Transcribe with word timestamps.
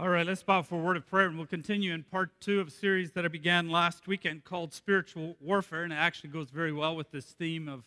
All 0.00 0.08
right, 0.08 0.26
let's 0.26 0.42
bow 0.42 0.62
for 0.62 0.76
a 0.76 0.82
word 0.82 0.96
of 0.96 1.06
prayer, 1.06 1.26
and 1.26 1.36
we'll 1.36 1.46
continue 1.46 1.92
in 1.92 2.04
part 2.04 2.30
two 2.40 2.58
of 2.58 2.68
a 2.68 2.70
series 2.70 3.10
that 3.10 3.26
I 3.26 3.28
began 3.28 3.68
last 3.68 4.06
weekend 4.06 4.44
called 4.44 4.72
Spiritual 4.72 5.36
Warfare. 5.42 5.82
And 5.82 5.92
it 5.92 5.96
actually 5.96 6.30
goes 6.30 6.48
very 6.48 6.72
well 6.72 6.96
with 6.96 7.10
this 7.10 7.26
theme 7.26 7.68
of 7.68 7.84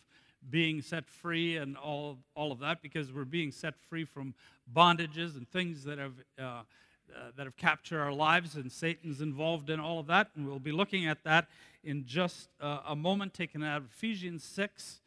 being 0.48 0.80
set 0.80 1.10
free 1.10 1.56
and 1.56 1.76
all, 1.76 2.18
all 2.36 2.52
of 2.52 2.60
that, 2.60 2.82
because 2.82 3.12
we're 3.12 3.24
being 3.24 3.50
set 3.50 3.74
free 3.90 4.04
from 4.04 4.32
bondages 4.72 5.36
and 5.36 5.50
things 5.50 5.82
that 5.82 5.98
have, 5.98 6.12
uh, 6.38 6.42
uh, 6.42 6.62
that 7.36 7.46
have 7.46 7.56
captured 7.56 8.00
our 8.00 8.12
lives, 8.12 8.54
and 8.54 8.70
Satan's 8.70 9.20
involved 9.20 9.68
in 9.68 9.80
all 9.80 9.98
of 9.98 10.06
that. 10.06 10.30
And 10.36 10.46
we'll 10.46 10.60
be 10.60 10.70
looking 10.70 11.08
at 11.08 11.24
that 11.24 11.48
in 11.82 12.06
just 12.06 12.48
uh, 12.60 12.78
a 12.86 12.94
moment, 12.94 13.34
taken 13.34 13.64
out 13.64 13.78
of 13.78 13.86
Ephesians 13.86 14.44
6, 14.44 15.00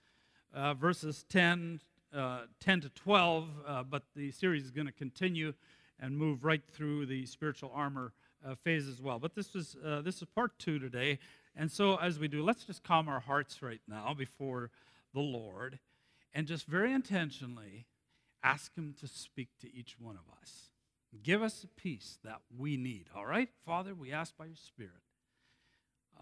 uh, 0.53 0.73
verses 0.73 1.23
10, 1.29 1.79
uh, 2.13 2.39
10 2.59 2.81
to 2.81 2.89
12. 2.89 3.47
Uh, 3.65 3.83
but 3.83 4.03
the 4.13 4.29
series 4.31 4.65
is 4.65 4.71
going 4.71 4.87
to 4.87 4.91
continue 4.91 5.53
and 5.99 6.17
move 6.17 6.43
right 6.43 6.61
through 6.73 7.05
the 7.05 7.25
spiritual 7.25 7.71
armor 7.73 8.13
uh, 8.45 8.55
phase 8.55 8.87
as 8.87 9.01
well. 9.01 9.19
But 9.19 9.35
this 9.35 9.55
is 9.55 9.75
uh, 9.85 10.01
this 10.01 10.21
is 10.21 10.27
part 10.35 10.57
two 10.59 10.79
today, 10.79 11.19
and 11.55 11.71
so 11.71 11.95
as 11.97 12.19
we 12.19 12.27
do, 12.27 12.43
let's 12.43 12.63
just 12.63 12.83
calm 12.83 13.07
our 13.07 13.19
hearts 13.19 13.61
right 13.61 13.81
now 13.87 14.13
before 14.17 14.69
the 15.13 15.21
Lord, 15.21 15.79
and 16.33 16.47
just 16.47 16.65
very 16.67 16.93
intentionally 16.93 17.85
ask 18.43 18.75
Him 18.75 18.93
to 18.99 19.07
speak 19.07 19.49
to 19.61 19.73
each 19.73 19.97
one 19.99 20.15
of 20.15 20.33
us. 20.41 20.71
Give 21.23 21.41
us 21.41 21.61
the 21.61 21.67
peace 21.67 22.19
that 22.23 22.41
we 22.55 22.77
need. 22.77 23.07
All 23.15 23.25
right, 23.25 23.49
Father, 23.65 23.95
we 23.95 24.11
ask 24.11 24.37
by 24.37 24.45
Your 24.45 24.55
Spirit 24.55 24.91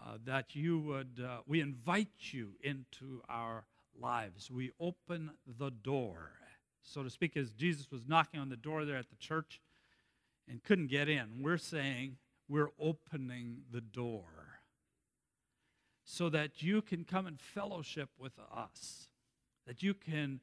uh, 0.00 0.18
that 0.24 0.54
you 0.54 0.78
would. 0.78 1.22
Uh, 1.22 1.38
we 1.46 1.60
invite 1.60 2.32
you 2.32 2.52
into 2.62 3.20
our 3.28 3.64
lives. 4.00 4.50
We 4.50 4.72
open 4.80 5.32
the 5.58 5.70
door 5.70 6.30
so 6.86 7.02
to 7.02 7.10
speak, 7.10 7.36
as 7.36 7.50
Jesus 7.50 7.90
was 7.90 8.06
knocking 8.06 8.38
on 8.38 8.48
the 8.48 8.56
door 8.56 8.84
there 8.84 8.96
at 8.96 9.10
the 9.10 9.16
church 9.16 9.60
and 10.48 10.62
couldn't 10.62 10.88
get 10.88 11.08
in. 11.08 11.42
We're 11.42 11.58
saying 11.58 12.16
we're 12.48 12.70
opening 12.78 13.62
the 13.70 13.80
door 13.80 14.24
so 16.04 16.28
that 16.28 16.62
you 16.62 16.82
can 16.82 17.04
come 17.04 17.26
and 17.26 17.40
fellowship 17.40 18.10
with 18.18 18.38
us, 18.54 19.08
that 19.66 19.82
you 19.82 19.92
can 19.92 20.40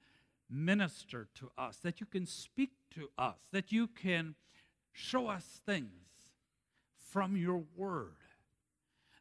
minister 0.50 1.28
to 1.36 1.50
us, 1.58 1.78
that 1.78 2.00
you 2.00 2.06
can 2.06 2.26
speak 2.26 2.72
to 2.94 3.10
us, 3.18 3.38
that 3.52 3.72
you 3.72 3.88
can 3.88 4.36
show 4.92 5.28
us 5.28 5.62
things 5.66 5.90
from 6.98 7.38
your 7.38 7.64
word 7.76 8.12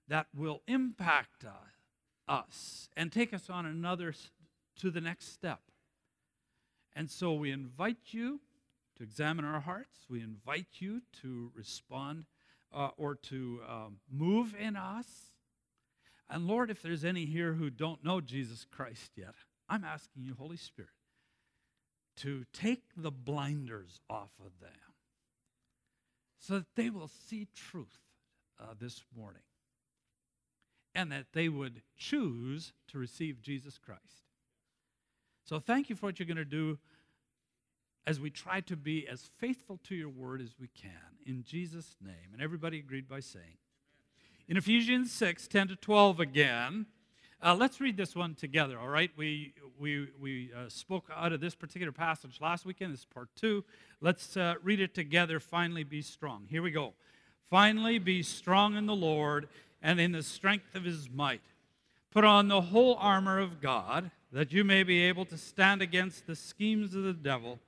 that 0.08 0.27
will 0.34 0.62
impact 0.67 1.44
uh, 1.44 2.30
us 2.30 2.89
and 2.96 3.12
take 3.12 3.33
us 3.33 3.48
on 3.48 3.67
another 3.67 4.12
to 4.77 4.91
the 4.91 5.00
next 5.00 5.33
step. 5.33 5.61
And 6.94 7.11
so 7.11 7.33
we 7.34 7.50
invite 7.50 7.98
you 8.11 8.41
examine 9.03 9.45
our 9.45 9.61
hearts. 9.61 10.06
We 10.08 10.22
invite 10.22 10.67
you 10.78 11.03
to 11.22 11.50
respond 11.55 12.25
uh, 12.72 12.91
or 12.97 13.14
to 13.14 13.61
um, 13.69 13.97
move 14.11 14.55
in 14.58 14.77
us. 14.77 15.06
And 16.31 16.47
Lord, 16.47 16.70
if 16.70 16.81
there's 16.81 17.05
any 17.05 17.27
here 17.27 17.55
who 17.55 17.69
don't 17.69 18.05
know 18.05 18.20
Jesus 18.20 18.67
Christ 18.70 19.12
yet, 19.17 19.34
I'm 19.69 19.84
asking 19.84 20.25
you, 20.25 20.34
Holy 20.39 20.56
Spirit, 20.56 20.91
to 22.19 22.45
take 22.53 22.83
the 22.97 23.11
blinders 23.11 24.00
off 24.08 24.30
of 24.41 24.53
them 24.61 24.70
so 26.39 26.55
that 26.55 26.75
they 26.77 26.91
will 26.91 27.08
see 27.28 27.48
truth 27.55 27.98
uh, 28.61 28.75
this 28.78 29.03
morning 29.17 29.42
and 30.95 31.11
that 31.12 31.27
they 31.33 31.48
would 31.48 31.83
choose 31.97 32.73
to 32.89 32.98
receive 32.98 33.41
Jesus 33.41 33.78
Christ. 33.78 34.27
So 35.45 35.58
thank 35.58 35.91
you 35.91 35.97
for 35.97 36.06
what 36.06 36.19
you're 36.19 36.27
going 36.27 36.36
to 36.36 36.45
do 36.45 36.78
as 38.06 38.19
we 38.19 38.31
try 38.31 38.61
to 38.61 38.77
be 38.77 39.06
as 39.08 39.31
faithful 39.39 39.78
to 39.84 39.95
your 39.95 40.08
word 40.08 40.41
as 40.41 40.55
we 40.61 40.69
can. 40.69 40.91
In 41.25 41.45
Jesus' 41.45 41.97
name. 42.05 42.33
And 42.33 42.42
everybody 42.42 42.78
agreed 42.78 43.08
by 43.08 43.20
saying. 43.20 43.58
In 44.48 44.56
Ephesians 44.56 45.12
6, 45.12 45.47
10 45.48 45.69
to 45.69 45.77
12 45.77 46.20
again, 46.20 46.86
uh, 47.45 47.55
let's 47.55 47.80
read 47.80 47.97
this 47.97 48.14
one 48.14 48.35
together, 48.35 48.79
all 48.79 48.89
right? 48.89 49.11
We, 49.17 49.52
we, 49.79 50.08
we 50.20 50.51
uh, 50.57 50.68
spoke 50.68 51.11
out 51.14 51.33
of 51.33 51.41
this 51.41 51.55
particular 51.55 51.92
passage 51.92 52.41
last 52.41 52.64
weekend. 52.64 52.92
This 52.92 53.01
is 53.01 53.07
part 53.07 53.29
two. 53.35 53.64
Let's 54.01 54.36
uh, 54.36 54.55
read 54.62 54.80
it 54.80 54.95
together. 54.95 55.41
Finally, 55.41 55.85
be 55.85 56.02
strong. 56.02 56.46
Here 56.48 56.62
we 56.62 56.70
go. 56.70 56.95
Finally, 57.51 57.98
be 57.98 58.23
strong 58.23 58.77
in 58.77 58.86
the 58.86 58.95
Lord 58.95 59.48
and 59.83 60.01
in 60.01 60.12
the 60.12 60.23
strength 60.23 60.74
of 60.74 60.85
his 60.85 61.11
might. 61.11 61.42
Put 62.12 62.24
on 62.24 62.48
the 62.48 62.61
whole 62.61 62.96
armor 63.01 63.39
of 63.39 63.61
God, 63.61 64.11
that 64.33 64.52
you 64.52 64.64
may 64.64 64.83
be 64.83 65.02
able 65.02 65.24
to 65.27 65.36
stand 65.36 65.83
against 65.83 66.27
the 66.27 66.36
schemes 66.36 66.95
of 66.95 67.02
the 67.02 67.12
devil. 67.12 67.58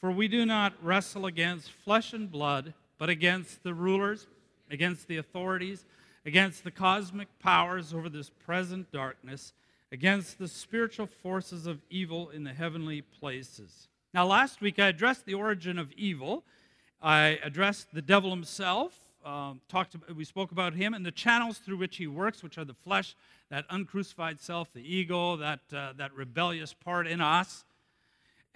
For 0.00 0.12
we 0.12 0.28
do 0.28 0.46
not 0.46 0.74
wrestle 0.82 1.26
against 1.26 1.70
flesh 1.70 2.12
and 2.12 2.30
blood, 2.30 2.74
but 2.98 3.08
against 3.08 3.64
the 3.64 3.74
rulers, 3.74 4.26
against 4.70 5.08
the 5.08 5.16
authorities, 5.16 5.84
against 6.24 6.62
the 6.62 6.70
cosmic 6.70 7.26
powers 7.40 7.92
over 7.92 8.08
this 8.08 8.30
present 8.30 8.92
darkness, 8.92 9.52
against 9.90 10.38
the 10.38 10.46
spiritual 10.46 11.06
forces 11.06 11.66
of 11.66 11.80
evil 11.90 12.30
in 12.30 12.44
the 12.44 12.52
heavenly 12.52 13.02
places. 13.02 13.88
Now, 14.14 14.26
last 14.26 14.60
week 14.60 14.78
I 14.78 14.88
addressed 14.88 15.26
the 15.26 15.34
origin 15.34 15.78
of 15.78 15.92
evil. 15.92 16.44
I 17.02 17.38
addressed 17.42 17.92
the 17.92 18.02
devil 18.02 18.30
himself. 18.30 18.92
Um, 19.24 19.60
talked. 19.68 19.94
About, 19.94 20.14
we 20.14 20.24
spoke 20.24 20.52
about 20.52 20.74
him 20.74 20.94
and 20.94 21.04
the 21.04 21.10
channels 21.10 21.58
through 21.58 21.76
which 21.76 21.96
he 21.96 22.06
works, 22.06 22.42
which 22.42 22.56
are 22.56 22.64
the 22.64 22.72
flesh, 22.72 23.16
that 23.50 23.64
uncrucified 23.68 24.40
self, 24.40 24.72
the 24.72 24.80
ego, 24.80 25.36
that 25.36 25.60
uh, 25.72 25.92
that 25.96 26.14
rebellious 26.14 26.72
part 26.72 27.06
in 27.06 27.20
us, 27.20 27.64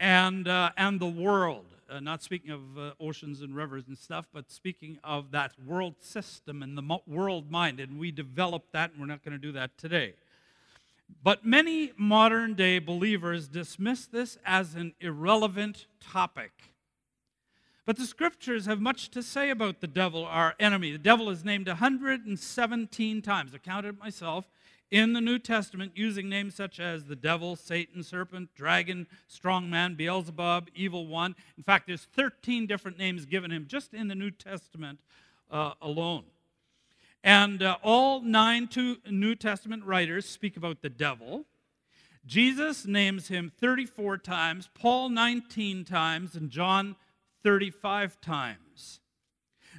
and, 0.02 0.48
uh, 0.48 0.72
and 0.76 0.98
the 0.98 1.06
world. 1.06 1.64
Uh, 1.88 2.00
not 2.00 2.22
speaking 2.22 2.50
of 2.50 2.60
uh, 2.76 2.90
oceans 2.98 3.40
and 3.40 3.54
rivers 3.54 3.84
and 3.86 3.96
stuff, 3.96 4.26
but 4.32 4.50
speaking 4.50 4.98
of 5.04 5.30
that 5.30 5.52
world 5.64 5.94
system 6.00 6.62
and 6.62 6.76
the 6.76 6.82
mo- 6.82 7.02
world 7.06 7.50
mind. 7.50 7.78
And 7.78 8.00
we 8.00 8.10
developed 8.10 8.72
that, 8.72 8.90
and 8.90 9.00
we're 9.00 9.06
not 9.06 9.24
going 9.24 9.32
to 9.32 9.38
do 9.38 9.52
that 9.52 9.78
today. 9.78 10.14
But 11.22 11.46
many 11.46 11.92
modern 11.96 12.54
day 12.54 12.80
believers 12.80 13.46
dismiss 13.46 14.06
this 14.06 14.38
as 14.44 14.74
an 14.74 14.94
irrelevant 15.00 15.86
topic. 16.00 16.50
But 17.84 17.96
the 17.96 18.06
scriptures 18.06 18.66
have 18.66 18.80
much 18.80 19.10
to 19.10 19.22
say 19.22 19.50
about 19.50 19.80
the 19.80 19.86
devil, 19.86 20.24
our 20.24 20.54
enemy. 20.58 20.90
The 20.92 20.98
devil 20.98 21.30
is 21.30 21.44
named 21.44 21.68
117 21.68 23.22
times. 23.22 23.52
I 23.54 23.58
counted 23.58 23.98
myself 24.00 24.46
in 24.92 25.14
the 25.14 25.22
New 25.22 25.38
Testament 25.38 25.92
using 25.94 26.28
names 26.28 26.54
such 26.54 26.78
as 26.78 27.06
the 27.06 27.16
devil, 27.16 27.56
Satan, 27.56 28.02
serpent, 28.02 28.50
dragon, 28.54 29.06
strong 29.26 29.70
man, 29.70 29.94
Beelzebub, 29.94 30.68
evil 30.74 31.06
one. 31.06 31.34
In 31.56 31.62
fact, 31.62 31.86
there's 31.86 32.04
13 32.14 32.66
different 32.66 32.98
names 32.98 33.24
given 33.24 33.50
him 33.50 33.64
just 33.66 33.94
in 33.94 34.08
the 34.08 34.14
New 34.14 34.30
Testament 34.30 35.00
uh, 35.50 35.72
alone. 35.80 36.24
And 37.24 37.62
uh, 37.62 37.78
all 37.82 38.20
nine 38.20 38.68
New 39.08 39.34
Testament 39.34 39.82
writers 39.84 40.28
speak 40.28 40.58
about 40.58 40.82
the 40.82 40.90
devil. 40.90 41.46
Jesus 42.26 42.84
names 42.84 43.28
him 43.28 43.50
34 43.60 44.18
times, 44.18 44.68
Paul 44.74 45.08
19 45.08 45.86
times, 45.86 46.36
and 46.36 46.50
John 46.50 46.96
35 47.42 48.20
times. 48.20 49.00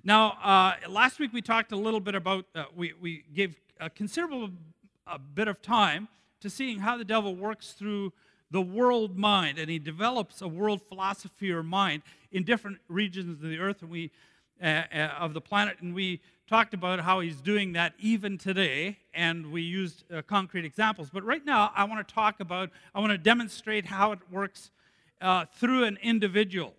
Now, 0.04 0.38
uh, 0.44 0.90
last 0.90 1.20
week 1.20 1.34
we 1.34 1.44
talked 1.44 1.72
a 1.72 1.78
little 1.78 2.00
bit 2.00 2.16
about, 2.16 2.46
uh, 2.56 2.66
we, 2.76 2.94
we 3.00 3.26
gave 3.32 3.56
a 3.80 3.92
considerable 3.92 4.50
a 5.08 5.20
bit 5.20 5.48
of 5.48 5.62
time 5.62 6.08
to 6.42 6.50
seeing 6.50 6.80
how 6.80 6.98
the 6.98 7.06
devil 7.06 7.36
works 7.36 7.74
through 7.74 8.14
the 8.52 8.62
world 8.62 9.18
mind, 9.18 9.58
and 9.58 9.70
he 9.70 9.80
develops 9.80 10.42
a 10.42 10.48
world 10.48 10.82
philosophy 10.88 11.52
or 11.52 11.64
mind 11.64 12.04
in 12.32 12.44
different 12.44 12.78
regions 12.88 13.44
of 13.44 13.50
the 13.50 13.58
earth 13.58 13.82
and 13.82 13.90
we 13.90 14.12
uh, 14.62 14.84
uh, 14.94 14.98
of 15.20 15.34
the 15.34 15.42
planet, 15.42 15.78
and 15.82 15.94
we 15.94 16.22
talked 16.48 16.74
about 16.74 17.00
how 17.00 17.20
he's 17.20 17.42
doing 17.42 17.74
that 17.74 17.94
even 18.00 18.38
today, 18.38 18.98
and 19.14 19.52
we 19.52 19.62
used 19.62 20.06
uh, 20.10 20.22
concrete 20.22 20.64
examples. 20.64 21.10
But 21.12 21.24
right 21.24 21.44
now, 21.44 21.72
I 21.76 21.84
want 21.84 22.08
to 22.08 22.14
talk 22.14 22.40
about, 22.40 22.70
I 22.94 23.00
want 23.00 23.12
to 23.12 23.18
demonstrate 23.18 23.86
how 23.86 24.12
it 24.12 24.20
works 24.32 24.72
uh, 25.20 25.46
through 25.56 25.84
an 25.86 25.98
individual. 26.02 26.76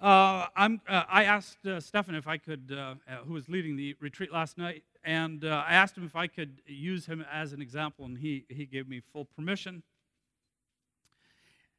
Uh, 0.00 0.46
uh, 0.56 0.76
i 1.08 1.24
asked 1.24 1.64
uh, 1.66 1.80
Stefan 1.80 2.14
if 2.14 2.26
I 2.26 2.36
could, 2.36 2.74
uh, 2.76 2.94
uh, 3.08 3.16
who 3.24 3.32
was 3.34 3.48
leading 3.48 3.76
the 3.76 3.96
retreat 4.00 4.32
last 4.32 4.58
night, 4.58 4.82
and 5.04 5.44
I 5.44 5.74
asked 5.74 5.96
him 5.96 6.04
if 6.04 6.16
I 6.16 6.26
could 6.26 6.60
use 6.66 7.06
him 7.06 7.24
as 7.30 7.52
an 7.52 7.62
example, 7.62 8.04
and 8.04 8.18
he, 8.18 8.44
he 8.48 8.66
gave 8.66 8.88
me 8.88 9.00
full 9.12 9.24
permission. 9.24 9.82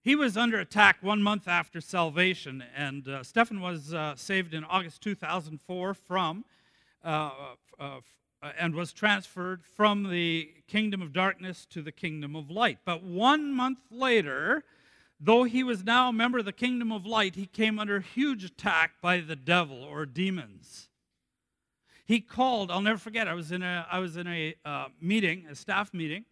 He 0.01 0.15
was 0.15 0.37
under 0.37 0.59
attack 0.59 0.97
one 1.01 1.23
month 1.23 1.47
after 1.47 1.81
salvation, 1.81 2.63
and 2.75 3.07
Stefan 3.23 3.61
was 3.61 3.95
saved 4.15 4.53
in 4.53 4.63
August 4.63 5.01
2004 5.01 5.93
from, 5.95 6.45
and 7.03 8.75
was 8.75 8.93
transferred 8.93 9.63
from 9.63 10.11
the 10.11 10.51
kingdom 10.67 11.01
of 11.01 11.11
darkness 11.11 11.65
to 11.71 11.81
the 11.81 11.91
kingdom 11.91 12.35
of 12.35 12.51
light. 12.51 12.77
But 12.85 13.03
one 13.03 13.51
month 13.51 13.79
later, 13.89 14.63
Though 15.25 15.43
he 15.45 15.63
was 15.63 15.83
now 15.83 16.09
a 16.09 16.13
member 16.13 16.37
of 16.37 16.45
the 16.45 16.53
kingdom 16.53 16.91
of 16.91 17.03
light, 17.03 17.33
he 17.33 17.47
came 17.47 17.79
under 17.79 17.99
huge 17.99 18.43
attack 18.43 18.91
by 19.01 19.21
the 19.21 19.35
devil 19.35 19.83
or 19.83 20.05
demons. 20.05 20.87
He 22.05 22.19
called, 22.21 22.69
I'll 22.69 22.79
never 22.79 22.99
forget, 22.99 23.27
I 23.27 23.33
was 23.33 23.51
in 23.51 23.63
a, 23.63 23.87
I 23.91 23.97
was 23.97 24.17
in 24.17 24.27
a 24.27 24.53
uh, 24.63 24.89
meeting, 25.01 25.47
a 25.49 25.55
staff 25.55 25.95
meeting, 25.95 26.25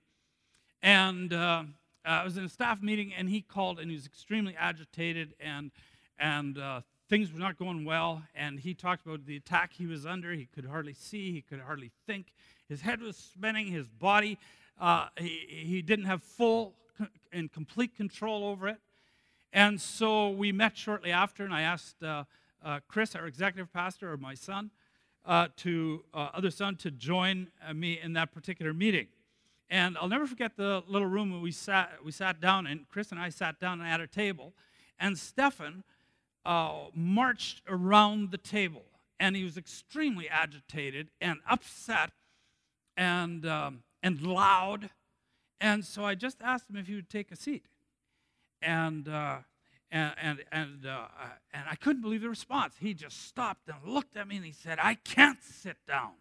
and 0.83 1.33
uh, 1.33 1.63
I 2.05 2.23
was 2.23 2.37
in 2.37 2.43
a 2.43 2.49
staff 2.49 2.83
meeting, 2.83 3.11
and 3.17 3.27
he 3.27 3.41
called, 3.41 3.79
and 3.79 3.89
he 3.89 3.95
was 3.95 4.05
extremely 4.05 4.55
agitated 4.55 5.33
and, 5.39 5.71
and 6.19 6.59
uh, 6.59 6.81
things 7.09 7.33
were 7.33 7.39
not 7.39 7.57
going 7.57 7.85
well, 7.85 8.21
and 8.35 8.59
he 8.59 8.75
talked 8.75 9.07
about 9.07 9.25
the 9.25 9.37
attack 9.37 9.71
he 9.73 9.87
was 9.87 10.05
under. 10.05 10.33
He 10.33 10.45
could 10.45 10.65
hardly 10.65 10.93
see, 10.93 11.31
he 11.31 11.41
could 11.41 11.61
hardly 11.61 11.89
think. 12.05 12.27
His 12.69 12.81
head 12.81 13.01
was 13.01 13.17
spinning, 13.17 13.65
his 13.71 13.87
body, 13.87 14.37
uh, 14.79 15.07
he, 15.17 15.47
he 15.49 15.81
didn't 15.81 16.05
have 16.05 16.21
full 16.21 16.75
and 17.31 17.51
complete 17.51 17.95
control 17.95 18.45
over 18.45 18.67
it. 18.67 18.77
And 19.51 19.79
so 19.79 20.29
we 20.29 20.51
met 20.51 20.75
shortly 20.77 21.11
after, 21.11 21.45
and 21.45 21.53
I 21.53 21.61
asked 21.61 22.01
uh, 22.01 22.23
uh, 22.63 22.79
Chris, 22.87 23.15
our 23.15 23.27
executive 23.27 23.71
pastor, 23.71 24.11
or 24.11 24.17
my 24.17 24.33
son, 24.33 24.71
uh, 25.25 25.47
to 25.57 26.03
uh, 26.13 26.29
other 26.33 26.49
son, 26.49 26.75
to 26.77 26.91
join 26.91 27.47
uh, 27.67 27.73
me 27.73 27.99
in 28.01 28.13
that 28.13 28.33
particular 28.33 28.73
meeting. 28.73 29.07
And 29.69 29.97
I'll 29.97 30.07
never 30.07 30.27
forget 30.27 30.57
the 30.57 30.83
little 30.87 31.07
room 31.07 31.31
where 31.31 31.41
we 31.41 31.51
sat. 31.51 31.91
We 32.03 32.11
sat 32.11 32.41
down, 32.41 32.67
and 32.67 32.87
Chris 32.89 33.11
and 33.11 33.19
I 33.19 33.29
sat 33.29 33.59
down 33.59 33.81
at 33.81 34.01
a 34.01 34.07
table, 34.07 34.53
and 34.99 35.17
Stefan 35.17 35.83
uh, 36.45 36.85
marched 36.93 37.61
around 37.67 38.31
the 38.31 38.37
table, 38.37 38.83
and 39.19 39.35
he 39.35 39.43
was 39.43 39.57
extremely 39.57 40.27
agitated 40.29 41.09
and 41.21 41.39
upset, 41.49 42.11
and 42.97 43.45
um, 43.45 43.83
and 44.01 44.21
loud. 44.21 44.89
And 45.63 45.85
so 45.85 46.03
I 46.03 46.13
just 46.13 46.41
asked 46.41 46.69
him 46.69 46.75
if 46.75 46.87
he 46.87 46.95
would 46.95 47.09
take 47.09 47.31
a 47.31 47.37
seat 47.37 47.63
and 48.61 49.07
uh, 49.07 49.37
and 49.89 50.13
and 50.21 50.43
and, 50.51 50.85
uh, 50.85 51.05
and 51.53 51.63
I 51.71 51.75
couldn't 51.75 52.01
believe 52.01 52.21
the 52.21 52.27
response. 52.27 52.75
He 52.81 52.93
just 52.93 53.27
stopped 53.27 53.69
and 53.69 53.77
looked 53.85 54.17
at 54.17 54.27
me 54.27 54.35
and 54.35 54.45
he 54.45 54.51
said, 54.51 54.77
"I 54.81 54.95
can't 54.95 55.41
sit 55.41 55.77
down." 55.87 56.11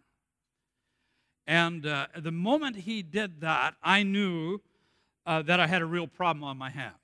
And 1.45 1.85
uh, 1.85 2.07
the 2.15 2.31
moment 2.31 2.77
he 2.77 3.01
did 3.01 3.41
that, 3.41 3.75
I 3.83 4.03
knew 4.03 4.61
uh, 5.25 5.41
that 5.41 5.59
I 5.59 5.67
had 5.67 5.81
a 5.81 5.85
real 5.85 6.07
problem 6.07 6.45
on 6.45 6.57
my 6.57 6.69
hand. 6.69 6.95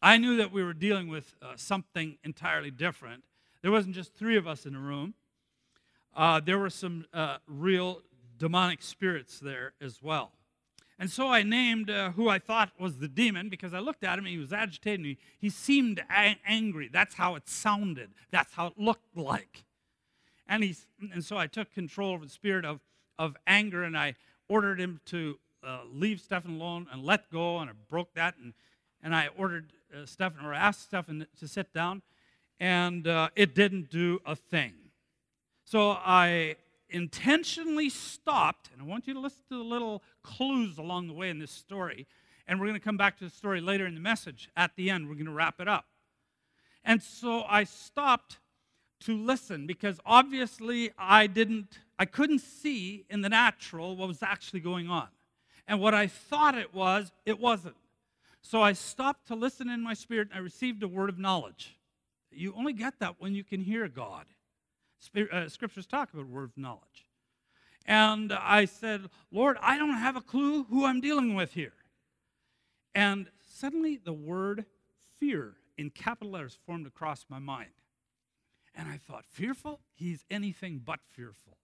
I 0.00 0.16
knew 0.16 0.38
that 0.38 0.50
we 0.50 0.64
were 0.64 0.72
dealing 0.72 1.08
with 1.08 1.34
uh, 1.42 1.56
something 1.56 2.16
entirely 2.24 2.70
different. 2.70 3.22
There 3.60 3.70
wasn't 3.70 3.94
just 3.94 4.14
three 4.14 4.38
of 4.38 4.46
us 4.48 4.64
in 4.64 4.72
the 4.72 4.78
room. 4.78 5.12
Uh, 6.16 6.40
there 6.40 6.58
were 6.58 6.70
some 6.70 7.04
real 7.46 8.00
demonic 8.38 8.80
spirits 8.80 9.38
there 9.38 9.74
as 9.82 10.02
well. 10.02 10.32
And 11.00 11.10
so 11.10 11.28
I 11.28 11.42
named 11.42 11.88
uh, 11.88 12.10
who 12.10 12.28
I 12.28 12.38
thought 12.38 12.72
was 12.78 12.98
the 12.98 13.08
demon 13.08 13.48
because 13.48 13.72
I 13.72 13.78
looked 13.78 14.04
at 14.04 14.18
him 14.18 14.26
he 14.26 14.36
was 14.36 14.52
agitated. 14.52 15.06
He, 15.06 15.16
he 15.40 15.48
seemed 15.48 15.98
a- 16.10 16.36
angry. 16.46 16.90
That's 16.92 17.14
how 17.14 17.36
it 17.36 17.48
sounded, 17.48 18.10
that's 18.30 18.52
how 18.52 18.66
it 18.66 18.74
looked 18.76 19.16
like. 19.16 19.64
And, 20.46 20.62
he's, 20.62 20.86
and 21.12 21.24
so 21.24 21.38
I 21.38 21.46
took 21.46 21.72
control 21.72 22.16
of 22.16 22.20
the 22.20 22.28
spirit 22.28 22.66
of, 22.66 22.80
of 23.18 23.34
anger 23.46 23.82
and 23.82 23.96
I 23.96 24.14
ordered 24.46 24.78
him 24.78 25.00
to 25.06 25.38
uh, 25.64 25.80
leave 25.90 26.20
Stefan 26.20 26.56
alone 26.56 26.86
and 26.92 27.02
let 27.02 27.30
go. 27.30 27.60
And 27.60 27.70
I 27.70 27.72
broke 27.88 28.12
that. 28.14 28.34
And, 28.36 28.52
and 29.02 29.14
I 29.14 29.28
ordered 29.38 29.72
uh, 29.94 30.04
Stephen 30.04 30.44
or 30.44 30.52
asked 30.52 30.82
Stefan 30.82 31.26
to 31.38 31.48
sit 31.48 31.72
down. 31.72 32.02
And 32.58 33.08
uh, 33.08 33.30
it 33.36 33.54
didn't 33.54 33.88
do 33.88 34.20
a 34.26 34.36
thing. 34.36 34.74
So 35.64 35.92
I 35.92 36.56
intentionally 36.90 37.88
stopped, 37.88 38.70
and 38.72 38.82
I 38.82 38.84
want 38.84 39.06
you 39.06 39.14
to 39.14 39.20
listen 39.20 39.42
to 39.48 39.56
the 39.58 39.64
little 39.64 40.02
clues 40.22 40.78
along 40.78 41.06
the 41.06 41.12
way 41.12 41.30
in 41.30 41.38
this 41.38 41.50
story. 41.50 42.06
And 42.46 42.58
we're 42.58 42.66
going 42.66 42.78
to 42.78 42.84
come 42.84 42.96
back 42.96 43.18
to 43.18 43.24
the 43.24 43.30
story 43.30 43.60
later 43.60 43.86
in 43.86 43.94
the 43.94 44.00
message. 44.00 44.50
At 44.56 44.74
the 44.76 44.90
end, 44.90 45.08
we're 45.08 45.14
going 45.14 45.26
to 45.26 45.32
wrap 45.32 45.60
it 45.60 45.68
up. 45.68 45.86
And 46.84 47.02
so 47.02 47.44
I 47.48 47.64
stopped 47.64 48.38
to 49.00 49.16
listen 49.16 49.66
because 49.66 50.00
obviously 50.04 50.90
I 50.98 51.26
didn't, 51.26 51.78
I 51.98 52.04
couldn't 52.04 52.40
see 52.40 53.04
in 53.08 53.20
the 53.20 53.28
natural 53.28 53.96
what 53.96 54.08
was 54.08 54.22
actually 54.22 54.60
going 54.60 54.88
on. 54.88 55.08
And 55.66 55.80
what 55.80 55.94
I 55.94 56.06
thought 56.06 56.56
it 56.56 56.74
was, 56.74 57.12
it 57.24 57.38
wasn't. 57.38 57.76
So 58.42 58.62
I 58.62 58.72
stopped 58.72 59.28
to 59.28 59.34
listen 59.34 59.68
in 59.68 59.82
my 59.82 59.94
spirit 59.94 60.28
and 60.30 60.38
I 60.38 60.42
received 60.42 60.82
a 60.82 60.88
word 60.88 61.08
of 61.08 61.18
knowledge. 61.18 61.76
You 62.30 62.54
only 62.56 62.72
get 62.72 62.98
that 63.00 63.16
when 63.18 63.34
you 63.34 63.44
can 63.44 63.60
hear 63.60 63.88
God 63.88 64.26
uh, 65.32 65.48
scriptures 65.48 65.86
talk 65.86 66.12
about 66.12 66.26
word 66.26 66.50
of 66.50 66.58
knowledge. 66.58 67.06
And 67.86 68.32
I 68.32 68.66
said, 68.66 69.08
Lord, 69.32 69.56
I 69.60 69.78
don't 69.78 69.94
have 69.94 70.16
a 70.16 70.20
clue 70.20 70.64
who 70.64 70.84
I'm 70.84 71.00
dealing 71.00 71.34
with 71.34 71.54
here. 71.54 71.72
And 72.94 73.28
suddenly 73.42 73.96
the 73.96 74.12
word 74.12 74.66
fear 75.18 75.54
in 75.78 75.90
capital 75.90 76.32
letters 76.32 76.58
formed 76.66 76.86
across 76.86 77.26
my 77.28 77.38
mind. 77.38 77.70
And 78.74 78.88
I 78.88 78.98
thought, 78.98 79.24
fearful? 79.26 79.80
He's 79.94 80.24
anything 80.30 80.80
but 80.84 81.00
fearful. 81.08 81.56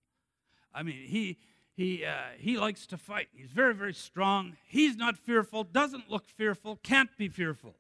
I 0.75 0.83
mean, 0.83 1.07
he, 1.07 1.39
he, 1.73 2.05
uh, 2.05 2.35
he 2.39 2.59
likes 2.59 2.87
to 2.89 2.99
fight. 2.99 3.29
He's 3.33 3.51
very, 3.51 3.75
very 3.75 3.95
strong. 3.95 4.57
He's 4.67 4.97
not 4.97 5.17
fearful, 5.17 5.65
doesn't 5.65 6.11
look 6.11 6.27
fearful, 6.29 6.81
can't 6.83 7.11
be 7.17 7.29
fearful. 7.29 7.77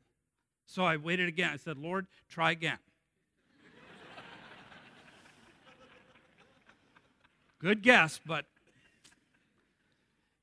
So 0.66 0.84
I 0.84 0.96
waited 0.96 1.28
again. 1.28 1.50
I 1.52 1.56
said, 1.56 1.78
Lord, 1.78 2.06
try 2.28 2.50
again. 2.50 2.78
Good 7.58 7.82
guess, 7.82 8.20
but 8.24 8.46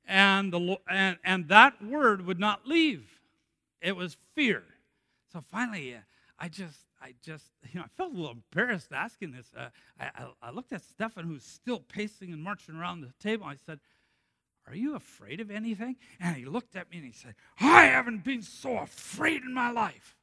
and 0.06 0.52
the 0.52 0.78
and, 0.88 1.18
and 1.24 1.48
that 1.48 1.82
word 1.82 2.26
would 2.26 2.38
not 2.38 2.66
leave. 2.66 3.20
It 3.80 3.96
was 3.96 4.16
fear. 4.34 4.64
So 5.32 5.42
finally, 5.50 5.94
uh, 5.94 5.98
I 6.38 6.48
just 6.48 6.78
I 7.00 7.14
just 7.22 7.44
you 7.72 7.80
know 7.80 7.86
I 7.86 7.88
felt 7.96 8.12
a 8.12 8.16
little 8.16 8.32
embarrassed 8.32 8.92
asking 8.92 9.32
this. 9.32 9.50
Uh, 9.56 9.68
I, 9.98 10.04
I, 10.04 10.26
I 10.42 10.50
looked 10.50 10.72
at 10.72 10.82
Stefan, 10.82 11.24
who's 11.24 11.44
still 11.44 11.80
pacing 11.80 12.32
and 12.32 12.42
marching 12.42 12.74
around 12.74 13.00
the 13.00 13.12
table. 13.20 13.46
I 13.46 13.56
said, 13.64 13.78
"Are 14.66 14.74
you 14.74 14.96
afraid 14.96 15.40
of 15.40 15.50
anything?" 15.50 15.96
And 16.20 16.36
he 16.36 16.44
looked 16.44 16.76
at 16.76 16.90
me 16.90 16.98
and 16.98 17.06
he 17.06 17.12
said, 17.12 17.34
"I 17.60 17.84
haven't 17.84 18.24
been 18.24 18.42
so 18.42 18.78
afraid 18.78 19.42
in 19.42 19.54
my 19.54 19.70
life." 19.70 20.16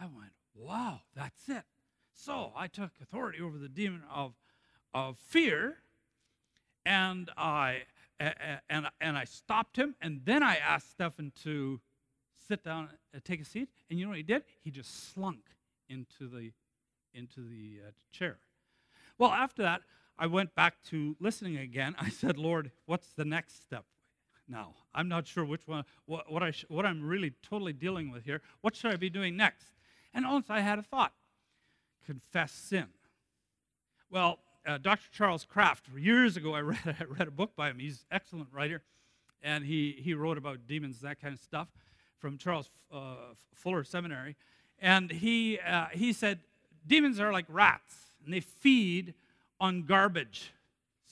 I 0.00 0.04
went, 0.06 0.32
"Wow, 0.54 1.00
that's 1.14 1.48
it." 1.48 1.64
So 2.14 2.52
I 2.56 2.68
took 2.68 2.90
authority 3.02 3.40
over 3.40 3.58
the 3.58 3.68
demon 3.68 4.02
of 4.12 4.34
of 4.94 5.18
fear, 5.18 5.78
and 6.84 7.30
I 7.36 7.82
and 8.68 8.88
and 9.00 9.16
I 9.16 9.24
stopped 9.24 9.76
him, 9.76 9.94
and 10.00 10.20
then 10.24 10.42
I 10.42 10.56
asked 10.56 10.90
Stefan 10.90 11.32
to 11.42 11.80
sit 12.48 12.62
down 12.64 12.90
and 13.12 13.24
take 13.24 13.40
a 13.40 13.44
seat. 13.44 13.68
And 13.90 13.98
you 13.98 14.04
know 14.04 14.10
what 14.10 14.18
he 14.18 14.22
did? 14.22 14.44
He 14.62 14.70
just 14.70 15.12
slunk 15.12 15.40
into 15.88 16.28
the 16.28 16.52
into 17.14 17.40
the 17.40 17.88
uh, 17.88 17.90
chair. 18.12 18.38
Well, 19.18 19.30
after 19.30 19.62
that, 19.62 19.82
I 20.18 20.26
went 20.26 20.54
back 20.54 20.82
to 20.90 21.16
listening 21.20 21.56
again. 21.56 21.94
I 21.98 22.08
said, 22.08 22.38
"Lord, 22.38 22.70
what's 22.86 23.12
the 23.12 23.24
next 23.24 23.62
step?" 23.62 23.84
Now, 24.48 24.74
I'm 24.94 25.08
not 25.08 25.26
sure 25.26 25.44
which 25.44 25.66
one, 25.66 25.84
what, 26.04 26.30
what 26.30 26.42
I 26.42 26.50
sh- 26.50 26.66
what 26.68 26.84
I'm 26.84 27.02
really 27.02 27.32
totally 27.42 27.72
dealing 27.72 28.10
with 28.10 28.24
here. 28.24 28.42
What 28.60 28.76
should 28.76 28.92
I 28.92 28.96
be 28.96 29.10
doing 29.10 29.36
next? 29.36 29.68
And 30.12 30.28
once 30.28 30.50
I 30.50 30.60
had 30.60 30.78
a 30.78 30.82
thought: 30.82 31.12
confess 32.04 32.52
sin. 32.52 32.86
Well, 34.10 34.40
uh, 34.66 34.78
Dr. 34.78 35.06
Charles 35.12 35.44
Kraft, 35.44 35.86
years 35.96 36.36
ago, 36.36 36.54
I 36.54 36.60
read, 36.60 36.78
I 36.84 37.04
read 37.04 37.28
a 37.28 37.32
book 37.32 37.56
by 37.56 37.70
him. 37.70 37.78
He's 37.78 38.04
an 38.10 38.16
excellent 38.16 38.48
writer, 38.52 38.82
and 39.42 39.64
he, 39.64 39.96
he 39.98 40.14
wrote 40.14 40.38
about 40.38 40.66
demons, 40.66 41.00
that 41.00 41.20
kind 41.20 41.34
of 41.34 41.40
stuff, 41.40 41.68
from 42.18 42.38
Charles 42.38 42.70
uh, 42.92 43.14
Fuller 43.54 43.84
Seminary. 43.84 44.36
And 44.78 45.10
he, 45.10 45.58
uh, 45.58 45.86
he 45.92 46.12
said, 46.12 46.40
demons 46.86 47.20
are 47.20 47.32
like 47.32 47.46
rats, 47.48 47.94
and 48.24 48.32
they 48.32 48.40
feed 48.40 49.14
on 49.60 49.82
garbage. 49.82 50.52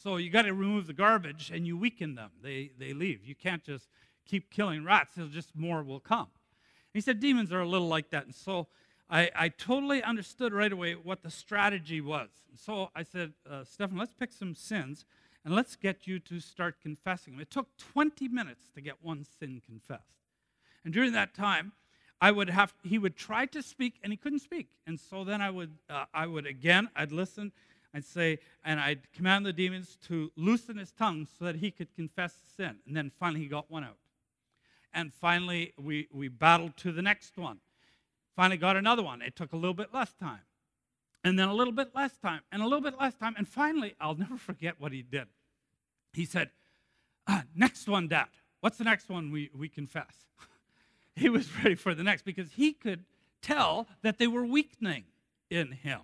So 0.03 0.17
you 0.17 0.31
got 0.31 0.43
to 0.43 0.55
remove 0.55 0.87
the 0.87 0.93
garbage, 0.93 1.51
and 1.53 1.67
you 1.67 1.77
weaken 1.77 2.15
them. 2.15 2.31
They, 2.43 2.71
they 2.79 2.93
leave. 2.93 3.25
You 3.25 3.35
can't 3.35 3.63
just 3.63 3.89
keep 4.27 4.51
killing 4.51 4.85
rats. 4.85 5.13
Just 5.31 5.55
more 5.55 5.83
will 5.83 6.01
come. 6.01 6.29
He 6.93 7.01
said 7.01 7.21
demons 7.21 7.53
are 7.53 7.61
a 7.61 7.69
little 7.69 7.89
like 7.89 8.11
that. 8.11 8.25
And 8.25 8.35
so 8.35 8.67
I, 9.11 9.31
I 9.35 9.49
totally 9.49 10.03
understood 10.03 10.53
right 10.53 10.73
away 10.73 10.95
what 10.95 11.23
the 11.23 11.31
strategy 11.31 12.01
was. 12.01 12.29
So 12.55 12.91
I 12.95 13.03
said, 13.03 13.33
uh, 13.49 13.65
Stefan, 13.65 13.99
let's 13.99 14.15
pick 14.15 14.31
some 14.31 14.55
sins 14.55 15.05
and 15.45 15.55
let's 15.55 15.75
get 15.75 16.07
you 16.07 16.21
to 16.21 16.39
start 16.39 16.77
confessing 16.81 17.33
them. 17.33 17.41
It 17.41 17.51
took 17.51 17.77
20 17.77 18.29
minutes 18.29 18.67
to 18.75 18.81
get 18.81 18.97
one 19.03 19.27
sin 19.39 19.61
confessed. 19.67 20.05
And 20.85 20.95
during 20.95 21.13
that 21.13 21.35
time, 21.35 21.73
I 22.21 22.31
would 22.31 22.51
have, 22.51 22.75
he 22.85 22.99
would 22.99 23.17
try 23.17 23.47
to 23.47 23.63
speak 23.63 23.95
and 24.05 24.13
he 24.13 24.17
couldn't 24.17 24.41
speak. 24.41 24.69
And 24.87 25.01
so 25.01 25.25
then 25.25 25.41
I 25.41 25.51
would, 25.51 25.73
uh, 25.89 26.05
I 26.15 26.27
would 26.27 26.47
again, 26.47 26.89
I'd 26.95 27.11
listen, 27.11 27.51
I'd 27.93 28.05
say, 28.05 28.39
and 28.65 28.79
I'd 28.79 29.13
command 29.13 29.45
the 29.45 29.53
demons 29.53 29.99
to 30.09 30.31
loosen 30.37 30.77
his 30.77 30.93
tongue 30.93 31.27
so 31.39 31.47
that 31.47 31.57
he 31.57 31.73
could 31.73 31.93
confess 31.97 32.35
sin. 32.57 32.77
And 32.87 32.97
then 32.97 33.11
finally 33.19 33.41
he 33.41 33.47
got 33.47 33.71
one 33.71 33.83
out. 33.83 33.97
And 34.95 35.13
finally 35.13 35.73
we, 35.79 36.07
we 36.13 36.29
battled 36.29 36.77
to 36.79 36.93
the 36.93 37.03
next 37.03 37.37
one. 37.37 37.59
Finally 38.37 38.57
got 38.57 38.77
another 38.77 39.03
one. 39.03 39.23
It 39.23 39.37
took 39.37 39.53
a 39.53 39.57
little 39.57 39.75
bit 39.75 39.93
less 39.93 40.13
time. 40.15 40.41
And 41.23 41.39
then 41.39 41.49
a 41.49 41.55
little 41.55 41.73
bit 41.73 41.95
less 41.95 42.17
time, 42.17 42.41
and 42.51 42.63
a 42.63 42.65
little 42.65 42.81
bit 42.81 42.99
less 42.99 43.15
time. 43.15 43.35
And 43.37 43.47
finally, 43.47 43.95
I'll 44.01 44.15
never 44.15 44.39
forget 44.39 44.77
what 44.79 44.93
he 44.93 45.03
did. 45.03 45.27
He 46.15 46.25
said, 46.25 46.51
ah, 47.29 47.45
Next 47.55 47.89
one, 47.89 48.09
Dad. 48.09 48.29
What's 48.61 48.79
the 48.79 48.85
next 48.85 49.09
one 49.09 49.31
we, 49.31 49.51
we 49.55 49.69
confess? 49.69 50.27
he 51.15 51.29
was 51.29 51.49
ready 51.59 51.75
for 51.75 51.95
the 51.95 52.03
next 52.03 52.25
because 52.25 52.53
he 52.53 52.73
could 52.73 53.05
tell 53.43 53.87
that 54.03 54.19
they 54.19 54.27
were 54.27 54.45
weakening 54.45 55.05
in 55.51 55.73
him. 55.73 56.01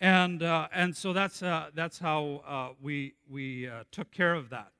And, 0.00 0.42
uh, 0.42 0.68
and 0.72 0.96
so 0.96 1.12
that's, 1.12 1.42
uh, 1.42 1.70
that's 1.74 1.98
how 1.98 2.42
uh, 2.46 2.74
we, 2.82 3.14
we 3.30 3.68
uh, 3.68 3.84
took 3.92 4.10
care 4.10 4.34
of 4.34 4.50
that. 4.50 4.72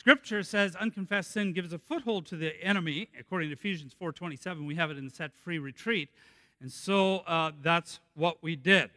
Scripture 0.00 0.42
says 0.42 0.74
unconfessed 0.76 1.30
sin 1.30 1.52
gives 1.52 1.74
a 1.74 1.78
foothold 1.78 2.24
to 2.24 2.34
the 2.34 2.58
enemy, 2.64 3.10
according 3.18 3.50
to 3.50 3.52
Ephesians 3.52 3.94
4:27. 4.00 4.66
We 4.66 4.76
have 4.76 4.90
it 4.90 4.96
in 4.96 5.04
the 5.04 5.10
set 5.10 5.30
free 5.44 5.58
retreat. 5.58 6.08
And 6.62 6.72
so 6.72 7.18
uh, 7.18 7.52
that's 7.60 8.00
what 8.14 8.42
we 8.42 8.56
did. 8.56 8.88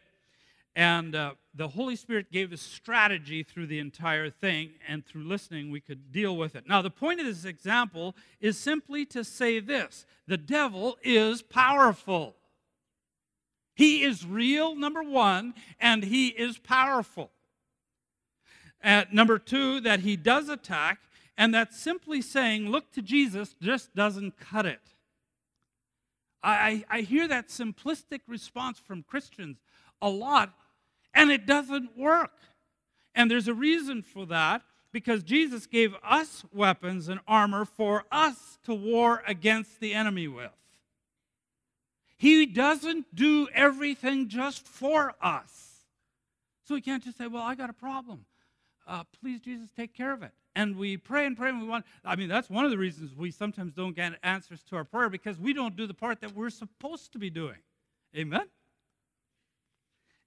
And 0.78 1.14
uh, 1.14 1.34
the 1.54 1.68
Holy 1.68 1.98
Spirit 1.98 2.32
gave 2.32 2.54
us 2.54 2.62
strategy 2.62 3.44
through 3.44 3.68
the 3.68 3.80
entire 3.80 4.30
thing, 4.30 4.76
and 4.88 5.06
through 5.06 5.26
listening, 5.26 5.72
we 5.72 5.82
could 5.82 6.14
deal 6.14 6.38
with 6.38 6.56
it. 6.56 6.70
Now, 6.70 6.82
the 6.82 6.90
point 6.90 7.20
of 7.20 7.26
this 7.26 7.44
example 7.44 8.16
is 8.40 8.58
simply 8.58 9.06
to 9.08 9.26
say 9.26 9.60
this 9.60 10.06
the 10.26 10.38
devil 10.38 10.98
is 11.04 11.42
powerful. 11.42 12.34
He 13.76 14.04
is 14.04 14.26
real, 14.26 14.74
number 14.74 15.04
one, 15.04 15.54
and 15.82 16.02
he 16.02 16.30
is 16.30 16.58
powerful. 16.60 17.30
Uh, 18.84 19.06
number 19.12 19.40
two, 19.40 19.80
that 19.82 20.02
he 20.02 20.16
does 20.16 20.50
attack, 20.50 21.00
and 21.38 21.54
that 21.54 21.74
simply 21.74 22.22
saying, 22.22 22.70
look 22.70 22.92
to 22.92 23.02
Jesus, 23.02 23.56
just 23.62 23.96
doesn't 23.96 24.38
cut 24.38 24.66
it. 24.66 24.82
I, 26.44 26.84
I 26.90 27.02
hear 27.02 27.28
that 27.30 27.48
simplistic 27.48 28.20
response 28.28 28.78
from 28.78 29.04
Christians 29.04 29.58
a 30.02 30.10
lot, 30.10 30.54
and 31.14 31.32
it 31.32 31.46
doesn't 31.46 31.98
work. 31.98 32.34
And 33.16 33.32
there's 33.32 33.48
a 33.48 33.54
reason 33.54 34.02
for 34.02 34.26
that 34.26 34.64
because 34.92 35.24
Jesus 35.24 35.66
gave 35.66 35.96
us 36.04 36.44
weapons 36.54 37.08
and 37.08 37.22
armor 37.28 37.64
for 37.64 38.04
us 38.12 38.60
to 38.66 38.74
war 38.74 39.24
against 39.26 39.80
the 39.80 39.94
enemy 39.94 40.28
with. 40.28 40.52
He 42.18 42.46
doesn't 42.46 43.16
do 43.16 43.48
everything 43.54 44.28
just 44.28 44.68
for 44.68 45.14
us. 45.22 45.86
So 46.66 46.76
we 46.76 46.82
can't 46.82 47.04
just 47.04 47.18
say, 47.18 47.28
Well, 47.28 47.44
I 47.44 47.56
got 47.56 47.70
a 47.70 47.74
problem. 47.74 48.26
Uh, 48.86 49.04
please, 49.22 49.40
Jesus, 49.40 49.70
take 49.76 49.94
care 49.94 50.14
of 50.14 50.24
it. 50.24 50.32
And 50.56 50.76
we 50.76 50.98
pray 50.98 51.26
and 51.26 51.36
pray 51.36 51.50
and 51.50 51.62
we 51.62 51.68
want. 51.68 51.86
I 52.06 52.16
mean, 52.16 52.30
that's 52.30 52.50
one 52.50 52.66
of 52.66 52.72
the 52.72 52.78
reasons 52.78 53.16
we 53.16 53.32
sometimes 53.32 53.74
don't 53.74 53.96
get 53.96 54.14
answers 54.24 54.62
to 54.70 54.76
our 54.76 54.84
prayer 54.84 55.10
because 55.10 55.40
we 55.40 55.54
don't 55.54 55.76
do 55.76 55.88
the 55.88 55.94
part 55.94 56.22
that 56.22 56.36
we're 56.36 56.50
supposed 56.50 57.12
to 57.14 57.20
be 57.20 57.30
doing. 57.30 57.58
Amen? 58.16 58.48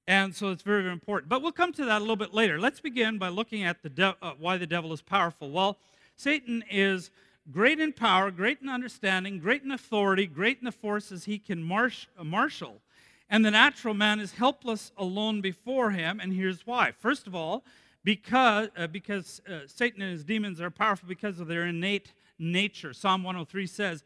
And 0.08 0.34
so 0.34 0.50
it's 0.50 0.62
very, 0.62 0.82
very 0.82 0.92
important. 0.92 1.28
But 1.28 1.42
we'll 1.42 1.52
come 1.52 1.72
to 1.74 1.84
that 1.84 1.98
a 1.98 2.00
little 2.00 2.16
bit 2.16 2.32
later. 2.32 2.60
Let's 2.60 2.80
begin 2.80 3.18
by 3.18 3.28
looking 3.28 3.64
at 3.64 3.82
the 3.82 3.88
de- 3.88 4.16
uh, 4.22 4.32
why 4.38 4.56
the 4.56 4.66
devil 4.66 4.92
is 4.92 5.02
powerful. 5.02 5.50
Well, 5.50 5.78
Satan 6.16 6.64
is 6.70 7.10
great 7.50 7.80
in 7.80 7.92
power, 7.92 8.30
great 8.30 8.60
in 8.62 8.68
understanding, 8.68 9.38
great 9.38 9.62
in 9.62 9.72
authority, 9.72 10.26
great 10.26 10.58
in 10.58 10.64
the 10.64 10.72
forces 10.72 11.24
he 11.24 11.38
can 11.38 11.62
marsh, 11.62 12.06
uh, 12.18 12.24
marshal. 12.24 12.80
And 13.28 13.44
the 13.44 13.50
natural 13.50 13.94
man 13.94 14.20
is 14.20 14.32
helpless 14.32 14.92
alone 14.96 15.40
before 15.40 15.90
him. 15.90 16.20
And 16.20 16.32
here's 16.32 16.66
why. 16.66 16.92
First 16.92 17.26
of 17.26 17.34
all, 17.34 17.64
because, 18.06 18.68
uh, 18.76 18.86
because 18.86 19.42
uh, 19.48 19.66
Satan 19.66 20.00
and 20.00 20.12
his 20.12 20.22
demons 20.22 20.60
are 20.60 20.70
powerful 20.70 21.08
because 21.08 21.40
of 21.40 21.48
their 21.48 21.66
innate 21.66 22.12
nature. 22.38 22.92
Psalm 22.92 23.24
103 23.24 23.66
says, 23.66 24.04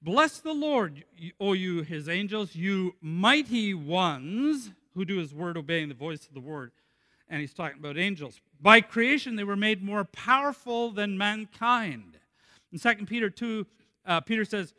Bless 0.00 0.38
the 0.38 0.52
Lord, 0.52 1.04
O 1.40 1.52
you 1.52 1.82
his 1.82 2.08
angels, 2.08 2.54
you 2.54 2.94
mighty 3.00 3.74
ones 3.74 4.70
who 4.94 5.04
do 5.04 5.18
his 5.18 5.34
word, 5.34 5.56
obeying 5.56 5.88
the 5.88 5.94
voice 5.94 6.24
of 6.28 6.34
the 6.34 6.40
word. 6.40 6.70
And 7.28 7.40
he's 7.40 7.52
talking 7.52 7.80
about 7.80 7.98
angels. 7.98 8.40
By 8.60 8.80
creation, 8.80 9.34
they 9.34 9.44
were 9.44 9.56
made 9.56 9.82
more 9.82 10.04
powerful 10.04 10.92
than 10.92 11.18
mankind. 11.18 12.18
In 12.72 12.78
2 12.78 13.06
Peter 13.06 13.28
2, 13.28 13.66
uh, 14.06 14.20
Peter 14.20 14.44
says, 14.44 14.72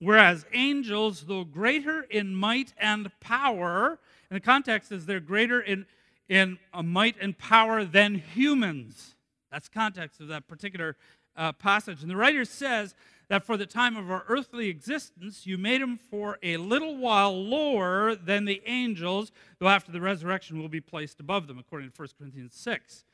Whereas 0.00 0.44
angels, 0.52 1.24
though 1.26 1.44
greater 1.44 2.02
in 2.02 2.34
might 2.34 2.74
and 2.76 3.10
power, 3.20 3.98
and 4.28 4.36
the 4.36 4.40
context 4.40 4.92
is 4.92 5.06
they're 5.06 5.18
greater 5.20 5.62
in, 5.62 5.86
in 6.30 6.58
a 6.72 6.82
might 6.82 7.16
and 7.20 7.36
power 7.36 7.84
than 7.84 8.14
humans. 8.14 9.16
That's 9.50 9.68
context 9.68 10.20
of 10.20 10.28
that 10.28 10.46
particular 10.46 10.96
uh, 11.36 11.52
passage. 11.52 12.02
And 12.02 12.10
the 12.10 12.16
writer 12.16 12.44
says 12.44 12.94
that 13.28 13.44
for 13.44 13.56
the 13.56 13.66
time 13.66 13.96
of 13.96 14.10
our 14.10 14.24
earthly 14.28 14.68
existence, 14.68 15.44
you 15.44 15.58
made 15.58 15.82
him 15.82 15.98
for 15.98 16.38
a 16.40 16.56
little 16.56 16.96
while 16.96 17.36
lower 17.36 18.14
than 18.14 18.44
the 18.44 18.62
angels, 18.64 19.32
though 19.58 19.68
after 19.68 19.90
the 19.90 20.00
resurrection 20.00 20.60
will 20.60 20.68
be 20.68 20.80
placed 20.80 21.18
above 21.18 21.48
them, 21.48 21.58
according 21.58 21.90
to 21.90 22.00
1 22.00 22.08
Corinthians 22.16 22.54
6. 22.54 23.04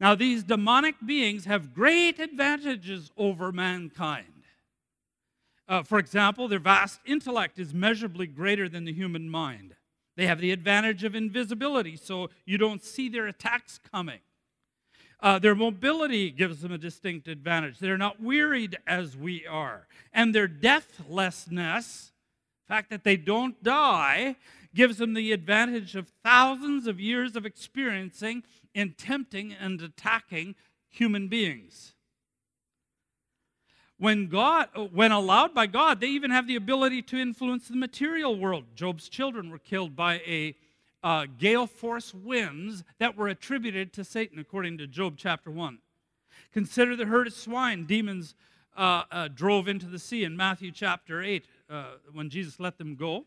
Now, 0.00 0.14
these 0.14 0.42
demonic 0.42 0.94
beings 1.04 1.44
have 1.44 1.74
great 1.74 2.18
advantages 2.18 3.10
over 3.18 3.52
mankind. 3.52 4.44
Uh, 5.68 5.82
for 5.82 5.98
example, 5.98 6.48
their 6.48 6.58
vast 6.58 7.00
intellect 7.04 7.58
is 7.58 7.74
measurably 7.74 8.26
greater 8.26 8.66
than 8.66 8.86
the 8.86 8.94
human 8.94 9.28
mind. 9.28 9.74
They 10.20 10.26
have 10.26 10.42
the 10.42 10.52
advantage 10.52 11.02
of 11.02 11.14
invisibility, 11.14 11.96
so 11.96 12.28
you 12.44 12.58
don't 12.58 12.84
see 12.84 13.08
their 13.08 13.26
attacks 13.26 13.80
coming. 13.90 14.18
Uh, 15.18 15.38
their 15.38 15.54
mobility 15.54 16.30
gives 16.30 16.60
them 16.60 16.72
a 16.72 16.76
distinct 16.76 17.26
advantage. 17.26 17.78
They're 17.78 17.96
not 17.96 18.22
wearied 18.22 18.76
as 18.86 19.16
we 19.16 19.46
are. 19.46 19.86
And 20.12 20.34
their 20.34 20.46
deathlessness, 20.46 22.12
the 22.68 22.74
fact 22.74 22.90
that 22.90 23.02
they 23.02 23.16
don't 23.16 23.62
die, 23.62 24.36
gives 24.74 24.98
them 24.98 25.14
the 25.14 25.32
advantage 25.32 25.96
of 25.96 26.12
thousands 26.22 26.86
of 26.86 27.00
years 27.00 27.34
of 27.34 27.46
experiencing 27.46 28.42
in 28.74 28.92
tempting 28.98 29.54
and 29.54 29.80
attacking 29.80 30.54
human 30.90 31.28
beings. 31.28 31.94
When 34.00 34.28
God, 34.28 34.68
when 34.94 35.12
allowed 35.12 35.52
by 35.52 35.66
God, 35.66 36.00
they 36.00 36.06
even 36.06 36.30
have 36.30 36.46
the 36.46 36.56
ability 36.56 37.02
to 37.02 37.18
influence 37.18 37.68
the 37.68 37.76
material 37.76 38.34
world. 38.34 38.64
Job's 38.74 39.10
children 39.10 39.50
were 39.50 39.58
killed 39.58 39.94
by 39.94 40.14
a 40.26 40.56
uh, 41.04 41.26
gale 41.38 41.66
force 41.66 42.14
winds 42.14 42.82
that 42.98 43.14
were 43.14 43.28
attributed 43.28 43.92
to 43.92 44.02
Satan, 44.02 44.38
according 44.38 44.78
to 44.78 44.86
Job 44.86 45.16
chapter 45.18 45.50
1. 45.50 45.80
Consider 46.50 46.96
the 46.96 47.04
herd 47.04 47.26
of 47.26 47.34
swine 47.34 47.84
demons 47.84 48.34
uh, 48.74 49.02
uh, 49.12 49.28
drove 49.28 49.68
into 49.68 49.84
the 49.84 49.98
sea 49.98 50.24
in 50.24 50.34
Matthew 50.34 50.72
chapter 50.72 51.22
8 51.22 51.44
uh, 51.68 51.84
when 52.14 52.30
Jesus 52.30 52.58
let 52.58 52.78
them 52.78 52.96
go. 52.96 53.26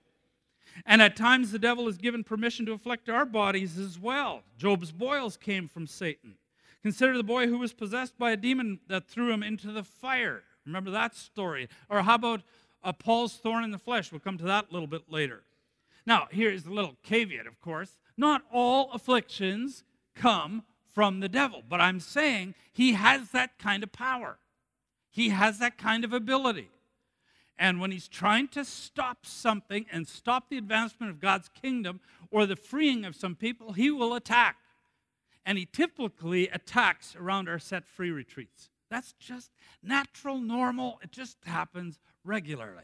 And 0.87 1.03
at 1.03 1.15
times 1.15 1.51
the 1.51 1.59
devil 1.59 1.87
is 1.87 1.99
given 1.99 2.23
permission 2.23 2.65
to 2.65 2.73
afflict 2.73 3.09
our 3.09 3.27
bodies 3.27 3.77
as 3.77 3.99
well. 3.99 4.41
Job's 4.57 4.91
boils 4.91 5.37
came 5.37 5.67
from 5.67 5.85
Satan. 5.85 6.33
Consider 6.81 7.15
the 7.15 7.23
boy 7.23 7.45
who 7.45 7.59
was 7.59 7.73
possessed 7.73 8.17
by 8.17 8.31
a 8.31 8.37
demon 8.37 8.79
that 8.87 9.07
threw 9.07 9.31
him 9.31 9.43
into 9.43 9.71
the 9.71 9.83
fire. 9.83 10.41
Remember 10.65 10.91
that 10.91 11.15
story? 11.15 11.69
Or 11.89 12.01
how 12.01 12.15
about 12.15 12.41
uh, 12.83 12.93
Paul's 12.93 13.35
thorn 13.35 13.63
in 13.63 13.71
the 13.71 13.77
flesh? 13.77 14.11
We'll 14.11 14.19
come 14.19 14.37
to 14.37 14.45
that 14.45 14.67
a 14.69 14.73
little 14.73 14.87
bit 14.87 15.03
later. 15.09 15.43
Now, 16.05 16.27
here's 16.31 16.65
a 16.65 16.71
little 16.71 16.95
caveat, 17.03 17.47
of 17.47 17.59
course. 17.61 17.97
Not 18.17 18.43
all 18.51 18.91
afflictions 18.91 19.83
come 20.15 20.63
from 20.93 21.19
the 21.19 21.29
devil, 21.29 21.63
but 21.67 21.81
I'm 21.81 21.99
saying 21.99 22.55
he 22.71 22.93
has 22.93 23.31
that 23.31 23.57
kind 23.57 23.83
of 23.83 23.91
power. 23.91 24.37
He 25.09 25.29
has 25.29 25.59
that 25.59 25.77
kind 25.77 26.03
of 26.03 26.13
ability. 26.13 26.69
And 27.57 27.79
when 27.79 27.91
he's 27.91 28.07
trying 28.07 28.47
to 28.49 28.65
stop 28.65 29.25
something 29.25 29.85
and 29.91 30.07
stop 30.07 30.49
the 30.49 30.57
advancement 30.57 31.11
of 31.11 31.19
God's 31.19 31.49
kingdom 31.49 31.99
or 32.31 32.45
the 32.45 32.55
freeing 32.55 33.05
of 33.05 33.15
some 33.15 33.35
people, 33.35 33.73
he 33.73 33.91
will 33.91 34.15
attack. 34.15 34.57
And 35.45 35.57
he 35.57 35.65
typically 35.65 36.47
attacks 36.49 37.15
around 37.15 37.47
our 37.47 37.59
set 37.59 37.87
free 37.87 38.11
retreats. 38.11 38.69
That's 38.93 39.13
just 39.13 39.51
natural, 39.81 40.39
normal. 40.39 40.99
It 41.03 41.11
just 41.11 41.37
happens 41.45 41.99
regularly. 42.23 42.83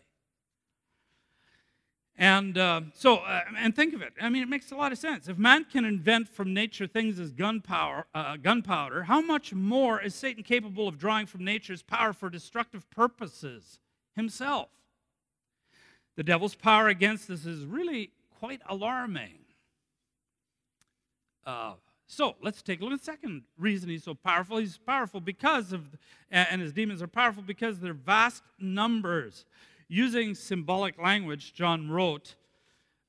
And 2.17 2.57
uh, 2.57 2.81
so, 2.93 3.17
uh, 3.17 3.41
and 3.57 3.73
think 3.73 3.93
of 3.93 4.01
it. 4.01 4.13
I 4.21 4.27
mean, 4.27 4.43
it 4.43 4.49
makes 4.49 4.71
a 4.71 4.75
lot 4.75 4.91
of 4.91 4.97
sense. 4.97 5.29
If 5.29 5.37
man 5.37 5.65
can 5.71 5.85
invent 5.85 6.27
from 6.27 6.53
nature 6.53 6.85
things 6.85 7.17
as 7.17 7.31
gunpowder, 7.31 8.05
uh, 8.13 8.35
gunpowder, 8.35 9.03
how 9.03 9.21
much 9.21 9.53
more 9.53 10.01
is 10.01 10.13
Satan 10.15 10.43
capable 10.43 10.87
of 10.87 10.97
drawing 10.97 11.27
from 11.27 11.45
nature's 11.45 11.81
power 11.81 12.11
for 12.11 12.29
destructive 12.29 12.89
purposes? 12.89 13.79
himself. 14.19 14.69
The 16.15 16.23
devil's 16.23 16.55
power 16.55 16.89
against 16.89 17.29
us 17.29 17.45
is 17.45 17.65
really 17.65 18.11
quite 18.39 18.61
alarming. 18.67 19.39
So 22.11 22.35
let's 22.41 22.63
take 22.63 22.81
a 22.81 22.83
look 22.83 22.93
at 22.93 22.99
the 22.99 23.05
second 23.05 23.43
reason 23.59 23.87
he's 23.87 24.03
so 24.03 24.15
powerful. 24.15 24.57
He's 24.57 24.79
powerful 24.79 25.21
because 25.21 25.71
of, 25.71 25.95
and 26.31 26.59
his 26.59 26.73
demons 26.73 27.03
are 27.03 27.07
powerful 27.07 27.43
because 27.43 27.79
their 27.79 27.93
vast 27.93 28.41
numbers. 28.59 29.45
Using 29.87 30.33
symbolic 30.33 30.99
language, 30.99 31.53
John 31.53 31.91
wrote 31.91 32.33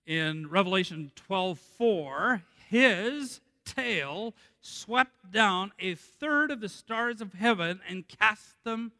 in 0.07 0.50
Revelation 0.50 1.12
12 1.16 1.59
4, 1.59 2.42
his 2.69 3.40
tail 3.64 4.35
swept 4.61 5.33
down 5.33 5.73
a 5.78 5.95
third 5.95 6.50
of 6.50 6.61
the 6.61 6.69
stars 6.69 7.23
of 7.23 7.33
heaven 7.33 7.80
and 7.88 8.07
cast 8.07 8.62
them 8.64 8.92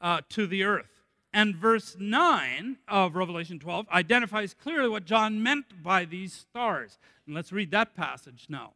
uh, 0.00 0.20
to 0.28 0.46
the 0.46 0.62
earth. 0.62 1.02
And 1.32 1.56
verse 1.56 1.96
9 1.98 2.76
of 2.86 3.16
Revelation 3.16 3.58
12 3.58 3.88
identifies 3.88 4.54
clearly 4.54 4.88
what 4.88 5.04
John 5.04 5.42
meant 5.42 5.82
by 5.82 6.04
these 6.04 6.32
stars. 6.32 6.98
And 7.26 7.34
let's 7.34 7.50
read 7.50 7.72
that 7.72 7.96
passage 7.96 8.46
now. 8.48 8.74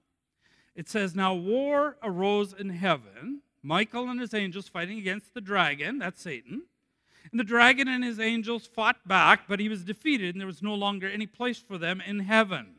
It 0.79 0.89
says, 0.89 1.17
Now 1.17 1.35
war 1.35 1.97
arose 2.05 2.53
in 2.53 2.71
heaven, 2.71 3.43
Michael 3.65 4.09
and 4.09 4.21
his 4.21 4.33
angels 4.33 4.69
fighting 4.69 4.97
against 4.97 5.35
the 5.35 5.41
dragon, 5.41 5.99
that's 5.99 6.23
Satan. 6.23 6.63
And 7.33 7.41
the 7.41 7.45
dragon 7.45 7.89
and 7.89 8.05
his 8.05 8.21
angels 8.21 8.69
fought 8.69 9.07
back, 9.07 9.49
but 9.49 9.59
he 9.59 9.69
was 9.69 9.83
defeated, 9.83 10.37
and 10.37 10.41
there 10.41 10.47
was 10.47 10.63
no 10.63 10.77
longer 10.77 11.09
any 11.09 11.27
place 11.27 11.59
for 11.59 11.79
them 11.79 12.01
in 12.01 12.21
heaven. 12.21 12.77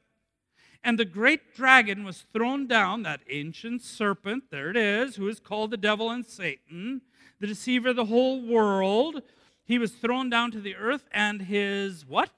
And 0.81 0.97
the 0.97 1.03
great 1.03 1.53
dragon 1.53 2.05
was 2.05 2.23
thrown 2.31 2.67
down, 2.67 3.03
that 3.03 3.19
ancient 3.29 3.81
serpent, 3.81 4.45
there 4.49 4.69
it 4.69 4.77
is, 4.77 5.17
who 5.17 5.27
is 5.27 5.41
called 5.41 5.71
the 5.71 5.75
devil 5.75 6.09
and 6.09 6.25
Satan, 6.25 7.01
the 7.41 7.47
deceiver 7.47 7.89
of 7.89 7.97
the 7.97 8.05
whole 8.05 8.41
world 8.41 9.23
he 9.65 9.77
was 9.77 9.91
thrown 9.91 10.29
down 10.29 10.51
to 10.51 10.61
the 10.61 10.77
earth, 10.77 11.03
and 11.11 11.41
his 11.41 12.05
what? 12.05 12.31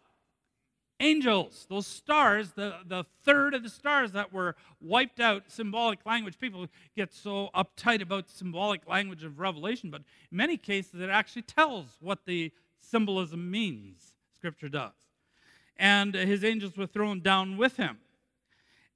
Angels, 1.01 1.65
those 1.69 1.87
stars, 1.87 2.51
the, 2.51 2.75
the 2.87 3.05
third 3.23 3.53
of 3.53 3.63
the 3.63 3.69
stars 3.69 4.11
that 4.11 4.31
were 4.31 4.55
wiped 4.79 5.19
out, 5.19 5.43
symbolic 5.47 6.05
language. 6.05 6.37
People 6.39 6.67
get 6.95 7.13
so 7.13 7.49
uptight 7.55 8.01
about 8.01 8.29
symbolic 8.29 8.87
language 8.87 9.23
of 9.23 9.39
Revelation, 9.39 9.89
but 9.89 10.01
in 10.31 10.37
many 10.37 10.57
cases 10.57 11.01
it 11.01 11.09
actually 11.09 11.41
tells 11.41 11.97
what 11.99 12.25
the 12.25 12.51
symbolism 12.79 13.49
means, 13.49 14.13
Scripture 14.35 14.69
does. 14.69 14.93
And 15.77 16.13
his 16.13 16.43
angels 16.43 16.77
were 16.77 16.87
thrown 16.87 17.21
down 17.21 17.57
with 17.57 17.77
him. 17.77 17.97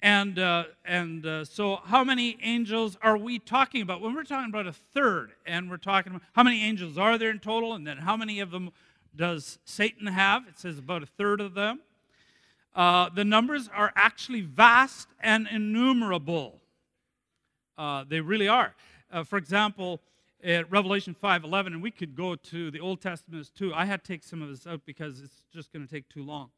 And, 0.02 0.38
uh, 0.38 0.66
and 0.84 1.26
uh, 1.26 1.46
so, 1.46 1.78
how 1.86 2.04
many 2.04 2.38
angels 2.44 2.96
are 3.02 3.18
we 3.18 3.40
talking 3.40 3.82
about? 3.82 4.02
When 4.02 4.14
we're 4.14 4.24
talking 4.24 4.50
about 4.50 4.68
a 4.68 4.74
third, 4.74 5.32
and 5.48 5.68
we're 5.68 5.78
talking 5.78 6.12
about 6.12 6.22
how 6.34 6.44
many 6.44 6.62
angels 6.62 6.98
are 6.98 7.18
there 7.18 7.32
in 7.32 7.40
total, 7.40 7.74
and 7.74 7.88
then 7.88 7.98
how 7.98 8.16
many 8.16 8.40
of 8.40 8.52
them 8.52 8.70
does 9.16 9.58
Satan 9.66 10.06
have? 10.06 10.48
It 10.48 10.60
says 10.60 10.78
about 10.78 11.02
a 11.02 11.08
third 11.08 11.42
of 11.42 11.56
them. 11.56 11.80
Uh, 12.76 13.10
the 13.10 13.24
numbers 13.24 13.70
are 13.74 13.94
actually 13.96 14.42
vast 14.42 15.08
and 15.22 15.48
innumerable. 15.48 16.60
Uh, 17.78 18.04
they 18.08 18.20
really 18.20 18.48
are. 18.48 18.76
Uh, 19.12 19.24
for 19.24 19.38
example, 19.38 20.02
at 20.44 20.70
Revelation 20.70 21.16
5:11, 21.16 21.74
and 21.74 21.82
we 21.82 21.90
could 21.90 22.16
go 22.16 22.36
to 22.36 22.70
the 22.70 22.80
Old 22.80 23.02
Testament 23.02 23.50
too. 23.56 23.74
I 23.74 23.86
had 23.86 24.04
to 24.04 24.08
take 24.08 24.24
some 24.24 24.42
of 24.42 24.50
this 24.50 24.68
out 24.68 24.82
because 24.86 25.22
it's 25.22 25.42
just 25.52 25.72
going 25.72 25.86
to 25.86 25.92
take 25.92 26.10
too 26.10 26.24
long. 26.24 26.52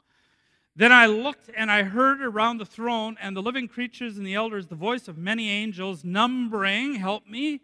Then 0.76 0.92
I 0.92 1.06
looked 1.06 1.50
and 1.56 1.72
I 1.72 1.84
heard 1.84 2.22
around 2.22 2.58
the 2.58 2.66
throne 2.66 3.18
and 3.20 3.36
the 3.36 3.42
living 3.42 3.68
creatures 3.68 4.18
and 4.18 4.26
the 4.26 4.36
elders 4.36 4.68
the 4.68 4.76
voice 4.76 5.08
of 5.08 5.18
many 5.18 5.50
angels, 5.50 6.04
numbering, 6.04 6.96
help 6.96 7.28
me, 7.28 7.62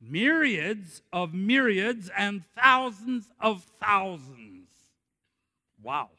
myriads 0.00 1.02
of 1.12 1.34
myriads 1.34 2.10
and 2.16 2.44
thousands 2.54 3.30
of 3.40 3.64
thousands. 3.80 4.68
Wow. 5.82 6.10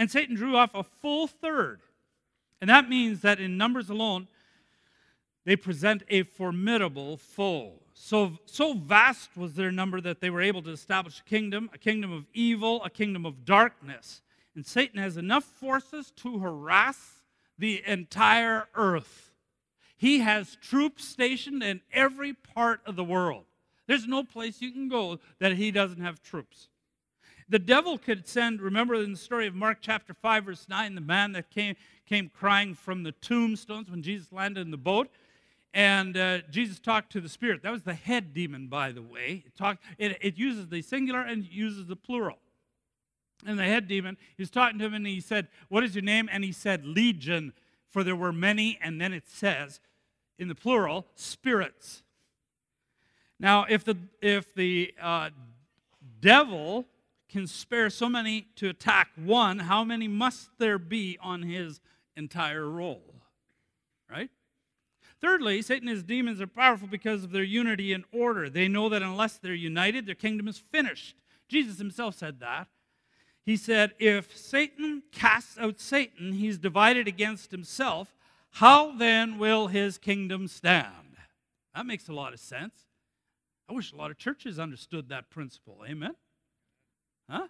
And 0.00 0.10
Satan 0.10 0.34
drew 0.34 0.56
off 0.56 0.70
a 0.74 0.82
full 0.82 1.26
third. 1.26 1.82
And 2.62 2.70
that 2.70 2.88
means 2.88 3.20
that 3.20 3.38
in 3.38 3.58
numbers 3.58 3.90
alone, 3.90 4.28
they 5.44 5.56
present 5.56 6.04
a 6.08 6.22
formidable 6.22 7.18
foe. 7.18 7.74
So, 7.92 8.38
so 8.46 8.72
vast 8.72 9.36
was 9.36 9.56
their 9.56 9.70
number 9.70 10.00
that 10.00 10.22
they 10.22 10.30
were 10.30 10.40
able 10.40 10.62
to 10.62 10.70
establish 10.70 11.20
a 11.20 11.28
kingdom, 11.28 11.68
a 11.74 11.76
kingdom 11.76 12.12
of 12.12 12.24
evil, 12.32 12.82
a 12.82 12.88
kingdom 12.88 13.26
of 13.26 13.44
darkness. 13.44 14.22
And 14.54 14.64
Satan 14.64 14.98
has 14.98 15.18
enough 15.18 15.44
forces 15.44 16.10
to 16.16 16.38
harass 16.38 17.22
the 17.58 17.82
entire 17.86 18.68
earth. 18.74 19.32
He 19.98 20.20
has 20.20 20.56
troops 20.62 21.04
stationed 21.04 21.62
in 21.62 21.82
every 21.92 22.32
part 22.32 22.80
of 22.86 22.96
the 22.96 23.04
world. 23.04 23.44
There's 23.86 24.06
no 24.06 24.24
place 24.24 24.62
you 24.62 24.72
can 24.72 24.88
go 24.88 25.18
that 25.40 25.56
he 25.56 25.70
doesn't 25.70 26.00
have 26.00 26.22
troops. 26.22 26.69
The 27.50 27.58
devil 27.58 27.98
could 27.98 28.28
send, 28.28 28.62
remember 28.62 28.94
in 28.94 29.10
the 29.10 29.18
story 29.18 29.48
of 29.48 29.56
Mark 29.56 29.78
chapter 29.80 30.14
5, 30.14 30.44
verse 30.44 30.66
9, 30.68 30.94
the 30.94 31.00
man 31.00 31.32
that 31.32 31.50
came, 31.50 31.74
came 32.06 32.28
crying 32.28 32.74
from 32.74 33.02
the 33.02 33.10
tombstones 33.10 33.90
when 33.90 34.02
Jesus 34.02 34.30
landed 34.30 34.60
in 34.60 34.70
the 34.70 34.76
boat. 34.76 35.08
And 35.74 36.16
uh, 36.16 36.38
Jesus 36.48 36.78
talked 36.78 37.10
to 37.10 37.20
the 37.20 37.28
spirit. 37.28 37.64
That 37.64 37.72
was 37.72 37.82
the 37.82 37.94
head 37.94 38.32
demon, 38.32 38.68
by 38.68 38.92
the 38.92 39.02
way. 39.02 39.42
It, 39.44 39.56
talked, 39.56 39.82
it, 39.98 40.16
it 40.20 40.38
uses 40.38 40.68
the 40.68 40.80
singular 40.80 41.22
and 41.22 41.44
uses 41.44 41.86
the 41.86 41.96
plural. 41.96 42.38
And 43.44 43.58
the 43.58 43.64
head 43.64 43.88
demon, 43.88 44.16
he 44.36 44.42
was 44.42 44.50
talking 44.50 44.78
to 44.78 44.84
him 44.84 44.94
and 44.94 45.06
he 45.06 45.20
said, 45.20 45.48
What 45.68 45.82
is 45.82 45.96
your 45.96 46.04
name? 46.04 46.28
And 46.30 46.44
he 46.44 46.52
said, 46.52 46.86
Legion, 46.86 47.52
for 47.88 48.04
there 48.04 48.14
were 48.14 48.32
many. 48.32 48.78
And 48.80 49.00
then 49.00 49.12
it 49.12 49.28
says, 49.28 49.80
in 50.38 50.46
the 50.46 50.54
plural, 50.54 51.06
spirits. 51.16 52.04
Now, 53.40 53.66
if 53.68 53.82
the, 53.82 53.96
if 54.22 54.54
the 54.54 54.94
uh, 55.02 55.30
devil 56.20 56.86
can 57.30 57.46
spare 57.46 57.90
so 57.90 58.08
many 58.08 58.48
to 58.56 58.68
attack 58.68 59.10
one, 59.16 59.60
how 59.60 59.84
many 59.84 60.08
must 60.08 60.50
there 60.58 60.78
be 60.78 61.16
on 61.20 61.42
his 61.42 61.80
entire 62.16 62.68
roll? 62.68 63.02
Right? 64.10 64.30
Thirdly, 65.20 65.62
Satan 65.62 65.88
and 65.88 65.96
his 65.96 66.04
demons 66.04 66.40
are 66.40 66.46
powerful 66.46 66.88
because 66.88 67.24
of 67.24 67.30
their 67.30 67.42
unity 67.42 67.92
and 67.92 68.04
order. 68.12 68.48
They 68.48 68.68
know 68.68 68.88
that 68.88 69.02
unless 69.02 69.36
they're 69.36 69.54
united, 69.54 70.06
their 70.06 70.14
kingdom 70.14 70.48
is 70.48 70.58
finished. 70.58 71.16
Jesus 71.48 71.78
himself 71.78 72.16
said 72.16 72.40
that. 72.40 72.68
He 73.44 73.56
said, 73.56 73.92
If 73.98 74.36
Satan 74.36 75.02
casts 75.12 75.58
out 75.58 75.80
Satan, 75.80 76.32
he's 76.32 76.58
divided 76.58 77.06
against 77.06 77.50
himself. 77.50 78.14
How 78.54 78.96
then 78.96 79.38
will 79.38 79.68
his 79.68 79.98
kingdom 79.98 80.48
stand? 80.48 81.16
That 81.74 81.86
makes 81.86 82.08
a 82.08 82.12
lot 82.12 82.32
of 82.32 82.40
sense. 82.40 82.74
I 83.68 83.72
wish 83.72 83.92
a 83.92 83.96
lot 83.96 84.10
of 84.10 84.18
churches 84.18 84.58
understood 84.58 85.08
that 85.08 85.30
principle. 85.30 85.84
Amen? 85.88 86.16
Huh? 87.30 87.46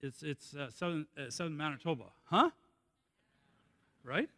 It's, 0.00 0.22
it's 0.22 0.54
uh, 0.54 0.70
southern, 0.70 1.06
uh, 1.18 1.28
southern 1.28 1.56
Manitoba. 1.56 2.04
Huh? 2.24 2.50
Right? 4.02 4.30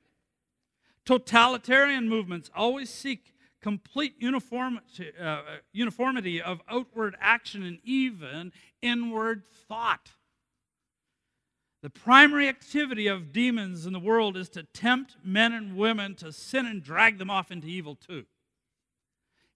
Totalitarian 1.04 2.08
movements 2.08 2.50
always 2.54 2.90
seek 2.90 3.34
complete 3.60 4.14
uh, 4.20 5.22
uh, 5.22 5.42
uniformity 5.72 6.42
of 6.42 6.60
outward 6.68 7.16
action 7.20 7.62
and 7.62 7.78
even 7.84 8.52
inward 8.82 9.44
thought. 9.68 10.10
The 11.82 11.90
primary 11.90 12.48
activity 12.48 13.06
of 13.06 13.32
demons 13.32 13.86
in 13.86 13.92
the 13.92 14.00
world 14.00 14.36
is 14.36 14.48
to 14.50 14.64
tempt 14.64 15.16
men 15.24 15.52
and 15.52 15.76
women 15.76 16.16
to 16.16 16.32
sin 16.32 16.66
and 16.66 16.82
drag 16.82 17.18
them 17.18 17.30
off 17.30 17.52
into 17.52 17.68
evil 17.68 17.94
too. 17.94 18.24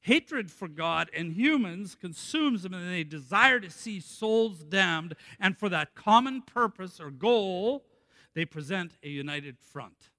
Hatred 0.06 0.52
for 0.52 0.68
God 0.68 1.10
and 1.12 1.32
humans 1.32 1.96
consumes 2.00 2.62
them, 2.62 2.72
and 2.72 2.88
they 2.88 3.02
desire 3.02 3.58
to 3.58 3.68
see 3.68 3.98
souls 3.98 4.62
damned. 4.62 5.16
And 5.40 5.58
for 5.58 5.68
that 5.68 5.96
common 5.96 6.42
purpose 6.42 7.00
or 7.00 7.10
goal, 7.10 7.84
they 8.32 8.44
present 8.44 8.92
a 9.02 9.08
united 9.08 9.58
front. 9.58 10.10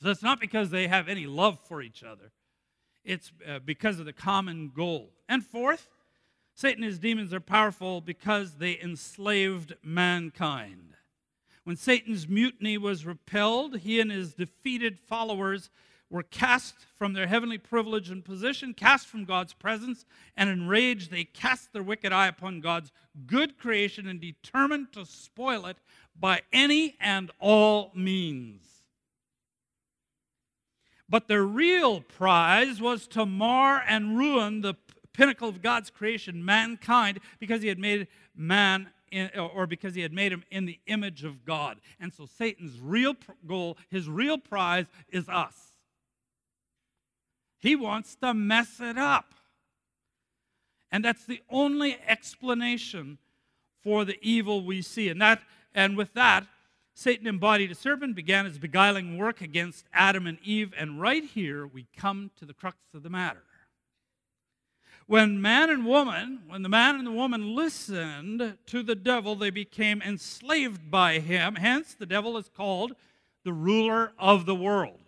So 0.00 0.08
that's 0.08 0.22
not 0.22 0.40
because 0.40 0.70
they 0.70 0.88
have 0.88 1.06
any 1.06 1.26
love 1.26 1.58
for 1.68 1.82
each 1.82 2.02
other, 2.02 2.32
it's 3.04 3.30
uh, 3.46 3.58
because 3.58 4.00
of 4.00 4.06
the 4.06 4.14
common 4.14 4.72
goal. 4.74 5.10
And 5.28 5.44
fourth, 5.44 5.90
Satan 6.54 6.82
and 6.82 6.90
his 6.90 6.98
demons 6.98 7.34
are 7.34 7.40
powerful 7.40 8.00
because 8.00 8.54
they 8.54 8.80
enslaved 8.80 9.74
mankind. 9.82 10.94
When 11.64 11.76
Satan's 11.76 12.26
mutiny 12.26 12.78
was 12.78 13.04
repelled, 13.04 13.80
he 13.80 14.00
and 14.00 14.10
his 14.10 14.32
defeated 14.32 14.98
followers 14.98 15.68
were 16.10 16.24
cast 16.24 16.74
from 16.96 17.12
their 17.12 17.28
heavenly 17.28 17.58
privilege 17.58 18.10
and 18.10 18.24
position, 18.24 18.74
cast 18.74 19.06
from 19.06 19.24
God's 19.24 19.52
presence, 19.52 20.04
and 20.36 20.50
enraged, 20.50 21.10
they 21.10 21.24
cast 21.24 21.72
their 21.72 21.82
wicked 21.82 22.12
eye 22.12 22.26
upon 22.26 22.60
God's 22.60 22.90
good 23.26 23.58
creation 23.58 24.08
and 24.08 24.20
determined 24.20 24.92
to 24.92 25.06
spoil 25.06 25.66
it 25.66 25.78
by 26.18 26.42
any 26.52 26.96
and 27.00 27.30
all 27.38 27.92
means. 27.94 28.66
But 31.08 31.28
their 31.28 31.44
real 31.44 32.00
prize 32.00 32.80
was 32.80 33.06
to 33.08 33.24
mar 33.26 33.82
and 33.86 34.18
ruin 34.18 34.60
the 34.60 34.74
pinnacle 35.12 35.48
of 35.48 35.62
God's 35.62 35.90
creation, 35.90 36.44
mankind, 36.44 37.20
because 37.38 37.62
he 37.62 37.68
had 37.68 37.78
made 37.78 38.06
man 38.36 38.90
in, 39.10 39.28
or 39.36 39.66
because 39.66 39.94
he 39.94 40.02
had 40.02 40.12
made 40.12 40.32
him 40.32 40.44
in 40.50 40.66
the 40.66 40.78
image 40.86 41.24
of 41.24 41.44
God. 41.44 41.80
And 41.98 42.12
so 42.12 42.26
Satan's 42.26 42.78
real 42.80 43.16
goal, 43.46 43.76
his 43.90 44.08
real 44.08 44.38
prize 44.38 44.86
is 45.08 45.28
us. 45.28 45.69
He 47.60 47.76
wants 47.76 48.16
to 48.16 48.34
mess 48.34 48.80
it 48.80 48.98
up. 48.98 49.34
And 50.90 51.04
that's 51.04 51.24
the 51.24 51.42
only 51.48 51.96
explanation 52.06 53.18
for 53.82 54.04
the 54.04 54.18
evil 54.20 54.64
we 54.64 54.82
see. 54.82 55.08
And 55.08 55.20
that 55.22 55.40
and 55.74 55.96
with 55.96 56.14
that, 56.14 56.46
Satan 56.94 57.26
embodied 57.26 57.70
a 57.70 57.74
serpent, 57.74 58.14
began 58.14 58.44
his 58.44 58.58
beguiling 58.58 59.16
work 59.16 59.40
against 59.40 59.86
Adam 59.92 60.26
and 60.26 60.38
Eve, 60.42 60.74
and 60.76 61.00
right 61.00 61.24
here 61.24 61.66
we 61.66 61.86
come 61.96 62.30
to 62.38 62.44
the 62.44 62.52
crux 62.52 62.76
of 62.92 63.02
the 63.02 63.10
matter. 63.10 63.42
When 65.06 65.40
man 65.40 65.70
and 65.70 65.86
woman, 65.86 66.42
when 66.46 66.62
the 66.62 66.68
man 66.68 66.96
and 66.96 67.06
the 67.06 67.12
woman 67.12 67.56
listened 67.56 68.58
to 68.66 68.82
the 68.82 68.94
devil, 68.94 69.34
they 69.34 69.50
became 69.50 70.02
enslaved 70.02 70.90
by 70.90 71.18
him. 71.18 71.56
Hence, 71.56 71.94
the 71.94 72.06
devil 72.06 72.36
is 72.36 72.48
called 72.48 72.92
the 73.44 73.52
ruler 73.52 74.12
of 74.18 74.46
the 74.46 74.54
world. 74.54 75.00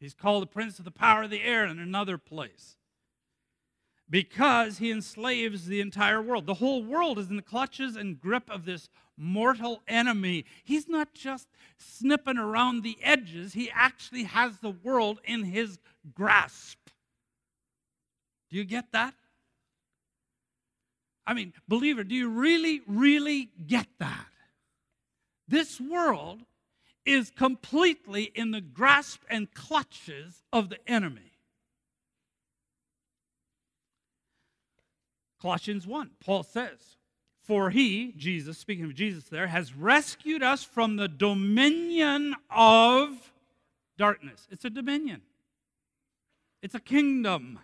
He's 0.00 0.14
called 0.14 0.42
the 0.42 0.46
prince 0.46 0.78
of 0.78 0.86
the 0.86 0.90
power 0.90 1.24
of 1.24 1.30
the 1.30 1.42
air 1.42 1.66
in 1.66 1.78
another 1.78 2.16
place 2.16 2.76
because 4.08 4.78
he 4.78 4.90
enslaves 4.90 5.66
the 5.66 5.80
entire 5.80 6.22
world. 6.22 6.46
The 6.46 6.54
whole 6.54 6.82
world 6.82 7.18
is 7.18 7.28
in 7.28 7.36
the 7.36 7.42
clutches 7.42 7.96
and 7.96 8.18
grip 8.18 8.50
of 8.50 8.64
this 8.64 8.88
mortal 9.18 9.82
enemy. 9.86 10.46
He's 10.64 10.88
not 10.88 11.12
just 11.12 11.48
snipping 11.76 12.38
around 12.38 12.82
the 12.82 12.96
edges, 13.02 13.52
he 13.52 13.70
actually 13.70 14.24
has 14.24 14.58
the 14.58 14.70
world 14.70 15.20
in 15.24 15.44
his 15.44 15.78
grasp. 16.14 16.78
Do 18.50 18.56
you 18.56 18.64
get 18.64 18.92
that? 18.92 19.14
I 21.26 21.34
mean, 21.34 21.52
believer, 21.68 22.02
do 22.02 22.14
you 22.14 22.28
really, 22.28 22.80
really 22.86 23.50
get 23.66 23.86
that? 23.98 24.26
This 25.46 25.80
world 25.80 26.40
is 27.04 27.30
completely 27.30 28.24
in 28.34 28.50
the 28.50 28.60
grasp 28.60 29.22
and 29.28 29.52
clutches 29.54 30.42
of 30.52 30.68
the 30.68 30.78
enemy. 30.88 31.30
Colossians 35.40 35.86
1, 35.86 36.10
Paul 36.20 36.42
says, 36.42 36.96
For 37.42 37.70
he, 37.70 38.12
Jesus, 38.16 38.58
speaking 38.58 38.84
of 38.84 38.94
Jesus 38.94 39.24
there, 39.24 39.46
has 39.46 39.74
rescued 39.74 40.42
us 40.42 40.62
from 40.62 40.96
the 40.96 41.08
dominion 41.08 42.36
of 42.50 43.32
darkness. 43.96 44.46
It's 44.50 44.64
a 44.64 44.70
dominion, 44.70 45.22
it's 46.62 46.74
a 46.74 46.80
kingdom. 46.80 47.58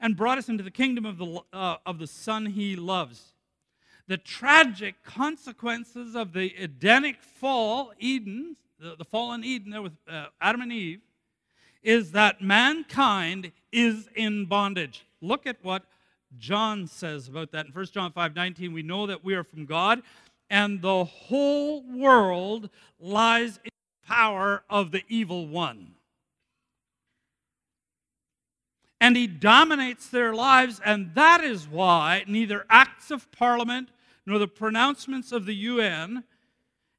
And 0.00 0.16
brought 0.16 0.36
us 0.36 0.50
into 0.50 0.62
the 0.62 0.72
kingdom 0.72 1.06
of 1.06 1.16
the, 1.16 1.40
uh, 1.52 1.76
of 1.86 1.98
the 1.98 2.06
Son 2.06 2.46
he 2.46 2.76
loves. 2.76 3.33
The 4.06 4.18
tragic 4.18 5.02
consequences 5.02 6.14
of 6.14 6.32
the 6.32 6.54
Edenic 6.62 7.22
fall, 7.22 7.92
Eden, 7.98 8.56
the, 8.78 8.96
the 8.96 9.04
fallen 9.04 9.44
Eden 9.44 9.70
there 9.70 9.82
with 9.82 9.94
uh, 10.08 10.26
Adam 10.40 10.60
and 10.60 10.72
Eve, 10.72 11.00
is 11.82 12.12
that 12.12 12.42
mankind 12.42 13.52
is 13.72 14.08
in 14.14 14.46
bondage. 14.46 15.06
Look 15.20 15.46
at 15.46 15.56
what 15.62 15.84
John 16.38 16.86
says 16.86 17.28
about 17.28 17.52
that 17.52 17.66
in 17.66 17.72
1 17.72 17.86
John 17.86 18.12
5 18.12 18.34
19. 18.34 18.72
We 18.72 18.82
know 18.82 19.06
that 19.06 19.24
we 19.24 19.34
are 19.34 19.44
from 19.44 19.64
God, 19.66 20.02
and 20.50 20.82
the 20.82 21.04
whole 21.04 21.82
world 21.82 22.70
lies 22.98 23.58
in 23.64 23.70
the 23.72 24.06
power 24.06 24.64
of 24.68 24.90
the 24.90 25.02
evil 25.08 25.46
one. 25.46 25.94
And 29.04 29.16
he 29.16 29.26
dominates 29.26 30.08
their 30.08 30.32
lives, 30.32 30.80
and 30.82 31.14
that 31.14 31.44
is 31.44 31.68
why 31.68 32.24
neither 32.26 32.64
acts 32.70 33.10
of 33.10 33.30
parliament 33.32 33.90
nor 34.24 34.38
the 34.38 34.48
pronouncements 34.48 35.30
of 35.30 35.44
the 35.44 35.54
UN 35.54 36.24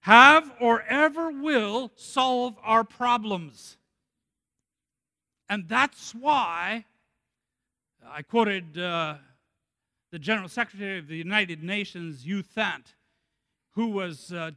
have 0.01 0.51
or 0.61 0.83
ever 0.83 1.31
will 1.31 1.91
solve 1.95 2.59
our 2.61 2.83
problems. 2.83 3.77
And 5.49 5.67
that's 5.67 6.13
why 6.13 6.85
I 8.07 8.21
quoted 8.21 8.77
uh, 8.77 9.15
the 10.11 10.19
General 10.19 10.47
Secretary 10.47 10.99
of 10.99 11.07
the 11.07 11.17
United 11.17 11.63
Nations, 11.63 12.23
U 12.23 12.43
Thant, 12.43 12.93
who 13.71 13.87
was 13.87 14.31
uh, 14.31 14.51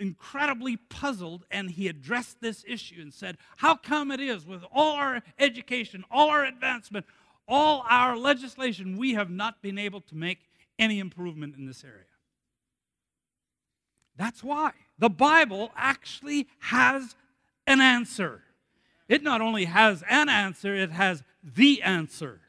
incredibly 0.00 0.76
puzzled 0.76 1.44
and 1.50 1.70
he 1.70 1.88
addressed 1.88 2.40
this 2.40 2.64
issue 2.66 3.00
and 3.00 3.12
said, 3.12 3.36
How 3.56 3.74
come 3.74 4.10
it 4.10 4.20
is 4.20 4.46
with 4.46 4.62
all 4.72 4.96
our 4.96 5.22
education, 5.38 6.04
all 6.10 6.30
our 6.30 6.44
advancement, 6.44 7.06
all 7.46 7.84
our 7.88 8.16
legislation, 8.16 8.96
we 8.96 9.14
have 9.14 9.30
not 9.30 9.62
been 9.62 9.78
able 9.78 10.00
to 10.02 10.14
make 10.14 10.38
any 10.78 10.98
improvement 10.98 11.56
in 11.56 11.66
this 11.66 11.84
area? 11.84 12.04
That's 14.16 14.42
why. 14.42 14.72
The 14.98 15.10
Bible 15.10 15.70
actually 15.76 16.48
has 16.58 17.14
an 17.66 17.80
answer. 17.80 18.42
It 19.08 19.22
not 19.22 19.40
only 19.40 19.64
has 19.64 20.02
an 20.08 20.28
answer, 20.28 20.74
it 20.74 20.90
has 20.90 21.22
the 21.42 21.82
answer. 21.82 22.40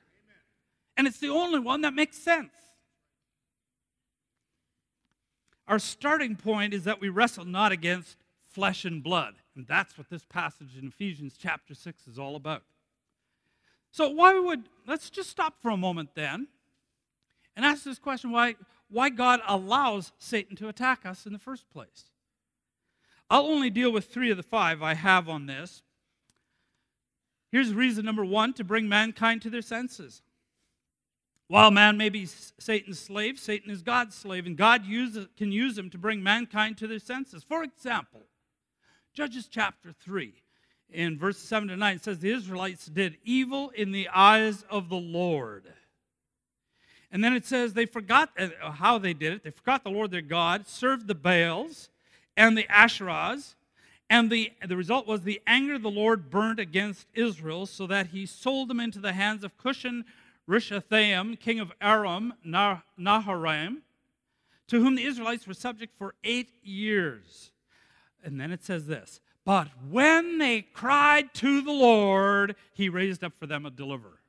And 0.98 1.08
it's 1.08 1.20
the 1.20 1.30
only 1.30 1.60
one 1.60 1.82
that 1.82 1.94
makes 1.94 2.18
sense. 2.18 2.52
Our 5.70 5.78
starting 5.78 6.36
point 6.36 6.74
is 6.74 6.84
that 6.86 7.00
we 7.00 7.10
wrestle 7.10 7.46
not 7.46 7.72
against 7.72 8.18
flesh 8.50 8.86
and 8.86 9.04
blood. 9.04 9.36
And 9.56 9.68
that's 9.68 9.98
what 9.98 10.10
this 10.10 10.26
passage 10.26 10.76
in 10.78 10.88
Ephesians 10.88 11.36
chapter 11.40 11.76
6 11.76 12.08
is 12.08 12.18
all 12.18 12.36
about. 12.36 12.64
So, 13.92 14.10
why 14.10 14.38
would, 14.38 14.64
let's 14.88 15.10
just 15.12 15.30
stop 15.30 15.62
for 15.62 15.70
a 15.70 15.78
moment 15.78 16.10
then 16.16 16.48
and 17.56 17.66
ask 17.66 17.84
this 17.84 18.00
question 18.00 18.32
why, 18.32 18.56
why 18.90 19.10
God 19.10 19.42
allows 19.48 20.12
Satan 20.18 20.56
to 20.58 20.70
attack 20.70 21.06
us 21.06 21.26
in 21.26 21.34
the 21.34 21.40
first 21.40 21.70
place. 21.70 22.06
I'll 23.30 23.46
only 23.46 23.70
deal 23.70 23.92
with 23.92 24.06
three 24.06 24.32
of 24.32 24.38
the 24.38 24.44
five 24.44 24.82
I 24.82 24.96
have 24.96 25.30
on 25.30 25.46
this. 25.46 25.84
Here's 27.52 27.74
reason 27.74 28.06
number 28.06 28.26
one 28.26 28.54
to 28.54 28.64
bring 28.64 28.90
mankind 28.90 29.44
to 29.44 29.50
their 29.52 29.62
senses. 29.62 30.24
While 31.50 31.72
man 31.72 31.98
may 31.98 32.10
be 32.10 32.28
Satan's 32.28 33.00
slave, 33.00 33.40
Satan 33.40 33.72
is 33.72 33.82
God's 33.82 34.14
slave, 34.14 34.46
and 34.46 34.56
God 34.56 34.86
uses, 34.86 35.28
can 35.36 35.52
use 35.52 35.76
him 35.76 35.90
to 35.90 35.98
bring 35.98 36.22
mankind 36.22 36.78
to 36.78 36.86
their 36.86 37.00
senses. 37.00 37.44
For 37.44 37.64
example, 37.64 38.22
Judges 39.16 39.48
chapter 39.50 39.92
3, 39.92 40.32
in 40.92 41.18
verses 41.18 41.42
7 41.42 41.70
to 41.70 41.76
9, 41.76 42.00
says, 42.02 42.20
The 42.20 42.30
Israelites 42.30 42.86
did 42.86 43.18
evil 43.24 43.72
in 43.72 43.92
the 43.92 44.08
eyes 44.10 44.64
of 44.70 44.90
the 44.90 44.96
Lord. 44.96 45.64
And 47.12 47.24
then 47.24 47.34
it 47.34 47.48
says 47.48 47.74
they 47.74 47.88
forgot 47.88 48.30
uh, 48.38 48.70
how 48.70 49.00
they 49.00 49.14
did 49.14 49.34
it. 49.34 49.44
They 49.44 49.50
forgot 49.50 49.84
the 49.84 49.90
Lord 49.90 50.12
their 50.12 50.22
God, 50.22 50.68
served 50.68 51.08
the 51.08 51.16
Baals 51.16 51.90
and 52.38 52.56
the 52.56 52.68
Asherahs, 52.70 53.56
and 54.08 54.30
the, 54.30 54.52
the 54.68 54.78
result 54.78 55.08
was 55.08 55.24
the 55.24 55.42
anger 55.48 55.74
of 55.74 55.82
the 55.82 55.90
Lord 55.90 56.30
burned 56.30 56.60
against 56.60 57.08
Israel, 57.16 57.66
so 57.66 57.88
that 57.88 58.08
he 58.08 58.28
sold 58.28 58.68
them 58.68 58.80
into 58.80 59.00
the 59.00 59.14
hands 59.14 59.44
of 59.44 59.58
Cushan 59.58 60.06
Rishathaim, 60.50 61.40
king 61.40 61.60
of 61.60 61.72
Aram 61.80 62.34
Naharaim, 62.44 63.78
to 64.68 64.82
whom 64.82 64.96
the 64.96 65.04
Israelites 65.04 65.48
were 65.48 65.54
subject 65.54 65.96
for 65.98 66.16
eight 66.24 66.50
years. 66.64 67.52
And 68.24 68.42
then 68.42 68.52
it 68.52 68.64
says 68.64 68.88
this 68.88 69.22
But 69.46 69.70
when 69.90 70.40
they 70.40 70.62
cried 70.62 71.34
to 71.36 71.62
the 71.62 71.72
Lord, 71.72 72.56
he 72.74 72.90
raised 72.90 73.24
up 73.24 73.34
for 73.40 73.46
them 73.46 73.66
a 73.66 73.70
deliverer. 73.70 74.20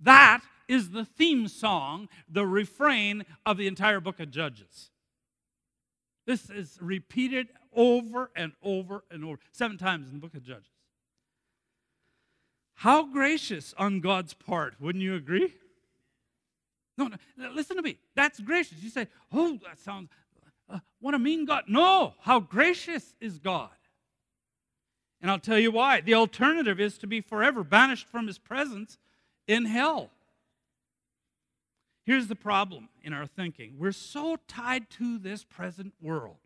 That 0.00 0.40
is 0.66 0.90
the 0.90 1.04
theme 1.04 1.46
song, 1.46 2.08
the 2.28 2.46
refrain 2.46 3.24
of 3.46 3.56
the 3.56 3.68
entire 3.68 4.00
book 4.00 4.18
of 4.18 4.30
Judges. 4.30 4.90
This 6.26 6.50
is 6.50 6.78
repeated 6.80 7.48
over 7.72 8.30
and 8.34 8.52
over 8.62 9.04
and 9.10 9.24
over, 9.24 9.38
seven 9.52 9.78
times 9.78 10.08
in 10.08 10.14
the 10.14 10.20
book 10.20 10.34
of 10.34 10.42
Judges. 10.42 10.73
How 12.74 13.04
gracious 13.04 13.74
on 13.78 14.00
God's 14.00 14.34
part, 14.34 14.74
wouldn't 14.80 15.02
you 15.02 15.14
agree? 15.14 15.54
No, 16.96 17.08
no, 17.36 17.50
listen 17.50 17.76
to 17.76 17.82
me. 17.82 17.98
That's 18.14 18.40
gracious. 18.40 18.82
You 18.82 18.90
say, 18.90 19.08
oh, 19.32 19.58
that 19.66 19.80
sounds, 19.80 20.10
uh, 20.68 20.78
what 21.00 21.14
a 21.14 21.18
mean 21.18 21.44
God. 21.44 21.64
No, 21.66 22.14
how 22.20 22.40
gracious 22.40 23.14
is 23.20 23.38
God. 23.38 23.70
And 25.20 25.30
I'll 25.30 25.38
tell 25.38 25.58
you 25.58 25.70
why. 25.70 26.00
The 26.00 26.14
alternative 26.14 26.78
is 26.78 26.98
to 26.98 27.06
be 27.06 27.20
forever 27.20 27.64
banished 27.64 28.06
from 28.06 28.26
his 28.26 28.38
presence 28.38 28.98
in 29.48 29.64
hell. 29.64 30.10
Here's 32.04 32.26
the 32.26 32.36
problem 32.36 32.90
in 33.02 33.12
our 33.12 33.26
thinking 33.26 33.76
we're 33.78 33.92
so 33.92 34.36
tied 34.46 34.90
to 34.90 35.18
this 35.18 35.42
present 35.42 35.94
world. 36.00 36.36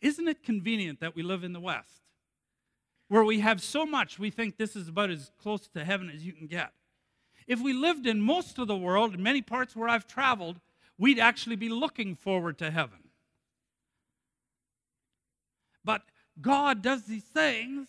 Isn't 0.00 0.28
it 0.28 0.42
convenient 0.42 1.00
that 1.00 1.14
we 1.14 1.22
live 1.22 1.44
in 1.44 1.52
the 1.52 1.60
West, 1.60 2.02
where 3.10 3.24
we 3.24 3.40
have 3.40 3.60
so 3.60 3.84
much 3.84 4.20
we 4.20 4.30
think 4.30 4.56
this 4.56 4.76
is 4.76 4.86
about 4.86 5.10
as 5.10 5.32
close 5.36 5.66
to 5.66 5.84
heaven 5.84 6.08
as 6.14 6.24
you 6.24 6.32
can 6.32 6.46
get? 6.46 6.72
If 7.48 7.60
we 7.60 7.72
lived 7.72 8.06
in 8.06 8.20
most 8.20 8.56
of 8.60 8.68
the 8.68 8.76
world, 8.76 9.14
in 9.14 9.22
many 9.22 9.42
parts 9.42 9.74
where 9.74 9.88
I've 9.88 10.06
traveled, 10.06 10.60
we'd 10.96 11.18
actually 11.18 11.56
be 11.56 11.68
looking 11.68 12.14
forward 12.14 12.56
to 12.58 12.70
heaven. 12.70 13.08
But 15.84 16.02
God 16.40 16.82
does 16.82 17.06
these 17.06 17.24
things, 17.24 17.88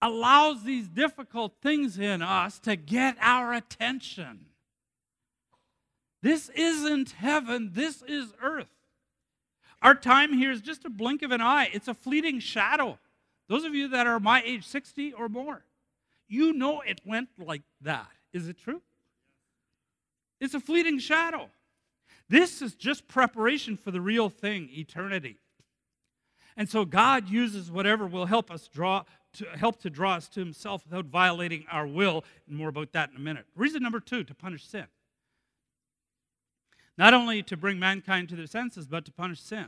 allows 0.00 0.62
these 0.62 0.86
difficult 0.86 1.54
things 1.60 1.98
in 1.98 2.22
us 2.22 2.60
to 2.60 2.76
get 2.76 3.16
our 3.20 3.52
attention. 3.52 4.46
This 6.22 6.48
isn't 6.50 7.10
heaven, 7.10 7.70
this 7.72 8.02
is 8.02 8.32
earth. 8.40 8.68
Our 9.82 9.96
time 9.96 10.32
here 10.32 10.52
is 10.52 10.60
just 10.60 10.84
a 10.84 10.90
blink 10.90 11.22
of 11.22 11.32
an 11.32 11.40
eye, 11.40 11.70
it's 11.72 11.88
a 11.88 11.94
fleeting 11.94 12.38
shadow. 12.38 13.00
Those 13.48 13.64
of 13.64 13.74
you 13.74 13.88
that 13.88 14.06
are 14.06 14.20
my 14.20 14.42
age, 14.44 14.66
60 14.66 15.12
or 15.12 15.28
more, 15.28 15.64
you 16.28 16.52
know 16.52 16.80
it 16.80 17.00
went 17.04 17.28
like 17.38 17.62
that. 17.82 18.08
Is 18.32 18.48
it 18.48 18.58
true? 18.58 18.82
It's 20.40 20.54
a 20.54 20.60
fleeting 20.60 20.98
shadow. 20.98 21.50
This 22.28 22.62
is 22.62 22.74
just 22.74 23.06
preparation 23.06 23.76
for 23.76 23.90
the 23.90 24.00
real 24.00 24.28
thing, 24.28 24.68
eternity. 24.72 25.38
And 26.56 26.68
so 26.68 26.84
God 26.84 27.28
uses 27.28 27.70
whatever 27.70 28.06
will 28.06 28.26
help 28.26 28.50
us 28.50 28.68
draw 28.68 29.04
to 29.34 29.46
help 29.56 29.80
to 29.80 29.90
draw 29.90 30.14
us 30.14 30.28
to 30.28 30.40
himself 30.40 30.84
without 30.84 31.06
violating 31.06 31.64
our 31.70 31.86
will. 31.86 32.24
And 32.46 32.56
more 32.56 32.68
about 32.68 32.92
that 32.92 33.10
in 33.10 33.16
a 33.16 33.20
minute. 33.20 33.46
Reason 33.56 33.82
number 33.82 34.00
two, 34.00 34.24
to 34.24 34.34
punish 34.34 34.66
sin 34.66 34.86
not 36.96 37.14
only 37.14 37.42
to 37.42 37.56
bring 37.56 37.78
mankind 37.78 38.28
to 38.28 38.36
their 38.36 38.46
senses, 38.46 38.86
but 38.86 39.04
to 39.04 39.12
punish 39.12 39.40
sin. 39.40 39.66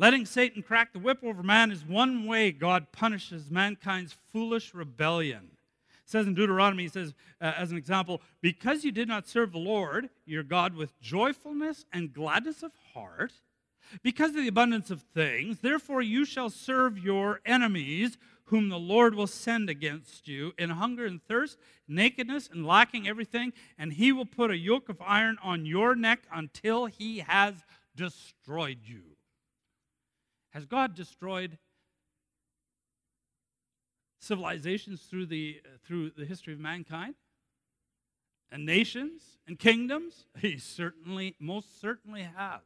Letting 0.00 0.24
Satan 0.24 0.62
crack 0.62 0.94
the 0.94 0.98
whip 0.98 1.18
over 1.22 1.42
man 1.42 1.70
is 1.70 1.84
one 1.84 2.24
way 2.26 2.52
God 2.52 2.90
punishes 2.90 3.50
mankind's 3.50 4.16
foolish 4.32 4.72
rebellion. 4.72 5.50
It 5.90 6.08
says 6.10 6.26
in 6.26 6.32
Deuteronomy, 6.32 6.84
he 6.84 6.88
says, 6.88 7.12
uh, 7.38 7.52
as 7.54 7.70
an 7.70 7.76
example, 7.76 8.22
because 8.40 8.82
you 8.82 8.92
did 8.92 9.08
not 9.08 9.28
serve 9.28 9.52
the 9.52 9.58
Lord, 9.58 10.08
your 10.24 10.42
God, 10.42 10.74
with 10.74 10.98
joyfulness 11.02 11.84
and 11.92 12.14
gladness 12.14 12.62
of 12.62 12.72
heart, 12.94 13.34
because 14.02 14.30
of 14.30 14.36
the 14.36 14.48
abundance 14.48 14.90
of 14.90 15.02
things, 15.02 15.58
therefore 15.58 16.00
you 16.00 16.24
shall 16.24 16.48
serve 16.48 16.96
your 16.96 17.42
enemies 17.44 18.16
whom 18.44 18.70
the 18.70 18.78
Lord 18.78 19.14
will 19.14 19.26
send 19.26 19.68
against 19.68 20.26
you 20.26 20.54
in 20.56 20.70
hunger 20.70 21.04
and 21.04 21.22
thirst, 21.28 21.58
nakedness 21.86 22.48
and 22.50 22.66
lacking 22.66 23.06
everything, 23.06 23.52
and 23.76 23.92
he 23.92 24.12
will 24.12 24.24
put 24.24 24.50
a 24.50 24.56
yoke 24.56 24.88
of 24.88 25.02
iron 25.02 25.36
on 25.42 25.66
your 25.66 25.94
neck 25.94 26.20
until 26.32 26.86
he 26.86 27.18
has 27.18 27.52
destroyed 27.94 28.78
you. 28.82 29.09
Has 30.50 30.66
God 30.66 30.94
destroyed 30.94 31.58
civilizations 34.20 35.02
through 35.02 35.26
the, 35.26 35.60
uh, 35.64 35.68
through 35.84 36.10
the 36.10 36.24
history 36.24 36.52
of 36.52 36.60
mankind? 36.60 37.14
And 38.52 38.66
nations 38.66 39.22
and 39.46 39.58
kingdoms? 39.58 40.26
He 40.40 40.58
certainly, 40.58 41.36
most 41.38 41.80
certainly 41.80 42.22
has. 42.22 42.60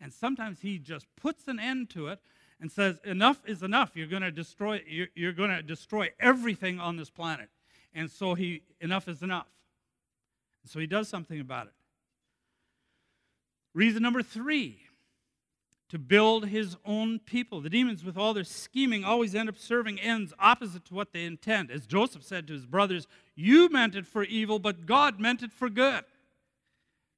And 0.00 0.12
sometimes 0.12 0.60
he 0.60 0.78
just 0.78 1.06
puts 1.16 1.48
an 1.48 1.58
end 1.58 1.90
to 1.90 2.08
it 2.08 2.18
and 2.60 2.70
says, 2.70 2.98
enough 3.04 3.38
is 3.46 3.62
enough. 3.62 3.92
You're 3.94 4.06
going 4.06 4.22
to 4.22 4.30
destroy, 4.30 4.82
you're, 4.86 5.08
you're 5.14 5.32
going 5.32 5.50
to 5.50 5.62
destroy 5.62 6.10
everything 6.20 6.78
on 6.78 6.96
this 6.96 7.10
planet. 7.10 7.48
And 7.94 8.10
so 8.10 8.34
he, 8.34 8.62
enough 8.80 9.08
is 9.08 9.22
enough. 9.22 9.46
So 10.66 10.78
he 10.78 10.86
does 10.86 11.08
something 11.08 11.40
about 11.40 11.66
it. 11.66 11.72
Reason 13.74 14.02
number 14.02 14.22
three 14.22 14.82
to 15.92 15.98
build 15.98 16.46
his 16.46 16.74
own 16.86 17.18
people. 17.18 17.60
The 17.60 17.68
demons, 17.68 18.02
with 18.02 18.16
all 18.16 18.32
their 18.32 18.44
scheming, 18.44 19.04
always 19.04 19.34
end 19.34 19.50
up 19.50 19.58
serving 19.58 20.00
ends 20.00 20.32
opposite 20.38 20.86
to 20.86 20.94
what 20.94 21.12
they 21.12 21.26
intend. 21.26 21.70
As 21.70 21.86
Joseph 21.86 22.24
said 22.24 22.46
to 22.46 22.54
his 22.54 22.64
brothers, 22.64 23.06
You 23.34 23.68
meant 23.68 23.94
it 23.94 24.06
for 24.06 24.24
evil, 24.24 24.58
but 24.58 24.86
God 24.86 25.20
meant 25.20 25.42
it 25.42 25.52
for 25.52 25.68
good. 25.68 26.04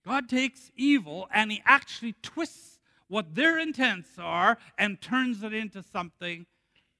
God 0.04 0.28
takes 0.28 0.72
evil 0.76 1.28
and 1.32 1.52
he 1.52 1.62
actually 1.64 2.16
twists 2.20 2.80
what 3.06 3.36
their 3.36 3.60
intents 3.60 4.18
are 4.18 4.58
and 4.76 5.00
turns 5.00 5.44
it 5.44 5.54
into 5.54 5.80
something 5.80 6.44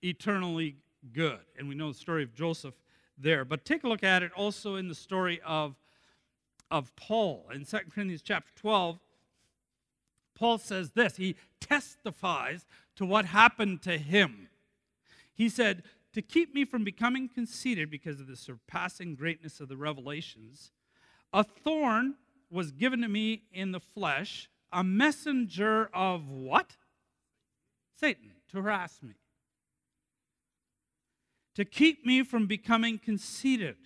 eternally 0.01 0.77
good. 1.13 1.41
And 1.59 1.69
we 1.69 1.75
know 1.75 1.89
the 1.89 1.99
story 1.99 2.23
of 2.23 2.37
Joseph 2.37 2.75
there. 3.19 3.45
But 3.45 3.65
take 3.65 3.83
a 3.83 3.89
look 3.89 4.05
at 4.05 4.23
it 4.23 4.31
also 4.37 4.77
in 4.77 4.87
the 4.87 4.95
story 4.95 5.41
of, 5.45 5.75
of 6.71 6.95
Paul. 6.95 7.47
In 7.53 7.65
2 7.65 7.79
Corinthians 7.93 8.23
chapter 8.23 8.53
12, 8.55 9.01
Paul 10.35 10.59
says 10.59 10.91
this. 10.91 11.17
He 11.17 11.37
testifies 11.61 12.67
to 12.97 13.07
what 13.07 13.27
happened 13.27 13.83
to 13.83 13.99
him. 13.99 14.49
He 15.35 15.49
said, 15.49 15.83
To 16.13 16.23
keep 16.23 16.55
me 16.55 16.65
from 16.65 16.85
becoming 16.85 17.29
conceited 17.29 17.91
because 17.91 18.21
of 18.21 18.27
the 18.27 18.37
surpassing 18.37 19.15
greatness 19.15 19.61
of 19.61 19.69
the 19.69 19.77
revelations, 19.77 20.73
a 21.33 21.45
thorn 21.45 22.15
was 22.51 22.71
given 22.71 23.01
to 23.01 23.09
me 23.09 23.43
in 23.53 23.73
the 23.73 23.81
flesh, 23.81 24.49
a 24.73 24.85
messenger 24.85 25.91
of 25.93 26.29
what? 26.29 26.77
Satan, 27.99 28.33
to 28.51 28.63
harass 28.63 29.03
me. 29.03 29.15
To 31.57 31.65
keep 31.65 32.05
me 32.05 32.23
from 32.23 32.47
becoming 32.47 32.99
conceited. 32.99 33.77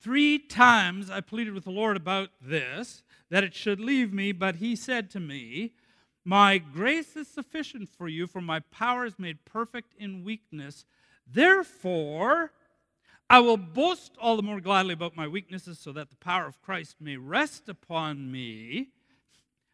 Three 0.00 0.38
times 0.38 1.10
I 1.10 1.20
pleaded 1.20 1.54
with 1.54 1.64
the 1.64 1.70
Lord 1.70 1.96
about 1.96 2.30
this, 2.40 3.02
that 3.30 3.44
it 3.44 3.54
should 3.54 3.80
leave 3.80 4.12
me, 4.12 4.32
but 4.32 4.56
he 4.56 4.74
said 4.74 5.10
to 5.10 5.20
me, 5.20 5.72
My 6.24 6.58
grace 6.58 7.16
is 7.16 7.28
sufficient 7.28 7.88
for 7.88 8.08
you, 8.08 8.26
for 8.26 8.40
my 8.40 8.60
power 8.60 9.04
is 9.04 9.18
made 9.18 9.44
perfect 9.44 9.94
in 9.98 10.24
weakness. 10.24 10.84
Therefore, 11.26 12.52
I 13.30 13.40
will 13.40 13.58
boast 13.58 14.12
all 14.18 14.36
the 14.36 14.42
more 14.42 14.60
gladly 14.60 14.94
about 14.94 15.16
my 15.16 15.28
weaknesses, 15.28 15.78
so 15.78 15.92
that 15.92 16.10
the 16.10 16.16
power 16.16 16.46
of 16.46 16.62
Christ 16.62 16.96
may 17.00 17.16
rest 17.16 17.68
upon 17.68 18.32
me. 18.32 18.88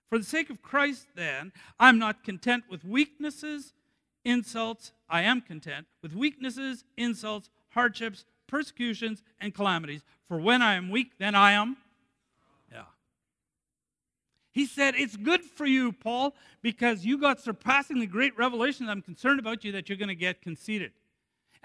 For 0.08 0.18
the 0.18 0.24
sake 0.24 0.50
of 0.50 0.62
Christ, 0.62 1.06
then, 1.14 1.52
I'm 1.78 1.98
not 1.98 2.24
content 2.24 2.64
with 2.68 2.84
weaknesses, 2.84 3.72
insults. 4.24 4.92
I 5.08 5.22
am 5.22 5.40
content 5.40 5.86
with 6.02 6.14
weaknesses, 6.14 6.84
insults, 6.96 7.50
hardships, 7.70 8.24
persecutions, 8.46 9.22
and 9.40 9.54
calamities. 9.54 10.02
For 10.26 10.38
when 10.38 10.62
I 10.62 10.74
am 10.74 10.90
weak, 10.90 11.18
then 11.18 11.34
I 11.34 11.52
am. 11.52 11.76
He 14.54 14.66
said, 14.66 14.94
It's 14.96 15.16
good 15.16 15.42
for 15.42 15.66
you, 15.66 15.92
Paul, 15.92 16.34
because 16.62 17.04
you 17.04 17.18
got 17.18 17.40
surpassingly 17.40 18.06
great 18.06 18.38
revelation. 18.38 18.88
I'm 18.88 19.02
concerned 19.02 19.40
about 19.40 19.64
you 19.64 19.72
that 19.72 19.88
you're 19.88 19.98
going 19.98 20.08
to 20.08 20.14
get 20.14 20.40
conceited. 20.40 20.92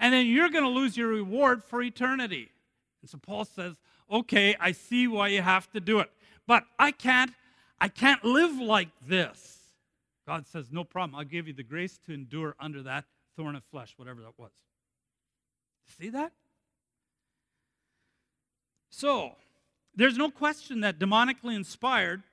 And 0.00 0.12
then 0.12 0.26
you're 0.26 0.48
going 0.48 0.64
to 0.64 0.70
lose 0.70 0.96
your 0.96 1.06
reward 1.06 1.62
for 1.62 1.80
eternity. 1.82 2.50
And 3.00 3.08
so 3.08 3.16
Paul 3.18 3.44
says, 3.44 3.76
Okay, 4.10 4.56
I 4.58 4.72
see 4.72 5.06
why 5.06 5.28
you 5.28 5.40
have 5.40 5.70
to 5.70 5.80
do 5.80 6.00
it. 6.00 6.10
But 6.48 6.64
I 6.80 6.90
can't, 6.90 7.30
I 7.80 7.86
can't 7.86 8.24
live 8.24 8.56
like 8.56 8.88
this. 9.06 9.58
God 10.26 10.48
says, 10.48 10.72
No 10.72 10.82
problem. 10.82 11.14
I'll 11.14 11.24
give 11.24 11.46
you 11.46 11.54
the 11.54 11.62
grace 11.62 11.96
to 12.06 12.12
endure 12.12 12.56
under 12.58 12.82
that 12.82 13.04
thorn 13.36 13.54
of 13.54 13.62
flesh, 13.70 13.94
whatever 13.98 14.20
that 14.22 14.36
was. 14.36 14.50
See 15.96 16.08
that? 16.08 16.32
So, 18.90 19.36
there's 19.94 20.18
no 20.18 20.28
question 20.28 20.80
that 20.80 20.98
demonically 20.98 21.54
inspired 21.54 22.24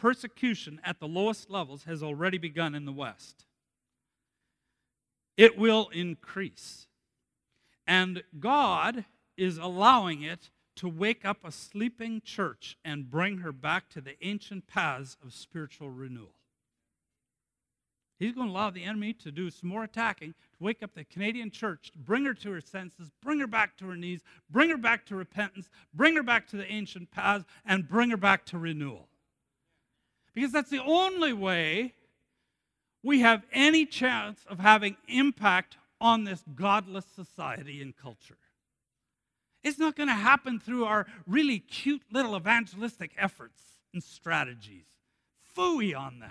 persecution 0.00 0.80
at 0.82 0.98
the 0.98 1.06
lowest 1.06 1.50
levels 1.50 1.84
has 1.84 2.02
already 2.02 2.38
begun 2.38 2.74
in 2.74 2.86
the 2.86 2.92
West. 2.92 3.44
It 5.36 5.58
will 5.58 5.90
increase. 5.92 6.86
And 7.86 8.22
God 8.38 9.04
is 9.36 9.58
allowing 9.58 10.22
it 10.22 10.50
to 10.76 10.88
wake 10.88 11.24
up 11.26 11.44
a 11.44 11.52
sleeping 11.52 12.22
church 12.24 12.78
and 12.82 13.10
bring 13.10 13.38
her 13.38 13.52
back 13.52 13.90
to 13.90 14.00
the 14.00 14.16
ancient 14.26 14.66
paths 14.66 15.18
of 15.22 15.34
spiritual 15.34 15.90
renewal. 15.90 16.34
He's 18.18 18.34
going 18.34 18.48
to 18.48 18.52
allow 18.52 18.70
the 18.70 18.84
enemy 18.84 19.12
to 19.14 19.30
do 19.30 19.50
some 19.50 19.68
more 19.68 19.84
attacking, 19.84 20.32
to 20.32 20.64
wake 20.64 20.82
up 20.82 20.94
the 20.94 21.04
Canadian 21.04 21.50
church, 21.50 21.90
bring 21.94 22.24
her 22.24 22.34
to 22.34 22.52
her 22.52 22.60
senses, 22.60 23.10
bring 23.22 23.40
her 23.40 23.46
back 23.46 23.76
to 23.78 23.88
her 23.88 23.96
knees, 23.96 24.22
bring 24.50 24.70
her 24.70 24.78
back 24.78 25.04
to 25.06 25.16
repentance, 25.16 25.68
bring 25.92 26.16
her 26.16 26.22
back 26.22 26.46
to 26.48 26.56
the 26.56 26.70
ancient 26.70 27.10
paths, 27.10 27.44
and 27.66 27.88
bring 27.88 28.10
her 28.10 28.18
back 28.18 28.46
to 28.46 28.58
renewal. 28.58 29.09
Because 30.34 30.52
that's 30.52 30.70
the 30.70 30.82
only 30.82 31.32
way 31.32 31.94
we 33.02 33.20
have 33.20 33.42
any 33.52 33.86
chance 33.86 34.44
of 34.48 34.58
having 34.58 34.96
impact 35.08 35.76
on 36.00 36.24
this 36.24 36.42
godless 36.54 37.06
society 37.14 37.82
and 37.82 37.96
culture. 37.96 38.38
It's 39.62 39.78
not 39.78 39.96
going 39.96 40.08
to 40.08 40.14
happen 40.14 40.58
through 40.58 40.84
our 40.86 41.06
really 41.26 41.58
cute 41.58 42.02
little 42.10 42.36
evangelistic 42.36 43.12
efforts 43.18 43.60
and 43.92 44.02
strategies. 44.02 44.86
Fooey 45.56 45.94
on 45.98 46.20
them. 46.20 46.30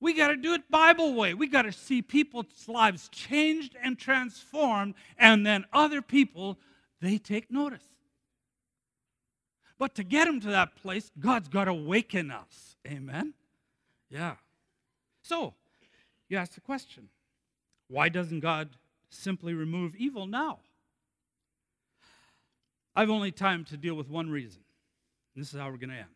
We 0.00 0.12
got 0.12 0.28
to 0.28 0.36
do 0.36 0.54
it 0.54 0.70
Bible 0.70 1.14
way. 1.14 1.34
We 1.34 1.46
got 1.46 1.62
to 1.62 1.72
see 1.72 2.02
people's 2.02 2.68
lives 2.68 3.08
changed 3.08 3.76
and 3.82 3.98
transformed, 3.98 4.94
and 5.18 5.46
then 5.46 5.64
other 5.72 6.02
people, 6.02 6.58
they 7.00 7.16
take 7.16 7.50
notice. 7.50 7.84
But 9.78 9.94
to 9.96 10.04
get 10.04 10.28
him 10.28 10.40
to 10.40 10.48
that 10.48 10.76
place, 10.76 11.10
God's 11.18 11.48
got 11.48 11.64
to 11.64 11.72
awaken 11.72 12.30
us. 12.30 12.76
Amen? 12.86 13.34
Yeah. 14.08 14.36
So, 15.22 15.54
you 16.28 16.36
ask 16.36 16.54
the 16.54 16.60
question 16.60 17.08
why 17.88 18.08
doesn't 18.08 18.40
God 18.40 18.70
simply 19.08 19.54
remove 19.54 19.94
evil 19.96 20.26
now? 20.26 20.60
I've 22.96 23.10
only 23.10 23.32
time 23.32 23.64
to 23.64 23.76
deal 23.76 23.94
with 23.94 24.08
one 24.08 24.30
reason. 24.30 24.62
This 25.34 25.52
is 25.52 25.58
how 25.58 25.68
we're 25.70 25.78
going 25.78 25.90
to 25.90 25.96
end. 25.96 26.06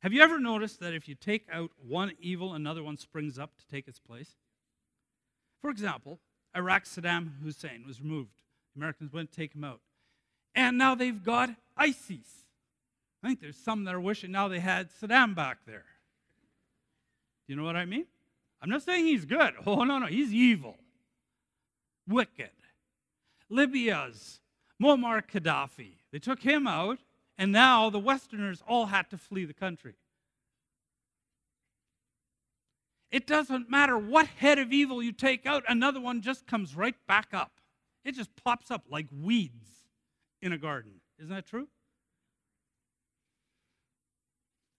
Have 0.00 0.12
you 0.12 0.22
ever 0.22 0.38
noticed 0.38 0.78
that 0.80 0.94
if 0.94 1.08
you 1.08 1.16
take 1.16 1.46
out 1.52 1.72
one 1.86 2.12
evil, 2.20 2.54
another 2.54 2.84
one 2.84 2.96
springs 2.96 3.38
up 3.38 3.56
to 3.58 3.66
take 3.66 3.88
its 3.88 3.98
place? 3.98 4.36
For 5.60 5.70
example, 5.70 6.20
Iraq's 6.56 6.96
Saddam 6.96 7.42
Hussein 7.42 7.84
was 7.84 8.00
removed. 8.00 8.42
Americans 8.76 9.12
went 9.12 9.32
to 9.32 9.36
take 9.36 9.54
him 9.54 9.64
out. 9.64 9.80
And 10.54 10.78
now 10.78 10.94
they've 10.94 11.22
got 11.22 11.50
ISIS. 11.76 12.46
I 13.22 13.28
think 13.28 13.40
there's 13.40 13.56
some 13.56 13.84
that 13.84 13.94
are 13.94 14.00
wishing 14.00 14.30
now 14.30 14.48
they 14.48 14.60
had 14.60 14.90
Saddam 14.90 15.34
back 15.34 15.58
there. 15.66 15.84
Do 17.46 17.52
you 17.52 17.56
know 17.56 17.64
what 17.64 17.76
I 17.76 17.84
mean? 17.84 18.06
I'm 18.60 18.70
not 18.70 18.82
saying 18.82 19.06
he's 19.06 19.24
good. 19.24 19.54
Oh, 19.66 19.84
no, 19.84 19.98
no. 19.98 20.06
He's 20.06 20.32
evil, 20.32 20.76
wicked. 22.06 22.50
Libya's 23.50 24.40
Muammar 24.82 25.22
Gaddafi. 25.26 25.92
They 26.12 26.18
took 26.18 26.42
him 26.42 26.66
out, 26.66 26.98
and 27.36 27.52
now 27.52 27.90
the 27.90 27.98
Westerners 27.98 28.62
all 28.66 28.86
had 28.86 29.10
to 29.10 29.18
flee 29.18 29.44
the 29.44 29.54
country. 29.54 29.94
It 33.10 33.26
doesn't 33.26 33.70
matter 33.70 33.96
what 33.96 34.26
head 34.26 34.58
of 34.58 34.72
evil 34.72 35.02
you 35.02 35.12
take 35.12 35.46
out, 35.46 35.64
another 35.66 36.00
one 36.00 36.20
just 36.20 36.46
comes 36.46 36.76
right 36.76 36.94
back 37.06 37.28
up. 37.32 37.52
It 38.04 38.14
just 38.14 38.34
pops 38.36 38.70
up 38.70 38.84
like 38.90 39.06
weeds 39.10 39.66
in 40.42 40.52
a 40.52 40.58
garden. 40.58 40.92
Isn't 41.18 41.34
that 41.34 41.46
true? 41.46 41.68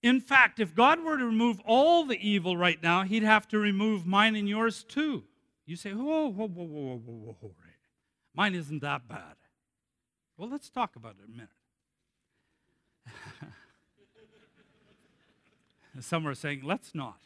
In 0.02 0.22
fact, 0.22 0.60
if 0.60 0.74
God 0.74 1.04
were 1.04 1.18
to 1.18 1.26
remove 1.26 1.60
all 1.66 2.06
the 2.06 2.18
evil 2.20 2.56
right 2.56 2.82
now, 2.82 3.04
He'd 3.04 3.24
have 3.24 3.48
to 3.50 3.60
remove 3.60 4.06
mine 4.06 4.36
and 4.36 4.48
yours 4.48 4.84
too. 4.84 5.24
You 5.66 5.76
say, 5.76 5.92
whoa, 5.92 6.28
whoa, 6.28 6.48
whoa, 6.48 6.64
whoa, 6.64 7.02
whoa, 7.06 7.14
whoa, 7.14 7.36
whoa. 7.42 7.52
Mine 8.40 8.56
isn't 8.56 8.82
that 8.82 9.08
bad. 9.08 9.36
Well, 10.38 10.50
let's 10.50 10.70
talk 10.70 10.96
about 10.96 11.16
it 11.22 11.28
a 11.28 11.32
minute. 11.32 11.50
Some 16.00 16.26
are 16.26 16.36
saying, 16.36 16.62
let's 16.64 16.96
not. 16.96 17.20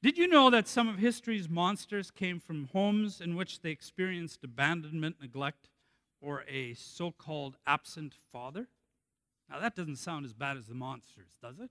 Did 0.00 0.16
you 0.16 0.28
know 0.28 0.50
that 0.50 0.68
some 0.68 0.86
of 0.86 0.98
history's 0.98 1.48
monsters 1.48 2.12
came 2.12 2.38
from 2.38 2.68
homes 2.72 3.20
in 3.20 3.34
which 3.34 3.62
they 3.62 3.70
experienced 3.70 4.44
abandonment, 4.44 5.16
neglect, 5.20 5.70
or 6.20 6.44
a 6.46 6.74
so 6.74 7.10
called 7.10 7.56
absent 7.66 8.14
father? 8.30 8.68
Now, 9.50 9.60
that 9.60 9.76
doesn't 9.76 9.96
sound 9.96 10.24
as 10.24 10.32
bad 10.32 10.56
as 10.56 10.66
the 10.66 10.74
monsters, 10.74 11.38
does 11.42 11.60
it? 11.60 11.70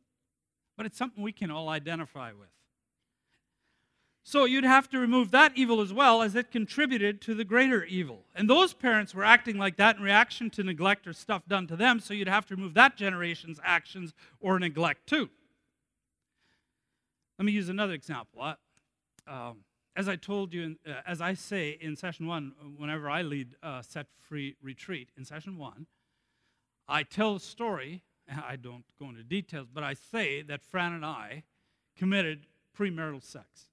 But 0.78 0.86
it's 0.86 0.98
something 0.98 1.24
we 1.24 1.32
can 1.32 1.52
all 1.52 1.70
identify 1.70 2.32
with. 2.32 2.50
So 4.26 4.46
you'd 4.46 4.64
have 4.64 4.90
to 4.92 5.00
remove 5.00 5.32
that 5.32 5.52
evil 5.56 5.82
as 5.82 5.92
well 5.92 6.22
as 6.22 6.34
it 6.34 6.50
contributed 6.50 7.22
to 7.24 7.36
the 7.36 7.44
greater 7.44 7.84
evil. 7.84 8.22
And 8.34 8.50
those 8.50 8.74
parents 8.74 9.14
were 9.14 9.26
acting 9.26 9.58
like 9.58 9.76
that 9.78 9.98
in 9.98 10.04
reaction 10.04 10.50
to 10.52 10.64
neglect 10.64 11.06
or 11.08 11.14
stuff 11.14 11.46
done 11.46 11.68
to 11.68 11.76
them, 11.76 12.00
so 12.00 12.14
you'd 12.14 12.30
have 12.30 12.46
to 12.48 12.56
remove 12.56 12.74
that 12.76 12.96
generation's 12.96 13.60
actions 13.64 14.14
or 14.40 14.60
neglect 14.60 15.08
too. 15.08 15.30
Let 17.38 17.46
me 17.46 17.52
use 17.52 17.68
another 17.68 17.94
example. 17.94 18.56
Um, 19.28 19.66
as 19.96 20.08
I 20.08 20.16
told 20.16 20.54
you, 20.54 20.64
in, 20.64 20.78
uh, 20.88 21.02
as 21.06 21.20
I 21.20 21.34
say 21.34 21.78
in 21.82 21.98
session 21.98 22.26
one, 22.26 22.54
whenever 22.78 23.10
I 23.10 23.24
lead 23.24 23.56
uh, 23.62 23.82
Set 23.82 24.08
Free 24.22 24.56
Retreat 24.62 25.10
in 25.18 25.26
session 25.26 25.58
one, 25.58 25.86
I 26.88 27.04
tell 27.04 27.36
a 27.36 27.40
story. 27.40 28.04
I 28.30 28.56
don't 28.56 28.86
go 29.00 29.10
into 29.10 29.24
details, 29.24 29.68
but 29.74 29.84
I 29.84 29.94
say 29.94 30.42
that 30.44 30.62
Fran 30.62 30.94
and 30.94 31.06
I 31.06 31.44
committed 31.98 32.48
premarital 32.78 33.24
sex. 33.24 33.68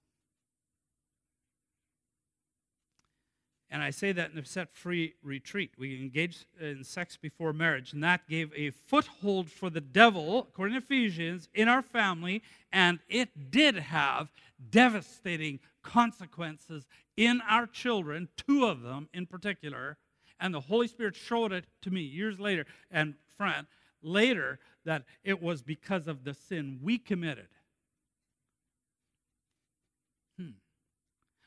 And 3.72 3.84
I 3.84 3.90
say 3.90 4.10
that 4.10 4.30
in 4.30 4.36
the 4.36 4.44
set 4.44 4.74
free 4.74 5.14
retreat. 5.22 5.70
We 5.78 6.00
engaged 6.00 6.46
in 6.60 6.82
sex 6.82 7.16
before 7.16 7.52
marriage, 7.52 7.92
and 7.92 8.02
that 8.02 8.28
gave 8.28 8.52
a 8.56 8.70
foothold 8.70 9.48
for 9.48 9.70
the 9.70 9.80
devil, 9.80 10.40
according 10.40 10.74
to 10.74 10.84
Ephesians, 10.84 11.48
in 11.54 11.68
our 11.68 11.82
family, 11.82 12.42
and 12.72 12.98
it 13.08 13.50
did 13.52 13.76
have 13.76 14.32
devastating 14.70 15.60
consequences 15.82 16.88
in 17.16 17.40
our 17.48 17.66
children, 17.66 18.28
two 18.36 18.66
of 18.66 18.82
them 18.82 19.08
in 19.14 19.26
particular. 19.26 19.98
And 20.40 20.54
the 20.54 20.60
Holy 20.60 20.88
Spirit 20.88 21.14
showed 21.14 21.52
it 21.52 21.66
to 21.82 21.90
me 21.90 22.00
years 22.00 22.40
later, 22.40 22.66
and 22.90 23.14
friend, 23.36 23.66
later, 24.02 24.58
that 24.84 25.04
it 25.22 25.42
was 25.42 25.62
because 25.62 26.08
of 26.08 26.24
the 26.24 26.34
sin 26.34 26.80
we 26.82 26.98
committed. 26.98 27.48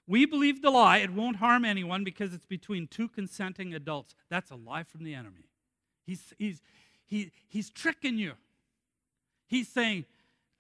We 0.08 0.26
believe 0.26 0.62
the 0.62 0.70
lie, 0.70 0.98
it 0.98 1.12
won't 1.12 1.38
harm 1.38 1.64
anyone 1.64 2.04
because 2.04 2.34
it's 2.34 2.46
between 2.46 2.88
two 2.88 3.08
consenting 3.08 3.74
adults. 3.74 4.16
That's 4.30 4.52
a 4.52 4.56
lie 4.56 4.84
from 4.84 5.04
the 5.04 5.14
enemy. 5.14 5.48
He's, 6.06 6.34
he's, 6.38 6.62
he, 7.06 7.32
he's 7.48 7.70
tricking 7.70 8.18
you. 8.18 8.34
He's 9.48 9.70
saying, 9.70 10.06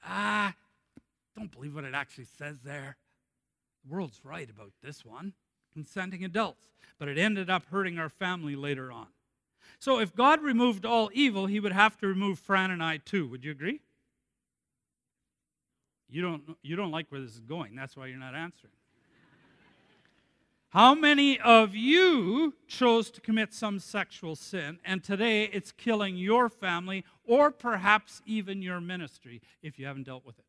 ah, 0.05 0.53
don't 1.35 1.51
believe 1.51 1.75
what 1.75 1.83
it 1.83 1.93
actually 1.93 2.27
says 2.37 2.59
there. 2.63 2.95
The 3.83 3.93
world's 3.93 4.23
right 4.23 4.49
about 4.49 4.71
this 4.81 5.03
one 5.03 5.33
consenting 5.73 6.23
adults. 6.23 6.67
But 6.99 7.07
it 7.07 7.17
ended 7.17 7.49
up 7.49 7.65
hurting 7.71 7.99
our 7.99 8.09
family 8.09 8.55
later 8.55 8.91
on. 8.91 9.07
So 9.79 9.99
if 9.99 10.15
God 10.15 10.41
removed 10.41 10.85
all 10.85 11.09
evil, 11.13 11.47
he 11.47 11.59
would 11.59 11.73
have 11.73 11.97
to 11.97 12.07
remove 12.07 12.39
Fran 12.39 12.71
and 12.71 12.81
I 12.81 12.97
too. 12.97 13.27
Would 13.27 13.43
you 13.43 13.51
agree? 13.51 13.81
You 16.09 16.21
don't, 16.21 16.43
you 16.61 16.75
don't 16.75 16.91
like 16.91 17.07
where 17.09 17.19
this 17.19 17.31
is 17.31 17.39
going. 17.39 17.75
That's 17.75 17.97
why 17.97 18.05
you're 18.05 18.17
not 18.19 18.35
answering. 18.35 18.71
How 20.69 20.95
many 20.95 21.39
of 21.39 21.75
you 21.75 22.53
chose 22.67 23.11
to 23.11 23.21
commit 23.21 23.53
some 23.53 23.77
sexual 23.77 24.35
sin 24.35 24.79
and 24.83 25.03
today 25.03 25.43
it's 25.43 25.71
killing 25.71 26.15
your 26.17 26.49
family 26.49 27.03
or 27.25 27.51
perhaps 27.51 28.21
even 28.25 28.61
your 28.61 28.81
ministry 28.81 29.41
if 29.61 29.77
you 29.77 29.85
haven't 29.85 30.03
dealt 30.03 30.25
with 30.25 30.39
it? 30.39 30.45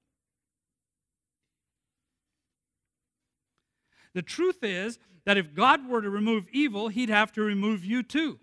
The 4.14 4.22
truth 4.22 4.62
is 4.62 4.98
that 5.24 5.36
if 5.36 5.54
God 5.54 5.88
were 5.88 6.02
to 6.02 6.10
remove 6.10 6.48
evil, 6.52 6.88
he'd 6.88 7.08
have 7.08 7.32
to 7.32 7.42
remove 7.42 7.84
you 7.84 8.02
too. 8.02 8.38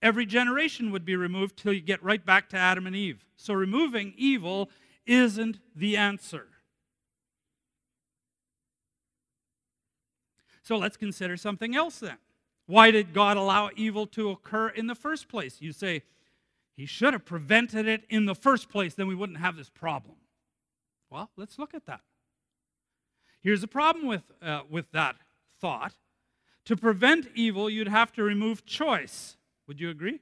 Every 0.00 0.26
generation 0.26 0.90
would 0.90 1.04
be 1.04 1.14
removed 1.14 1.56
till 1.56 1.72
you 1.72 1.80
get 1.80 2.02
right 2.02 2.24
back 2.24 2.48
to 2.50 2.56
Adam 2.56 2.86
and 2.86 2.96
Eve. 2.96 3.24
So 3.36 3.54
removing 3.54 4.14
evil 4.16 4.68
isn't 5.06 5.60
the 5.76 5.96
answer. 5.96 6.48
So 10.62 10.76
let's 10.76 10.96
consider 10.96 11.36
something 11.36 11.76
else 11.76 11.98
then. 11.98 12.16
Why 12.66 12.90
did 12.90 13.12
God 13.12 13.36
allow 13.36 13.70
evil 13.76 14.06
to 14.08 14.30
occur 14.30 14.68
in 14.68 14.86
the 14.86 14.94
first 14.94 15.28
place? 15.28 15.60
You 15.60 15.72
say, 15.72 16.02
He 16.74 16.86
should 16.86 17.12
have 17.12 17.24
prevented 17.24 17.86
it 17.86 18.04
in 18.08 18.26
the 18.26 18.34
first 18.34 18.68
place, 18.68 18.94
then 18.94 19.08
we 19.08 19.14
wouldn't 19.14 19.38
have 19.38 19.56
this 19.56 19.68
problem. 19.68 20.16
Well, 21.10 21.30
let's 21.36 21.58
look 21.58 21.74
at 21.74 21.86
that. 21.86 22.00
Here's 23.42 23.60
the 23.60 23.68
problem 23.68 24.06
with, 24.06 24.22
uh, 24.40 24.62
with 24.70 24.90
that 24.92 25.16
thought. 25.60 25.94
To 26.66 26.76
prevent 26.76 27.28
evil, 27.34 27.68
you'd 27.68 27.88
have 27.88 28.12
to 28.12 28.22
remove 28.22 28.64
choice. 28.64 29.36
Would 29.66 29.80
you 29.80 29.90
agree? 29.90 30.20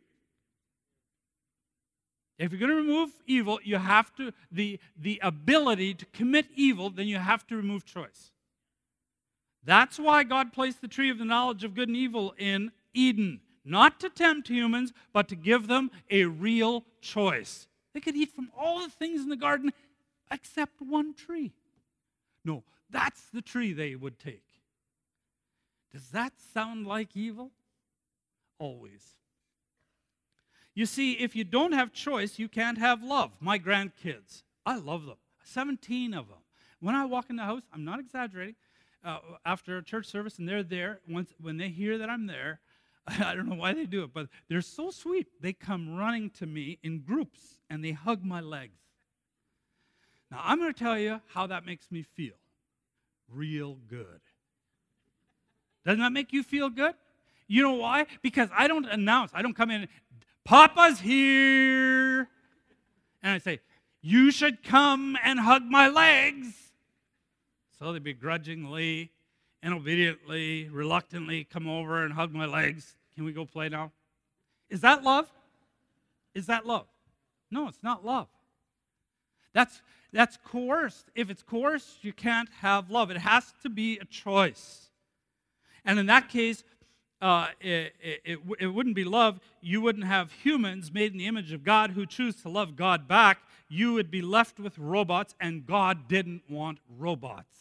If 2.38 2.50
you're 2.50 2.59
going 2.59 2.70
to 2.70 2.76
remove 2.76 3.11
evil, 3.26 3.61
you 3.62 3.76
have 3.76 4.14
to, 4.16 4.33
the, 4.50 4.80
the 4.96 5.20
ability 5.22 5.92
to 5.94 6.06
commit 6.06 6.46
evil, 6.56 6.88
then 6.88 7.06
you 7.06 7.18
have 7.18 7.46
to 7.48 7.56
remove 7.56 7.85
choice. 7.85 8.33
That's 9.62 9.98
why 9.98 10.22
God 10.22 10.54
placed 10.54 10.80
the 10.80 10.88
tree 10.88 11.11
of 11.11 11.18
the 11.18 11.26
knowledge 11.26 11.64
of 11.64 11.74
good 11.74 11.88
and 11.88 11.96
evil 11.96 12.35
in 12.38 12.72
Eden. 12.94 13.40
Not 13.62 14.00
to 14.00 14.09
tempt 14.09 14.48
humans, 14.48 14.94
but 15.12 15.28
to 15.28 15.37
give 15.37 15.66
them 15.66 15.90
a 16.11 16.24
real 16.24 16.87
choice. 17.02 17.68
They 17.92 18.00
could 18.00 18.16
eat 18.16 18.33
from 18.35 18.50
all 18.59 18.80
the 18.80 18.88
things 18.88 19.20
in 19.20 19.28
the 19.28 19.37
garden 19.37 19.74
except 20.30 20.80
one 20.80 21.12
tree. 21.12 21.52
No, 22.42 22.62
that's 22.90 23.22
the 23.33 23.42
tree 23.42 23.72
they 23.72 23.94
would 23.94 24.18
take. 24.18 24.44
Does 25.92 26.09
that 26.11 26.33
sound 26.55 26.87
like 26.87 27.16
evil? 27.16 27.50
Always. 28.59 29.14
You 30.74 30.87
see, 30.87 31.14
if 31.14 31.35
you 31.35 31.44
don't 31.44 31.72
have 31.72 31.92
choice, 31.92 32.38
you 32.38 32.48
can't 32.48 32.79
have 32.79 33.03
love. 33.03 33.33
My 33.40 33.59
grandkids, 33.59 34.42
I 34.64 34.76
love 34.76 35.07
them. 35.07 35.16
17 35.44 36.14
of 36.14 36.29
them. 36.29 36.38
When 36.81 36.94
I 36.94 37.05
walk 37.05 37.26
in 37.29 37.37
the 37.37 37.42
house, 37.42 37.62
I'm 37.72 37.85
not 37.85 37.98
exaggerating, 37.98 38.55
uh, 39.05 39.18
after 39.44 39.76
a 39.76 39.83
church 39.83 40.07
service 40.07 40.38
and 40.38 40.48
they're 40.48 40.62
there, 40.62 41.00
once, 41.09 41.35
when 41.40 41.57
they 41.57 41.68
hear 41.68 41.98
that 41.98 42.09
I'm 42.09 42.26
there, 42.26 42.61
I 43.07 43.35
don't 43.35 43.48
know 43.48 43.57
why 43.57 43.72
they 43.72 43.87
do 43.87 44.05
it, 44.05 44.12
but 44.14 44.29
they're 44.48 44.62
so 44.62 44.90
sweet. 44.90 45.26
They 45.40 45.53
come 45.53 45.96
running 45.96 46.31
to 46.31 46.46
me 46.46 46.79
in 46.83 47.00
groups 47.00 47.59
and 47.68 47.85
they 47.85 47.92
hug 47.92 48.24
my 48.24 48.40
legs. 48.40 48.79
Now, 50.31 50.40
I'm 50.44 50.61
going 50.61 50.72
to 50.72 50.79
tell 50.79 50.98
you 50.98 51.20
how 51.29 51.48
that 51.48 51.66
makes 51.66 51.90
me 51.90 52.03
feel 52.03 52.35
real 53.32 53.78
good. 53.88 54.20
Doesn't 55.84 56.00
that 56.00 56.12
make 56.12 56.32
you 56.32 56.42
feel 56.42 56.68
good? 56.68 56.94
You 57.46 57.62
know 57.62 57.74
why? 57.74 58.06
Because 58.22 58.48
I 58.56 58.68
don't 58.68 58.86
announce, 58.86 59.32
I 59.34 59.42
don't 59.42 59.56
come 59.56 59.70
in, 59.70 59.88
Papa's 60.44 61.00
here. 61.00 62.28
And 63.22 63.32
I 63.34 63.38
say, 63.38 63.60
You 64.02 64.30
should 64.30 64.62
come 64.62 65.16
and 65.22 65.38
hug 65.40 65.62
my 65.62 65.88
legs. 65.88 66.54
So 67.78 67.92
they 67.92 67.98
begrudgingly 67.98 69.10
and 69.62 69.74
obediently, 69.74 70.68
reluctantly 70.70 71.44
come 71.44 71.68
over 71.68 72.04
and 72.04 72.12
hug 72.12 72.32
my 72.32 72.46
legs. 72.46 72.96
Can 73.14 73.24
we 73.24 73.32
go 73.32 73.44
play 73.44 73.68
now? 73.68 73.92
Is 74.68 74.80
that 74.82 75.02
love? 75.02 75.30
Is 76.34 76.46
that 76.46 76.66
love? 76.66 76.86
No, 77.50 77.68
it's 77.68 77.82
not 77.82 78.04
love. 78.04 78.28
That's, 79.52 79.82
that's 80.12 80.38
coerced. 80.44 81.10
If 81.14 81.30
it's 81.30 81.42
coerced, 81.42 82.04
you 82.04 82.12
can't 82.12 82.48
have 82.60 82.90
love. 82.90 83.10
It 83.10 83.18
has 83.18 83.52
to 83.62 83.68
be 83.68 83.98
a 83.98 84.04
choice. 84.04 84.90
And 85.84 85.98
in 85.98 86.06
that 86.06 86.28
case, 86.28 86.64
uh, 87.22 87.48
it, 87.60 87.94
it, 88.00 88.38
it, 88.58 88.66
wouldn't 88.66 88.96
be 88.96 89.04
love. 89.04 89.40
You 89.60 89.80
wouldn't 89.82 90.06
have 90.06 90.32
humans 90.32 90.90
made 90.90 91.12
in 91.12 91.18
the 91.18 91.26
image 91.26 91.52
of 91.52 91.62
God 91.62 91.90
who 91.90 92.06
choose 92.06 92.36
to 92.42 92.48
love 92.48 92.76
God 92.76 93.06
back. 93.06 93.38
You 93.68 93.92
would 93.92 94.10
be 94.10 94.22
left 94.22 94.58
with 94.58 94.78
robots, 94.78 95.34
and 95.38 95.66
God 95.66 96.08
didn't 96.08 96.42
want 96.48 96.78
robots. 96.98 97.58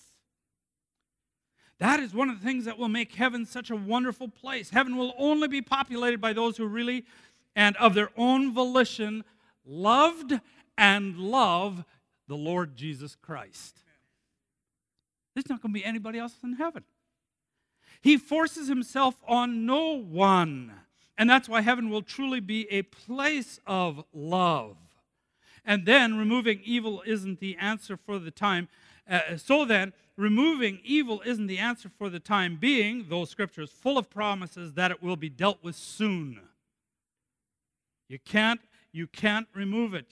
That 1.79 1.99
is 1.99 2.13
one 2.13 2.29
of 2.29 2.39
the 2.39 2.45
things 2.45 2.65
that 2.65 2.77
will 2.77 2.89
make 2.89 3.13
heaven 3.13 3.45
such 3.45 3.69
a 3.69 3.75
wonderful 3.75 4.27
place. 4.27 4.69
Heaven 4.69 4.97
will 4.97 5.13
only 5.17 5.47
be 5.47 5.61
populated 5.61 6.19
by 6.19 6.33
those 6.33 6.57
who 6.57 6.65
really 6.65 7.05
and 7.55 7.75
of 7.77 7.93
their 7.93 8.09
own 8.17 8.53
volition 8.53 9.23
loved 9.65 10.39
and 10.77 11.17
love 11.17 11.83
the 12.29 12.37
Lord 12.37 12.77
Jesus 12.77 13.15
Christ. 13.15 13.83
There's 15.33 15.49
not 15.49 15.61
going 15.61 15.73
to 15.73 15.79
be 15.79 15.83
anybody 15.83 16.19
else 16.19 16.35
in 16.43 16.53
heaven. 16.53 16.83
He 18.01 18.17
forces 18.17 18.69
himself 18.69 19.15
on 19.27 19.65
no 19.65 19.99
one. 19.99 20.71
And 21.17 21.29
that's 21.29 21.49
why 21.49 21.61
heaven 21.61 21.89
will 21.89 22.03
truly 22.03 22.39
be 22.39 22.71
a 22.71 22.83
place 22.83 23.59
of 23.67 24.05
love. 24.13 24.77
And 25.65 25.85
then 25.85 26.17
removing 26.17 26.61
evil 26.63 27.03
isn't 27.05 27.39
the 27.39 27.57
answer 27.57 27.97
for 27.97 28.19
the 28.19 28.31
time. 28.31 28.69
Uh, 29.09 29.35
so 29.35 29.65
then, 29.65 29.91
removing 30.15 30.79
evil 30.83 31.21
isn't 31.25 31.47
the 31.47 31.57
answer 31.57 31.89
for 31.97 32.09
the 32.09 32.19
time 32.19 32.57
being, 32.57 33.07
though 33.09 33.25
Scripture 33.25 33.63
is 33.63 33.71
full 33.71 33.97
of 33.97 34.09
promises 34.09 34.73
that 34.73 34.91
it 34.91 35.01
will 35.01 35.17
be 35.17 35.29
dealt 35.29 35.57
with 35.63 35.75
soon. 35.75 36.39
You 38.07 38.19
can't, 38.19 38.61
you 38.91 39.07
can't 39.07 39.47
remove 39.53 39.93
it. 39.93 40.07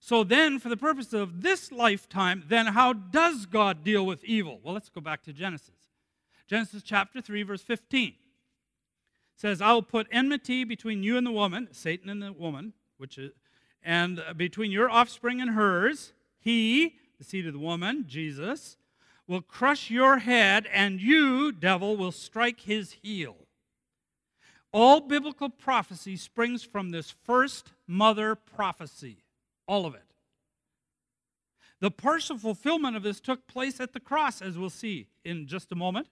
So 0.00 0.24
then, 0.24 0.58
for 0.58 0.70
the 0.70 0.76
purpose 0.78 1.12
of 1.12 1.42
this 1.42 1.70
lifetime, 1.70 2.44
then 2.48 2.68
how 2.68 2.94
does 2.94 3.44
God 3.44 3.84
deal 3.84 4.04
with 4.04 4.24
evil? 4.24 4.58
Well, 4.62 4.72
let's 4.72 4.88
go 4.88 5.02
back 5.02 5.22
to 5.24 5.32
Genesis. 5.32 5.74
Genesis 6.48 6.82
chapter 6.82 7.20
3, 7.20 7.42
verse 7.42 7.62
15 7.62 8.14
says, 9.36 9.62
I 9.62 9.72
will 9.72 9.82
put 9.82 10.06
enmity 10.10 10.64
between 10.64 11.02
you 11.02 11.16
and 11.16 11.26
the 11.26 11.30
woman, 11.30 11.68
Satan 11.72 12.10
and 12.10 12.22
the 12.22 12.32
woman, 12.32 12.72
which 12.98 13.16
is, 13.16 13.32
and 13.82 14.22
between 14.36 14.70
your 14.70 14.90
offspring 14.90 15.40
and 15.40 15.50
hers. 15.50 16.12
He, 16.38 16.96
the 17.18 17.24
seed 17.24 17.46
of 17.46 17.52
the 17.52 17.58
woman, 17.58 18.04
Jesus, 18.06 18.76
will 19.26 19.40
crush 19.40 19.90
your 19.90 20.18
head, 20.18 20.66
and 20.72 21.00
you, 21.00 21.52
devil, 21.52 21.96
will 21.96 22.12
strike 22.12 22.60
his 22.60 22.92
heel. 23.02 23.36
All 24.72 25.00
biblical 25.00 25.48
prophecy 25.48 26.16
springs 26.16 26.62
from 26.62 26.90
this 26.90 27.14
first 27.24 27.72
mother 27.86 28.34
prophecy, 28.34 29.24
all 29.70 29.86
of 29.86 29.94
it. 29.94 30.02
The 31.80 31.92
partial 31.92 32.36
fulfillment 32.36 32.96
of 32.96 33.04
this 33.04 33.20
took 33.20 33.46
place 33.46 33.78
at 33.78 33.92
the 33.92 34.00
cross, 34.00 34.42
as 34.42 34.58
we'll 34.58 34.68
see 34.68 35.06
in 35.24 35.46
just 35.46 35.70
a 35.70 35.76
moment. 35.76 36.08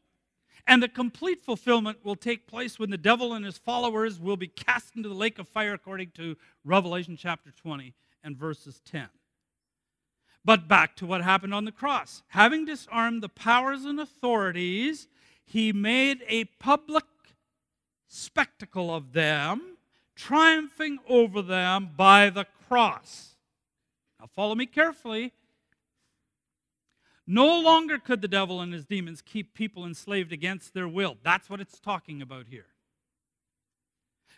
And 0.64 0.80
the 0.80 0.88
complete 0.88 1.40
fulfillment 1.40 2.04
will 2.04 2.14
take 2.14 2.46
place 2.46 2.78
when 2.78 2.90
the 2.90 2.96
devil 2.96 3.32
and 3.32 3.44
his 3.44 3.58
followers 3.58 4.20
will 4.20 4.36
be 4.36 4.46
cast 4.46 4.94
into 4.94 5.08
the 5.08 5.14
lake 5.14 5.40
of 5.40 5.48
fire, 5.48 5.74
according 5.74 6.12
to 6.12 6.36
Revelation 6.64 7.16
chapter 7.16 7.50
20 7.50 7.94
and 8.22 8.36
verses 8.36 8.80
10. 8.84 9.08
But 10.44 10.68
back 10.68 10.94
to 10.96 11.06
what 11.06 11.22
happened 11.22 11.52
on 11.52 11.64
the 11.64 11.72
cross. 11.72 12.22
Having 12.28 12.66
disarmed 12.66 13.24
the 13.24 13.28
powers 13.28 13.84
and 13.84 13.98
authorities, 13.98 15.08
he 15.44 15.72
made 15.72 16.22
a 16.28 16.44
public 16.44 17.04
spectacle 18.06 18.94
of 18.94 19.14
them, 19.14 19.78
triumphing 20.14 20.98
over 21.08 21.42
them 21.42 21.90
by 21.96 22.30
the 22.30 22.46
cross. 22.68 23.34
Follow 24.34 24.54
me 24.54 24.66
carefully. 24.66 25.32
No 27.26 27.60
longer 27.60 27.98
could 27.98 28.22
the 28.22 28.28
devil 28.28 28.60
and 28.60 28.72
his 28.72 28.86
demons 28.86 29.20
keep 29.20 29.52
people 29.52 29.84
enslaved 29.84 30.32
against 30.32 30.72
their 30.72 30.88
will. 30.88 31.18
That's 31.22 31.50
what 31.50 31.60
it's 31.60 31.78
talking 31.78 32.22
about 32.22 32.46
here. 32.48 32.66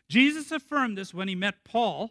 Jesus 0.08 0.50
affirmed 0.50 0.98
this 0.98 1.14
when 1.14 1.28
he 1.28 1.36
met 1.36 1.62
Paul, 1.64 2.10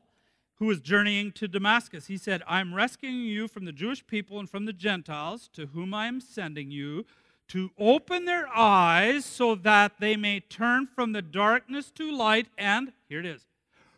who 0.55 0.67
was 0.67 0.79
journeying 0.79 1.33
to 1.33 1.49
Damascus. 1.49 2.07
He 2.07 2.17
said, 2.17 2.43
I'm 2.47 2.73
rescuing 2.73 3.15
you 3.15 3.49
from 3.49 3.65
the 3.65 3.73
Jewish 3.73 4.07
people 4.07 4.39
and 4.39 4.49
from 4.49 4.65
the 4.65 4.73
Gentiles, 4.73 5.49
to 5.53 5.67
whom 5.67 5.93
I 5.93 6.07
am 6.07 6.21
sending 6.21 6.71
you, 6.71 7.05
to 7.49 7.71
open 7.77 8.25
their 8.25 8.47
eyes 8.55 9.25
so 9.25 9.55
that 9.55 9.99
they 9.99 10.15
may 10.15 10.39
turn 10.39 10.87
from 10.87 11.11
the 11.11 11.21
darkness 11.21 11.91
to 11.91 12.11
light 12.11 12.47
and, 12.57 12.93
here 13.09 13.19
it 13.19 13.25
is, 13.25 13.47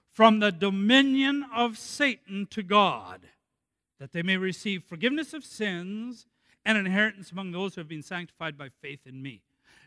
from 0.09 0.39
the 0.39 0.51
dominion 0.51 1.45
of 1.55 1.77
Satan 1.77 2.47
to 2.51 2.63
God, 2.63 3.21
that 4.01 4.13
they 4.13 4.23
may 4.23 4.35
receive 4.35 4.83
forgiveness 4.83 5.31
of 5.31 5.45
sins 5.45 6.25
and 6.65 6.75
inheritance 6.75 7.31
among 7.31 7.51
those 7.51 7.75
who 7.75 7.81
have 7.81 7.87
been 7.87 8.01
sanctified 8.01 8.57
by 8.57 8.67
faith 8.81 9.01
in 9.05 9.21
me. 9.21 9.43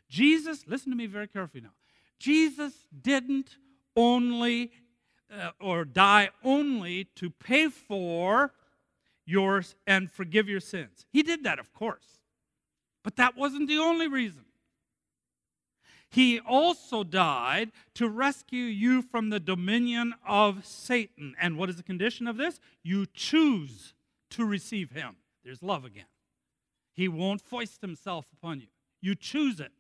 Jesus, 0.08 0.64
listen 0.68 0.92
to 0.92 0.96
me 0.96 1.06
very 1.06 1.26
carefully 1.26 1.62
now. 1.62 1.72
Jesus 2.20 2.72
didn't 3.02 3.56
only 3.96 4.70
uh, 5.36 5.50
or 5.60 5.84
die 5.84 6.30
only 6.44 7.06
to 7.16 7.28
pay 7.28 7.66
for 7.66 8.52
yours 9.26 9.74
and 9.84 10.08
forgive 10.08 10.48
your 10.48 10.60
sins. 10.60 11.06
He 11.10 11.24
did 11.24 11.42
that, 11.42 11.58
of 11.58 11.74
course. 11.74 12.20
But 13.02 13.16
that 13.16 13.36
wasn't 13.36 13.66
the 13.66 13.78
only 13.78 14.06
reason. 14.06 14.44
He 16.08 16.38
also 16.38 17.02
died 17.02 17.72
to 17.94 18.08
rescue 18.08 18.62
you 18.62 19.02
from 19.02 19.30
the 19.30 19.40
dominion 19.40 20.14
of 20.24 20.64
Satan. 20.64 21.34
And 21.40 21.58
what 21.58 21.68
is 21.68 21.74
the 21.74 21.82
condition 21.82 22.28
of 22.28 22.36
this? 22.36 22.60
You 22.84 23.06
choose 23.12 23.93
to 24.34 24.44
receive 24.44 24.90
him. 24.90 25.16
There's 25.44 25.62
love 25.62 25.84
again. 25.84 26.06
He 26.92 27.08
won't 27.08 27.40
foist 27.40 27.80
himself 27.80 28.26
upon 28.32 28.60
you. 28.60 28.68
You 29.00 29.14
choose 29.14 29.60
it. 29.60 29.72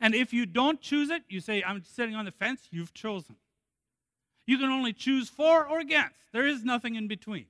And 0.00 0.14
if 0.14 0.32
you 0.32 0.46
don't 0.46 0.80
choose 0.80 1.10
it, 1.10 1.22
you 1.28 1.40
say, 1.40 1.62
I'm 1.62 1.84
sitting 1.84 2.14
on 2.14 2.24
the 2.24 2.32
fence, 2.32 2.68
you've 2.70 2.94
chosen. 2.94 3.36
You 4.46 4.58
can 4.58 4.70
only 4.70 4.92
choose 4.92 5.28
for 5.28 5.66
or 5.66 5.78
against. 5.78 6.32
There 6.32 6.46
is 6.46 6.64
nothing 6.64 6.96
in 6.96 7.06
between. 7.06 7.46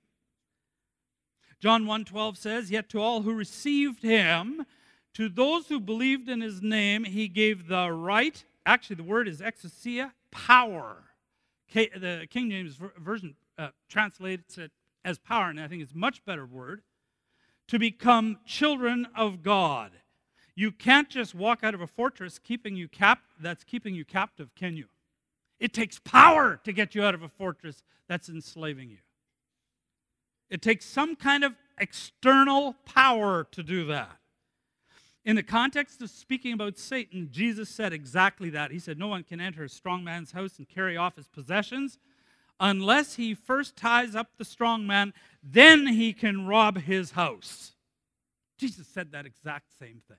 John 1.61 1.87
1:12 1.87 2.37
says, 2.37 2.71
"Yet 2.71 2.89
to 2.91 3.01
all 3.01 3.23
who 3.23 3.33
received 3.33 4.03
him, 4.03 4.67
to 5.15 5.29
those 5.29 5.69
who 5.69 5.79
believed 5.79 6.29
in 6.29 6.41
his 6.41 6.61
name, 6.61 7.05
he 7.05 7.29
gave 7.29 7.69
the 7.69 7.93
right, 7.93 8.45
actually 8.67 8.97
the 8.97 9.05
word 9.05 9.29
is 9.29 9.41
exousia, 9.41 10.13
power. 10.31 11.05
The 11.73 12.27
King 12.29 12.51
James 12.51 12.77
version 12.99 13.37
uh, 13.57 13.71
translates 13.89 14.59
it 14.59 14.73
as 15.05 15.19
power, 15.19 15.51
and 15.51 15.61
I 15.61 15.69
think 15.69 15.83
it's 15.83 15.93
a 15.93 15.99
much 15.99 16.25
better 16.25 16.47
word 16.47 16.83
to 17.69 17.79
become 17.79 18.39
children 18.45 19.07
of 19.17 19.43
God. 19.43 19.93
You 20.55 20.71
can't 20.71 21.09
just 21.09 21.35
walk 21.35 21.65
out 21.65 21.75
of 21.75 21.81
a 21.81 21.87
fortress 21.87 22.39
keeping 22.39 22.77
you 22.77 22.89
cap- 22.89 23.23
that's 23.41 23.65
keeping 23.65 23.95
you 23.95 24.05
captive, 24.05 24.55
can 24.55 24.77
you? 24.77 24.87
It 25.59 25.73
takes 25.73 25.99
power 25.99 26.61
to 26.65 26.73
get 26.73 26.95
you 26.95 27.05
out 27.05 27.15
of 27.15 27.23
a 27.23 27.29
fortress 27.29 27.83
that's 28.09 28.29
enslaving 28.29 28.91
you. 28.91 28.99
It 30.51 30.61
takes 30.61 30.85
some 30.85 31.17
kind 31.17 31.45
of 31.45 31.55
external 31.79 32.75
power 32.85 33.45
to 33.53 33.63
do 33.63 33.87
that. 33.87 34.19
In 35.25 35.37
the 35.37 35.43
context 35.43 36.03
of 36.03 36.11
speaking 36.11 36.53
about 36.53 36.79
Satan, 36.79 37.29
Jesus 37.31 37.69
said 37.69 37.93
exactly 37.93 38.51
that. 38.51 38.73
He 38.73 38.81
said, 38.81 38.99
No 38.99 39.07
one 39.07 39.23
can 39.23 39.41
enter 39.41 39.65
a 39.65 39.69
strong 39.69 40.03
man's 40.03 40.33
house 40.33 40.59
and 40.59 40.69
carry 40.69 40.97
off 40.97 41.17
his 41.17 41.29
possessions 41.29 41.99
unless 42.61 43.17
he 43.17 43.35
first 43.35 43.77
ties 43.77 44.15
up 44.15 44.29
the 44.39 44.45
strong 44.45 44.87
man, 44.87 45.13
then 45.43 45.87
he 45.87 46.13
can 46.13 46.47
rob 46.47 46.79
his 46.79 47.13
house. 47.13 47.73
Jesus 48.59 48.87
said 48.87 49.13
that 49.13 49.27
exact 49.27 49.67
same 49.79 50.03
thing. 50.09 50.19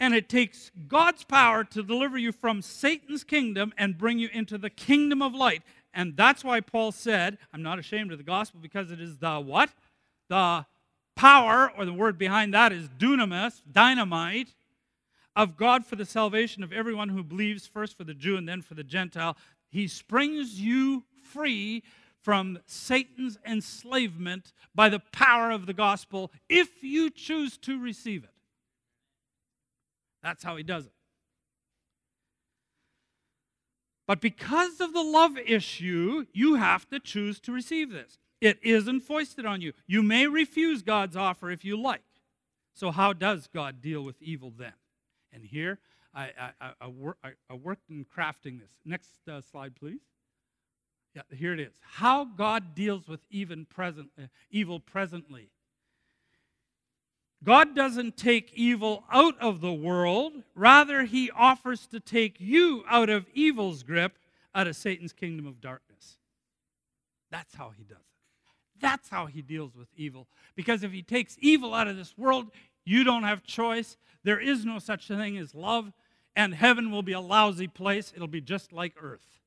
And 0.00 0.14
it 0.14 0.28
takes 0.28 0.70
God's 0.86 1.24
power 1.24 1.64
to 1.64 1.82
deliver 1.82 2.18
you 2.18 2.30
from 2.32 2.62
Satan's 2.62 3.24
kingdom 3.24 3.72
and 3.76 3.98
bring 3.98 4.18
you 4.18 4.28
into 4.32 4.56
the 4.56 4.70
kingdom 4.70 5.22
of 5.22 5.34
light. 5.34 5.62
And 5.92 6.16
that's 6.16 6.44
why 6.44 6.60
Paul 6.60 6.92
said, 6.92 7.38
I'm 7.52 7.62
not 7.62 7.78
ashamed 7.78 8.12
of 8.12 8.18
the 8.18 8.24
gospel 8.24 8.60
because 8.60 8.90
it 8.90 9.00
is 9.00 9.18
the 9.18 9.40
what? 9.40 9.70
The 10.28 10.66
power, 11.16 11.72
or 11.76 11.84
the 11.84 11.92
word 11.92 12.16
behind 12.16 12.54
that 12.54 12.72
is 12.72 12.88
dunamis, 12.88 13.62
dynamite, 13.70 14.54
of 15.34 15.56
God 15.56 15.84
for 15.84 15.96
the 15.96 16.04
salvation 16.04 16.62
of 16.62 16.72
everyone 16.72 17.08
who 17.08 17.24
believes, 17.24 17.66
first 17.66 17.96
for 17.96 18.04
the 18.04 18.14
Jew 18.14 18.36
and 18.36 18.48
then 18.48 18.62
for 18.62 18.74
the 18.74 18.84
Gentile. 18.84 19.36
He 19.70 19.88
springs 19.88 20.60
you 20.60 21.04
free 21.22 21.82
from 22.22 22.58
Satan's 22.66 23.38
enslavement 23.46 24.52
by 24.74 24.88
the 24.88 25.00
power 25.12 25.50
of 25.50 25.66
the 25.66 25.72
gospel 25.72 26.32
if 26.48 26.82
you 26.82 27.10
choose 27.10 27.56
to 27.58 27.80
receive 27.80 28.24
it. 28.24 28.30
That's 30.22 30.42
how 30.42 30.56
he 30.56 30.62
does 30.62 30.86
it. 30.86 30.92
But 34.06 34.20
because 34.22 34.80
of 34.80 34.94
the 34.94 35.02
love 35.02 35.36
issue, 35.36 36.24
you 36.32 36.54
have 36.54 36.88
to 36.88 36.98
choose 36.98 37.38
to 37.40 37.52
receive 37.52 37.92
this. 37.92 38.18
It 38.40 38.58
isn't 38.62 39.00
foisted 39.00 39.44
on 39.44 39.60
you. 39.60 39.72
You 39.86 40.02
may 40.02 40.26
refuse 40.26 40.82
God's 40.82 41.16
offer 41.16 41.50
if 41.50 41.64
you 41.64 41.80
like. 41.80 42.02
So, 42.74 42.90
how 42.90 43.12
does 43.12 43.48
God 43.52 43.82
deal 43.82 44.02
with 44.02 44.22
evil 44.22 44.52
then? 44.56 44.72
And 45.32 45.44
here 45.44 45.78
I, 46.14 46.30
I, 46.60 46.70
I, 46.80 46.88
work, 46.88 47.18
I, 47.22 47.54
worked 47.54 47.90
in 47.90 48.04
crafting 48.04 48.60
this. 48.60 48.70
Next 48.84 49.10
uh, 49.30 49.40
slide, 49.40 49.76
please. 49.76 50.00
Yeah, 51.14 51.22
here 51.36 51.52
it 51.52 51.60
is. 51.60 51.74
How 51.80 52.24
God 52.24 52.74
deals 52.74 53.08
with 53.08 53.20
even 53.30 53.64
present, 53.66 54.10
uh, 54.18 54.26
evil 54.50 54.80
presently. 54.80 55.50
God 57.44 57.76
doesn't 57.76 58.16
take 58.16 58.52
evil 58.54 59.04
out 59.12 59.38
of 59.40 59.60
the 59.60 59.72
world, 59.72 60.42
rather, 60.54 61.04
He 61.04 61.30
offers 61.30 61.86
to 61.88 62.00
take 62.00 62.40
you 62.40 62.84
out 62.88 63.08
of 63.08 63.26
evil's 63.32 63.82
grip, 63.82 64.18
out 64.54 64.66
of 64.66 64.76
Satan's 64.76 65.12
kingdom 65.12 65.46
of 65.46 65.60
darkness. 65.60 66.18
That's 67.30 67.54
how 67.54 67.72
He 67.76 67.84
does 67.84 67.98
it. 67.98 68.80
That's 68.80 69.08
how 69.08 69.26
He 69.26 69.40
deals 69.40 69.76
with 69.76 69.88
evil. 69.96 70.26
Because 70.56 70.82
if 70.82 70.90
He 70.90 71.02
takes 71.02 71.36
evil 71.40 71.74
out 71.74 71.86
of 71.86 71.96
this 71.96 72.18
world, 72.18 72.50
you 72.88 73.04
don't 73.04 73.24
have 73.24 73.42
choice. 73.42 73.96
There 74.24 74.40
is 74.40 74.64
no 74.64 74.78
such 74.78 75.08
thing 75.08 75.36
as 75.36 75.54
love, 75.54 75.92
and 76.34 76.54
heaven 76.54 76.90
will 76.90 77.02
be 77.02 77.12
a 77.12 77.20
lousy 77.20 77.68
place. 77.68 78.12
It'll 78.14 78.26
be 78.26 78.40
just 78.40 78.72
like 78.72 78.94
earth. 79.00 79.40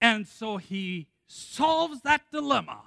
And 0.00 0.26
so 0.26 0.56
he 0.56 1.06
solves 1.26 2.02
that 2.02 2.22
dilemma 2.30 2.80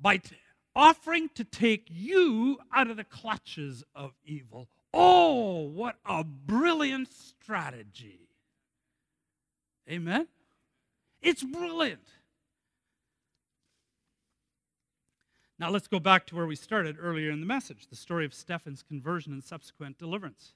by 0.00 0.18
t- 0.18 0.36
offering 0.74 1.28
to 1.34 1.44
take 1.44 1.86
you 1.90 2.58
out 2.74 2.88
of 2.88 2.96
the 2.96 3.04
clutches 3.04 3.84
of 3.94 4.12
evil. 4.24 4.68
Oh, 4.94 5.60
what 5.60 5.96
a 6.04 6.24
brilliant 6.24 7.08
strategy! 7.08 8.28
Amen? 9.90 10.28
It's 11.20 11.42
brilliant. 11.42 12.06
Now 15.62 15.70
let's 15.70 15.86
go 15.86 16.00
back 16.00 16.26
to 16.26 16.34
where 16.34 16.48
we 16.48 16.56
started 16.56 16.96
earlier 16.98 17.30
in 17.30 17.38
the 17.38 17.46
message 17.46 17.86
the 17.86 17.94
story 17.94 18.24
of 18.24 18.34
Stephen's 18.34 18.82
conversion 18.82 19.32
and 19.32 19.44
subsequent 19.44 19.96
deliverance. 19.96 20.54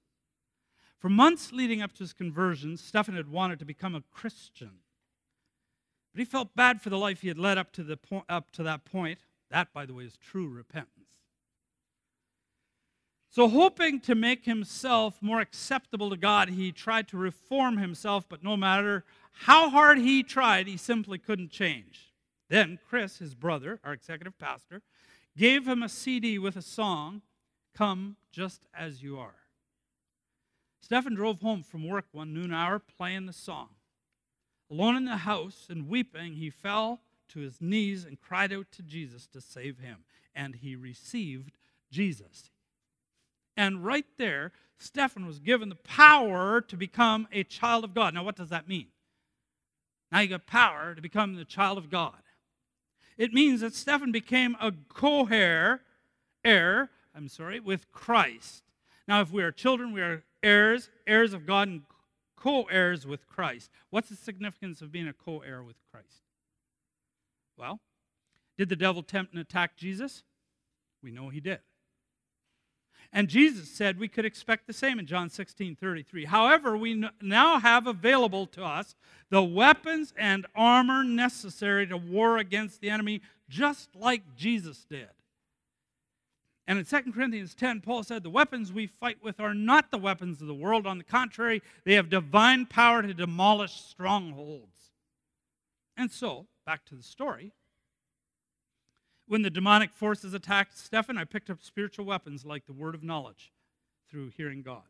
For 0.99 1.09
months 1.09 1.53
leading 1.53 1.81
up 1.81 1.93
to 1.93 1.99
his 2.01 2.13
conversion, 2.13 2.77
Stephen 2.77 3.15
had 3.15 3.31
wanted 3.31 3.61
to 3.61 3.65
become 3.65 3.95
a 3.95 4.03
Christian. 4.11 4.81
But 6.13 6.19
he 6.19 6.25
felt 6.25 6.57
bad 6.57 6.83
for 6.83 6.91
the 6.91 6.99
life 6.99 7.21
he 7.21 7.29
had 7.29 7.39
led 7.39 7.57
up 7.57 7.71
to, 7.75 7.85
the 7.85 7.97
po- 7.97 8.25
up 8.29 8.51
to 8.51 8.65
that 8.65 8.85
point. 8.85 9.21
That, 9.49 9.73
by 9.73 9.87
the 9.87 9.95
way, 9.95 10.07
is 10.07 10.17
true 10.17 10.49
repentance. 10.49 11.21
So, 13.31 13.47
hoping 13.47 14.01
to 14.01 14.17
make 14.17 14.45
himself 14.45 15.23
more 15.23 15.39
acceptable 15.39 16.11
to 16.11 16.17
God, 16.17 16.49
he 16.49 16.73
tried 16.73 17.07
to 17.09 17.17
reform 17.17 17.77
himself, 17.77 18.29
but 18.29 18.43
no 18.43 18.57
matter 18.57 19.05
how 19.31 19.71
hard 19.71 19.99
he 19.99 20.25
tried, 20.25 20.67
he 20.67 20.77
simply 20.77 21.19
couldn't 21.19 21.53
change. 21.53 22.13
Then 22.49 22.79
Chris, 22.89 23.19
his 23.19 23.35
brother, 23.35 23.81
our 23.85 23.93
executive 23.93 24.39
pastor, 24.39 24.83
gave 25.37 25.66
him 25.66 25.82
a 25.82 25.89
CD 25.89 26.39
with 26.39 26.57
a 26.57 26.62
song, 26.62 27.22
Come 27.74 28.16
Just 28.32 28.62
As 28.76 29.03
You 29.03 29.18
Are. 29.18 29.34
Stephen 30.80 31.14
drove 31.14 31.41
home 31.41 31.62
from 31.62 31.87
work 31.87 32.07
one 32.12 32.32
noon 32.32 32.53
hour 32.53 32.78
playing 32.78 33.26
the 33.26 33.32
song. 33.32 33.68
Alone 34.70 34.97
in 34.97 35.05
the 35.05 35.18
house 35.18 35.66
and 35.68 35.89
weeping, 35.89 36.34
he 36.34 36.51
fell 36.51 37.01
to 37.28 37.41
his 37.41 37.61
knees 37.61 38.05
and 38.05 38.20
cried 38.20 38.53
out 38.53 38.66
to 38.72 38.82
Jesus 38.82 39.26
to 39.28 39.41
save 39.41 39.78
him. 39.78 40.05
And 40.34 40.57
he 40.57 40.76
received 40.76 41.57
Jesus. 41.91 42.51
And 43.57 43.84
right 43.84 44.07
there, 44.18 44.53
Stephen 44.78 45.26
was 45.26 45.39
given 45.39 45.68
the 45.68 45.76
power 45.76 46.61
to 46.61 46.76
become 46.76 47.26
a 47.32 47.43
child 47.43 47.84
of 47.84 47.95
God. 47.95 48.14
Now, 48.14 48.24
what 48.24 48.37
does 48.37 48.51
that 48.51 48.68
mean? 48.68 48.89
Now 50.12 50.20
you 50.20 50.28
got 50.28 50.47
power 50.47 50.95
to 50.95 51.03
become 51.03 51.34
the 51.34 51.45
child 51.45 51.78
of 51.78 51.91
God. 51.91 52.16
It 53.17 53.33
means 53.33 53.61
that 53.61 53.75
Stephen 53.75 54.12
became 54.12 54.57
a 54.61 54.73
co 54.89 55.27
heir, 55.27 55.83
heir, 56.45 56.91
I'm 57.14 57.29
sorry, 57.29 57.61
with 57.61 57.91
Christ. 57.93 58.62
Now, 59.09 59.21
if 59.21 59.31
we 59.31 59.43
are 59.43 59.53
children, 59.53 59.93
we 59.93 60.03
are 60.03 60.25
heirs, 60.43 60.91
heirs 61.07 61.33
of 61.33 61.47
God, 61.47 61.69
and 61.69 61.83
co 62.37 62.64
heirs 62.64 63.07
with 63.07 63.27
Christ. 63.27 63.71
What's 63.91 64.09
the 64.09 64.17
significance 64.17 64.83
of 64.83 64.93
being 64.93 65.09
a 65.09 65.12
co 65.12 65.41
heir 65.41 65.62
with 65.62 65.77
Christ? 65.91 66.23
Well, 67.57 67.81
did 68.59 68.69
the 68.69 68.77
devil 68.77 69.03
tempt 69.03 69.33
and 69.33 69.41
attack 69.41 69.77
Jesus? 69.77 70.23
We 71.03 71.11
know 71.11 71.29
he 71.31 71.41
did. 71.41 71.61
And 73.13 73.29
Jesus 73.29 73.71
said 73.71 73.99
we 73.99 74.09
could 74.09 74.25
expect 74.25 74.67
the 74.67 74.73
same 74.73 74.99
in 74.99 75.07
John 75.07 75.31
16 75.31 75.77
33. 75.77 76.25
However, 76.25 76.77
we 76.77 77.05
now 77.23 77.59
have 77.59 77.87
available 77.87 78.47
to 78.49 78.65
us 78.65 78.95
the 79.31 79.43
weapons 79.43 80.13
and 80.19 80.47
armor 80.55 81.03
necessary 81.03 81.87
to 81.87 81.97
war 81.97 82.39
against 82.39 82.81
the 82.81 82.91
enemy, 82.91 83.23
just 83.49 83.95
like 83.97 84.23
Jesus 84.37 84.85
did. 84.89 85.09
And 86.69 86.79
in 86.79 86.85
2 86.85 87.13
Corinthians 87.13 87.55
10, 87.55 87.81
Paul 87.81 88.03
said, 88.03 88.23
The 88.23 88.31
weapons 88.31 88.73
we 88.73 88.89
fight 88.89 89.19
with 89.23 89.39
are 89.39 89.55
not 89.55 89.91
the 89.91 89.99
weapons 89.99 90.41
of 90.41 90.49
the 90.49 90.55
world. 90.55 90.87
On 90.87 90.99
the 90.99 91.05
contrary, 91.05 91.63
they 91.85 91.95
have 91.95 92.11
divine 92.11 92.67
power 92.67 93.03
to 93.03 93.15
demolish 93.15 93.73
strongholds. 93.73 94.93
And 95.97 96.11
so, 96.11 96.47
back 96.67 96.85
to 96.87 96.97
the 96.97 97.05
story. 97.05 97.53
When 99.29 99.43
the 99.43 99.51
demonic 99.51 99.93
forces 99.93 100.35
attacked 100.35 100.79
Stephen, 100.79 101.18
I 101.18 101.24
picked 101.24 101.51
up 101.51 101.62
spiritual 101.62 102.05
weapons 102.05 102.45
like 102.45 102.66
the 102.66 102.72
word 102.72 102.95
of 102.95 103.03
knowledge 103.03 103.53
through 104.09 104.31
hearing 104.37 104.62
God. 104.62 104.85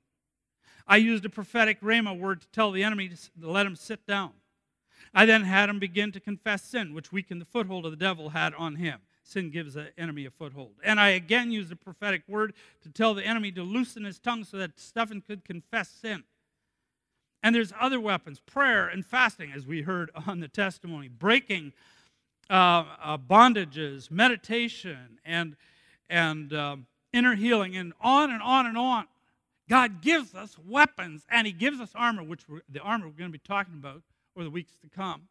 I 0.86 0.98
used 0.98 1.24
a 1.24 1.30
prophetic 1.30 1.80
rhema 1.80 2.16
word 2.18 2.42
to 2.42 2.48
tell 2.48 2.70
the 2.70 2.84
enemy 2.84 3.08
to 3.08 3.16
let 3.40 3.66
him 3.66 3.76
sit 3.76 4.06
down. 4.06 4.32
I 5.14 5.24
then 5.24 5.42
had 5.44 5.68
him 5.68 5.78
begin 5.78 6.12
to 6.12 6.20
confess 6.20 6.62
sin, 6.62 6.92
which 6.92 7.12
weakened 7.12 7.40
the 7.40 7.46
foothold 7.46 7.86
of 7.86 7.90
the 7.90 7.96
devil 7.96 8.30
had 8.30 8.54
on 8.54 8.76
him. 8.76 9.00
Sin 9.22 9.50
gives 9.50 9.74
the 9.74 9.88
enemy 9.98 10.26
a 10.26 10.30
foothold. 10.30 10.74
And 10.84 11.00
I 11.00 11.08
again 11.08 11.50
used 11.50 11.72
a 11.72 11.76
prophetic 11.76 12.22
word 12.28 12.52
to 12.82 12.90
tell 12.90 13.14
the 13.14 13.24
enemy 13.24 13.50
to 13.52 13.62
loosen 13.62 14.04
his 14.04 14.18
tongue 14.18 14.44
so 14.44 14.58
that 14.58 14.78
Stephen 14.78 15.20
could 15.20 15.44
confess 15.44 15.88
sin. 15.88 16.24
And 17.42 17.54
there's 17.54 17.72
other 17.80 17.98
weapons 17.98 18.40
prayer 18.40 18.86
and 18.86 19.04
fasting, 19.04 19.52
as 19.52 19.66
we 19.66 19.82
heard 19.82 20.10
on 20.26 20.40
the 20.40 20.48
testimony, 20.48 21.08
breaking 21.08 21.72
uh, 22.50 22.84
uh, 23.02 23.18
bondages, 23.18 24.10
meditation, 24.10 25.18
and, 25.24 25.56
and 26.08 26.52
uh, 26.52 26.76
inner 27.12 27.34
healing, 27.34 27.76
and 27.76 27.92
on 28.00 28.30
and 28.30 28.42
on 28.42 28.66
and 28.66 28.78
on. 28.78 29.06
God 29.68 30.00
gives 30.00 30.34
us 30.34 30.56
weapons 30.66 31.26
and 31.28 31.46
He 31.46 31.52
gives 31.52 31.80
us 31.80 31.90
armor, 31.94 32.22
which 32.22 32.42
the 32.68 32.80
armor 32.80 33.06
we're 33.06 33.14
going 33.14 33.32
to 33.32 33.38
be 33.38 33.38
talking 33.38 33.74
about 33.74 34.02
over 34.36 34.44
the 34.44 34.50
weeks 34.50 34.72
to 34.82 34.88
come, 34.88 35.22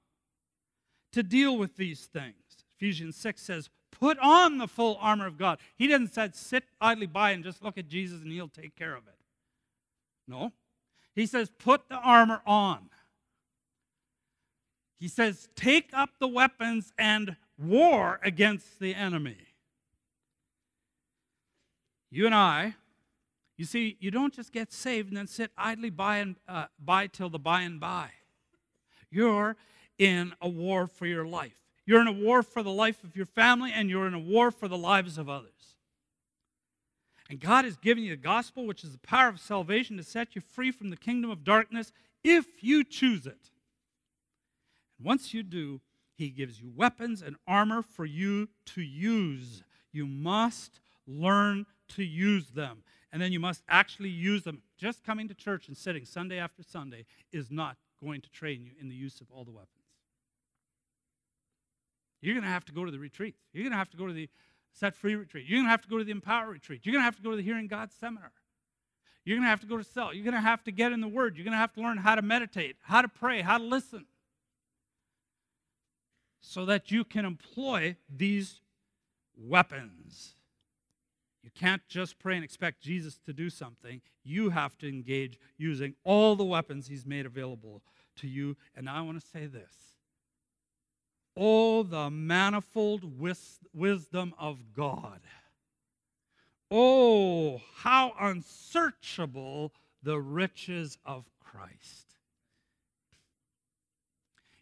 to 1.13 1.23
deal 1.23 1.57
with 1.57 1.77
these 1.77 2.05
things. 2.05 2.35
Ephesians 2.77 3.15
6 3.15 3.41
says, 3.41 3.69
Put 3.91 4.19
on 4.19 4.57
the 4.57 4.67
full 4.67 4.97
armor 4.99 5.25
of 5.25 5.37
God. 5.37 5.59
He 5.77 5.87
didn't 5.87 6.13
say 6.13 6.29
sit 6.33 6.65
idly 6.81 7.07
by 7.07 7.31
and 7.31 7.43
just 7.43 7.63
look 7.63 7.77
at 7.77 7.87
Jesus 7.87 8.21
and 8.21 8.31
He'll 8.31 8.49
take 8.49 8.75
care 8.75 8.95
of 8.95 9.07
it. 9.07 9.15
No. 10.27 10.51
He 11.15 11.25
says, 11.25 11.49
Put 11.57 11.87
the 11.87 11.95
armor 11.95 12.41
on. 12.45 12.89
He 14.99 15.07
says, 15.07 15.47
Take 15.55 15.89
up 15.93 16.11
the 16.19 16.27
weapons 16.27 16.93
and 16.97 17.35
war 17.57 18.19
against 18.23 18.79
the 18.79 18.95
enemy. 18.95 19.37
You 22.09 22.25
and 22.25 22.35
I, 22.35 22.75
you 23.57 23.65
see, 23.65 23.97
you 23.99 24.11
don't 24.11 24.33
just 24.33 24.51
get 24.51 24.71
saved 24.71 25.09
and 25.09 25.17
then 25.17 25.27
sit 25.27 25.51
idly 25.57 25.89
by 25.89 26.17
and 26.17 26.35
uh, 26.47 26.65
by 26.79 27.07
till 27.07 27.29
the 27.29 27.39
by 27.39 27.61
and 27.61 27.79
by. 27.79 28.09
You're 29.09 29.55
in 29.97 30.33
a 30.41 30.49
war 30.49 30.87
for 30.87 31.05
your 31.05 31.25
life. 31.25 31.55
You're 31.85 32.01
in 32.01 32.07
a 32.07 32.11
war 32.11 32.41
for 32.41 32.63
the 32.63 32.71
life 32.71 33.03
of 33.03 33.15
your 33.15 33.25
family, 33.25 33.71
and 33.73 33.89
you're 33.89 34.07
in 34.07 34.13
a 34.13 34.19
war 34.19 34.49
for 34.49 34.67
the 34.67 34.77
lives 34.77 35.17
of 35.17 35.29
others. 35.29 35.75
And 37.29 37.39
God 37.39 37.65
has 37.65 37.77
given 37.77 38.03
you 38.03 38.11
the 38.11 38.21
gospel, 38.21 38.65
which 38.65 38.83
is 38.83 38.91
the 38.91 38.97
power 38.99 39.29
of 39.29 39.39
salvation 39.39 39.97
to 39.97 40.03
set 40.03 40.35
you 40.35 40.41
free 40.41 40.71
from 40.71 40.89
the 40.89 40.97
kingdom 40.97 41.31
of 41.31 41.43
darkness 41.43 41.91
if 42.23 42.63
you 42.63 42.83
choose 42.83 43.25
it. 43.25 43.51
And 44.97 45.05
once 45.05 45.33
you 45.33 45.43
do, 45.43 45.81
He 46.13 46.29
gives 46.29 46.59
you 46.61 46.71
weapons 46.73 47.21
and 47.21 47.35
armor 47.47 47.81
for 47.81 48.05
you 48.05 48.49
to 48.67 48.81
use. 48.81 49.63
You 49.91 50.05
must 50.05 50.79
learn 51.07 51.65
to 51.89 52.03
use 52.03 52.49
them. 52.49 52.83
And 53.11 53.21
then 53.21 53.31
you 53.31 53.39
must 53.39 53.63
actually 53.69 54.09
use 54.09 54.43
them. 54.43 54.61
Just 54.77 55.03
coming 55.03 55.27
to 55.29 55.33
church 55.33 55.67
and 55.67 55.77
sitting 55.77 56.05
Sunday 56.05 56.37
after 56.37 56.63
Sunday 56.63 57.05
is 57.31 57.49
not 57.49 57.77
going 58.03 58.21
to 58.21 58.29
train 58.29 58.63
you 58.63 58.71
in 58.79 58.89
the 58.89 58.95
use 58.95 59.21
of 59.21 59.27
all 59.31 59.45
the 59.45 59.51
weapons. 59.51 59.69
You're 62.21 62.33
going 62.33 62.43
to 62.43 62.49
have 62.49 62.65
to 62.65 62.73
go 62.73 62.83
to 62.83 62.91
the 62.91 62.99
retreats. 62.99 63.39
You're 63.53 63.63
going 63.63 63.71
to 63.71 63.77
have 63.77 63.89
to 63.91 63.97
go 63.97 64.07
to 64.07 64.13
the 64.13 64.29
set 64.73 64.95
free 64.95 65.15
retreat. 65.15 65.45
You're 65.47 65.57
going 65.57 65.67
to 65.67 65.71
have 65.71 65.83
to 65.83 65.87
go 65.87 65.97
to 65.97 66.03
the 66.03 66.11
empower 66.11 66.49
retreat. 66.49 66.81
You're 66.83 66.93
going 66.93 67.01
to 67.01 67.05
have 67.05 67.15
to 67.17 67.21
go 67.21 67.31
to 67.31 67.37
the 67.37 67.43
hearing 67.43 67.67
God 67.67 67.91
seminar. 67.93 68.31
You're 69.23 69.37
going 69.37 69.45
to 69.45 69.49
have 69.49 69.61
to 69.61 69.67
go 69.67 69.77
to 69.77 69.83
cell. 69.83 70.13
You're 70.13 70.23
going 70.23 70.35
to 70.35 70.41
have 70.41 70.63
to 70.65 70.71
get 70.71 70.91
in 70.91 71.01
the 71.01 71.07
Word. 71.07 71.35
You're 71.37 71.45
going 71.45 71.53
to 71.53 71.57
have 71.57 71.73
to 71.73 71.81
learn 71.81 71.97
how 71.97 72.15
to 72.15 72.21
meditate, 72.21 72.75
how 72.81 73.01
to 73.01 73.07
pray, 73.07 73.41
how 73.41 73.57
to 73.57 73.63
listen 73.63 74.05
so 76.47 76.63
that 76.65 76.91
you 76.91 77.03
can 77.03 77.25
employ 77.25 77.95
these 78.09 78.61
weapons. 79.35 80.35
You 81.43 81.49
can't 81.53 81.81
just 81.87 82.19
pray 82.19 82.35
and 82.35 82.43
expect 82.43 82.81
Jesus 82.81 83.19
to 83.25 83.33
do 83.33 83.49
something. 83.49 84.01
You 84.23 84.51
have 84.51 84.77
to 84.77 84.87
engage 84.87 85.39
using 85.57 85.95
all 86.03 86.35
the 86.35 86.45
weapons 86.45 86.87
He's 86.87 87.05
made 87.05 87.25
available 87.25 87.81
to 88.17 88.27
you. 88.27 88.57
And 88.75 88.87
I 88.87 89.01
want 89.01 89.19
to 89.19 89.27
say 89.27 89.47
this 89.47 89.73
Oh, 91.35 91.83
the 91.83 92.09
manifold 92.09 93.19
wis- 93.19 93.59
wisdom 93.73 94.33
of 94.39 94.73
God. 94.73 95.21
Oh, 96.71 97.61
how 97.75 98.13
unsearchable 98.19 99.73
the 100.01 100.19
riches 100.19 100.97
of 101.05 101.25
Christ. 101.39 102.15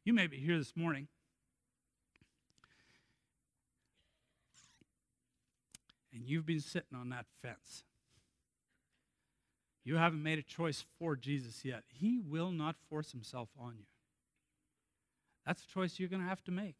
You 0.03 0.13
may 0.13 0.27
be 0.27 0.37
here 0.37 0.57
this 0.57 0.75
morning 0.75 1.07
and 6.13 6.27
you've 6.27 6.45
been 6.45 6.59
sitting 6.59 6.97
on 6.97 7.09
that 7.09 7.25
fence. 7.41 7.83
You 9.83 9.97
haven't 9.97 10.23
made 10.23 10.39
a 10.39 10.43
choice 10.43 10.83
for 10.97 11.15
Jesus 11.15 11.65
yet. 11.65 11.83
He 11.87 12.19
will 12.19 12.51
not 12.51 12.75
force 12.89 13.11
himself 13.11 13.49
on 13.59 13.75
you. 13.77 13.85
That's 15.45 15.63
a 15.63 15.67
choice 15.67 15.99
you're 15.99 16.09
going 16.09 16.21
to 16.21 16.29
have 16.29 16.43
to 16.45 16.51
make. 16.51 16.75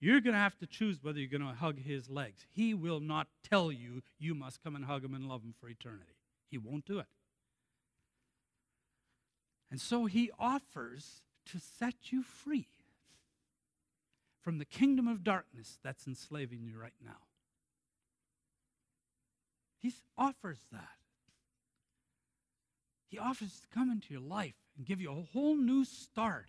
You're 0.00 0.20
going 0.20 0.34
to 0.34 0.40
have 0.40 0.58
to 0.58 0.66
choose 0.66 1.02
whether 1.02 1.18
you're 1.18 1.38
going 1.38 1.48
to 1.48 1.58
hug 1.58 1.78
his 1.78 2.10
legs. 2.10 2.44
He 2.52 2.74
will 2.74 3.00
not 3.00 3.28
tell 3.48 3.70
you 3.70 4.02
you 4.18 4.34
must 4.34 4.62
come 4.62 4.74
and 4.74 4.84
hug 4.84 5.04
him 5.04 5.14
and 5.14 5.28
love 5.28 5.42
him 5.42 5.54
for 5.58 5.68
eternity. 5.68 6.16
He 6.50 6.58
won't 6.58 6.84
do 6.84 6.98
it. 6.98 7.06
And 9.70 9.80
so 9.80 10.06
he 10.06 10.30
offers 10.38 11.22
to 11.46 11.58
set 11.58 11.94
you 12.10 12.22
free 12.22 12.68
from 14.42 14.58
the 14.58 14.64
kingdom 14.64 15.08
of 15.08 15.24
darkness 15.24 15.78
that's 15.82 16.06
enslaving 16.06 16.64
you 16.64 16.78
right 16.78 16.92
now. 17.04 17.25
He 19.86 19.94
offers 20.18 20.58
that. 20.72 20.88
He 23.08 23.18
offers 23.18 23.60
to 23.60 23.68
come 23.72 23.88
into 23.88 24.12
your 24.12 24.20
life 24.20 24.56
and 24.76 24.84
give 24.84 25.00
you 25.00 25.12
a 25.12 25.32
whole 25.32 25.56
new 25.56 25.84
start 25.84 26.46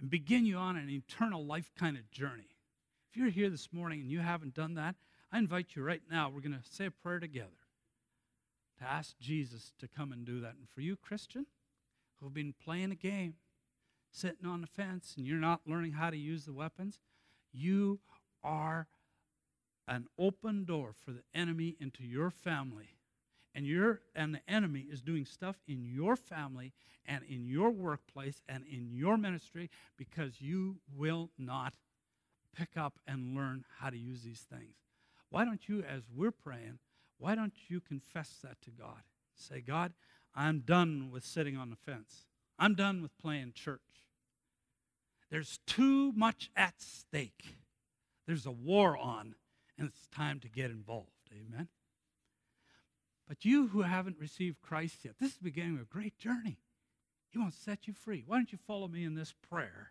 and 0.00 0.10
begin 0.10 0.44
you 0.44 0.56
on 0.56 0.76
an 0.76 0.90
eternal 0.90 1.46
life 1.46 1.70
kind 1.78 1.96
of 1.96 2.10
journey. 2.10 2.56
If 3.08 3.16
you're 3.16 3.28
here 3.28 3.50
this 3.50 3.72
morning 3.72 4.00
and 4.00 4.10
you 4.10 4.18
haven't 4.18 4.54
done 4.54 4.74
that, 4.74 4.96
I 5.30 5.38
invite 5.38 5.76
you 5.76 5.84
right 5.84 6.02
now. 6.10 6.28
We're 6.28 6.40
going 6.40 6.58
to 6.60 6.68
say 6.68 6.86
a 6.86 6.90
prayer 6.90 7.20
together 7.20 7.50
to 8.80 8.84
ask 8.84 9.16
Jesus 9.20 9.72
to 9.78 9.86
come 9.86 10.10
and 10.10 10.24
do 10.24 10.40
that. 10.40 10.56
And 10.58 10.68
for 10.74 10.80
you, 10.80 10.96
Christian, 10.96 11.46
who've 12.20 12.34
been 12.34 12.52
playing 12.64 12.90
a 12.90 12.96
game, 12.96 13.34
sitting 14.10 14.44
on 14.44 14.60
the 14.60 14.66
fence, 14.66 15.14
and 15.16 15.24
you're 15.24 15.38
not 15.38 15.60
learning 15.68 15.92
how 15.92 16.10
to 16.10 16.16
use 16.16 16.46
the 16.46 16.52
weapons, 16.52 16.98
you 17.52 18.00
are 18.42 18.88
an 19.88 20.06
open 20.18 20.64
door 20.64 20.92
for 20.92 21.12
the 21.12 21.22
enemy 21.34 21.76
into 21.80 22.04
your 22.04 22.30
family 22.30 22.96
and 23.54 23.66
you're 23.66 24.00
and 24.14 24.34
the 24.34 24.40
enemy 24.48 24.86
is 24.90 25.02
doing 25.02 25.24
stuff 25.24 25.56
in 25.66 25.84
your 25.84 26.16
family 26.16 26.72
and 27.06 27.22
in 27.28 27.46
your 27.46 27.70
workplace 27.70 28.42
and 28.48 28.64
in 28.66 28.90
your 28.92 29.16
ministry 29.16 29.70
because 29.96 30.40
you 30.40 30.76
will 30.96 31.30
not 31.38 31.74
pick 32.56 32.76
up 32.76 32.98
and 33.06 33.34
learn 33.34 33.64
how 33.78 33.90
to 33.90 33.96
use 33.96 34.22
these 34.22 34.46
things. 34.50 34.76
Why 35.30 35.44
don't 35.44 35.68
you, 35.68 35.82
as 35.82 36.02
we're 36.14 36.30
praying, 36.30 36.78
why 37.18 37.34
don't 37.34 37.54
you 37.68 37.80
confess 37.80 38.38
that 38.42 38.60
to 38.62 38.70
God? 38.70 39.02
Say, 39.34 39.60
God, 39.60 39.92
I'm 40.34 40.60
done 40.60 41.10
with 41.10 41.24
sitting 41.24 41.56
on 41.56 41.70
the 41.70 41.76
fence. 41.76 42.26
I'm 42.58 42.74
done 42.74 43.02
with 43.02 43.16
playing 43.18 43.52
church. 43.54 43.80
There's 45.30 45.58
too 45.66 46.12
much 46.12 46.50
at 46.54 46.74
stake. 46.76 47.56
There's 48.26 48.44
a 48.44 48.50
war 48.50 48.96
on, 48.98 49.34
and 49.82 49.90
it's 49.90 50.06
time 50.06 50.38
to 50.38 50.48
get 50.48 50.70
involved. 50.70 51.10
Amen. 51.32 51.68
But 53.28 53.44
you 53.44 53.68
who 53.68 53.82
haven't 53.82 54.18
received 54.18 54.62
Christ 54.62 55.04
yet, 55.04 55.14
this 55.18 55.32
is 55.32 55.36
the 55.38 55.44
beginning 55.44 55.74
of 55.74 55.82
a 55.82 55.84
great 55.84 56.16
journey. 56.18 56.58
He 57.30 57.38
wants 57.38 57.56
to 57.56 57.62
set 57.62 57.88
you 57.88 57.92
free. 57.92 58.22
Why 58.24 58.36
don't 58.36 58.52
you 58.52 58.58
follow 58.58 58.86
me 58.86 59.04
in 59.04 59.14
this 59.14 59.34
prayer? 59.48 59.90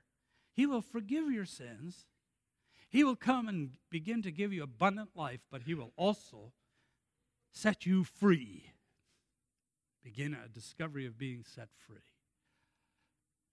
He 0.53 0.65
will 0.65 0.81
forgive 0.81 1.29
your 1.31 1.45
sins. 1.45 2.05
He 2.89 3.03
will 3.03 3.15
come 3.15 3.49
and 3.49 3.71
begin 3.89 4.21
to 4.21 4.31
give 4.31 4.53
you 4.53 4.63
abundant 4.63 5.09
life, 5.15 5.41
but 5.51 5.63
He 5.63 5.73
will 5.73 5.91
also 5.97 6.53
set 7.51 7.85
you 7.85 8.03
free. 8.03 8.71
Begin 10.03 10.33
a 10.33 10.47
discovery 10.47 11.05
of 11.05 11.17
being 11.17 11.43
set 11.43 11.69
free. 11.85 11.97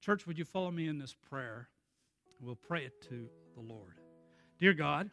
Church, 0.00 0.26
would 0.26 0.38
you 0.38 0.44
follow 0.44 0.70
me 0.70 0.86
in 0.86 0.98
this 0.98 1.14
prayer? 1.14 1.68
We'll 2.40 2.56
pray 2.56 2.84
it 2.84 3.02
to 3.08 3.28
the 3.54 3.60
Lord. 3.60 3.94
Dear 4.60 4.74
God, 4.74 5.10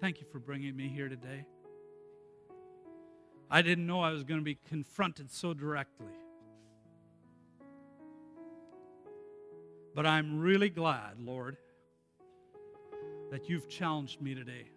thank 0.00 0.20
you 0.20 0.26
for 0.30 0.38
bringing 0.38 0.76
me 0.76 0.88
here 0.88 1.08
today. 1.08 1.44
I 3.50 3.62
didn't 3.62 3.86
know 3.86 4.00
I 4.00 4.10
was 4.10 4.24
going 4.24 4.40
to 4.40 4.44
be 4.44 4.58
confronted 4.68 5.30
so 5.30 5.54
directly. 5.54 6.06
But 9.94 10.06
I'm 10.06 10.38
really 10.38 10.68
glad, 10.68 11.18
Lord, 11.18 11.56
that 13.30 13.48
you've 13.48 13.68
challenged 13.68 14.20
me 14.20 14.34
today. 14.34 14.70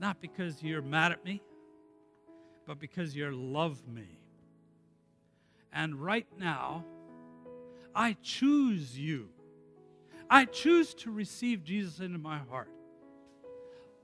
Not 0.00 0.20
because 0.20 0.62
you're 0.62 0.82
mad 0.82 1.12
at 1.12 1.24
me, 1.24 1.40
but 2.66 2.80
because 2.80 3.14
you 3.14 3.30
love 3.30 3.86
me. 3.86 4.18
And 5.72 5.94
right 5.94 6.26
now, 6.38 6.84
I 7.94 8.16
choose 8.22 8.98
you. 8.98 9.28
I 10.28 10.44
choose 10.44 10.92
to 10.94 11.10
receive 11.10 11.62
Jesus 11.62 12.00
into 12.00 12.18
my 12.18 12.38
heart. 12.50 12.71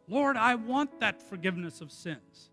Lord, 0.08 0.36
I 0.36 0.54
want 0.54 1.00
that 1.00 1.20
forgiveness 1.22 1.80
of 1.80 1.92
sins. 1.92 2.50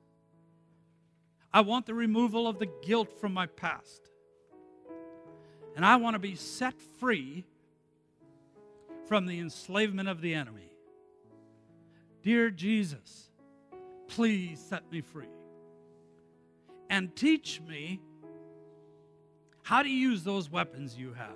I 1.53 1.61
want 1.61 1.85
the 1.85 1.93
removal 1.93 2.47
of 2.47 2.59
the 2.59 2.67
guilt 2.85 3.19
from 3.19 3.33
my 3.33 3.45
past. 3.45 4.09
And 5.75 5.85
I 5.85 5.95
want 5.95 6.15
to 6.15 6.19
be 6.19 6.35
set 6.35 6.79
free 6.99 7.45
from 9.07 9.25
the 9.25 9.39
enslavement 9.39 10.09
of 10.09 10.21
the 10.21 10.33
enemy. 10.33 10.71
Dear 12.23 12.49
Jesus, 12.49 13.29
please 14.07 14.59
set 14.59 14.91
me 14.91 15.01
free. 15.01 15.25
And 16.89 17.15
teach 17.15 17.61
me 17.61 18.01
how 19.63 19.81
to 19.81 19.89
use 19.89 20.23
those 20.23 20.49
weapons 20.49 20.95
you 20.97 21.13
have 21.13 21.31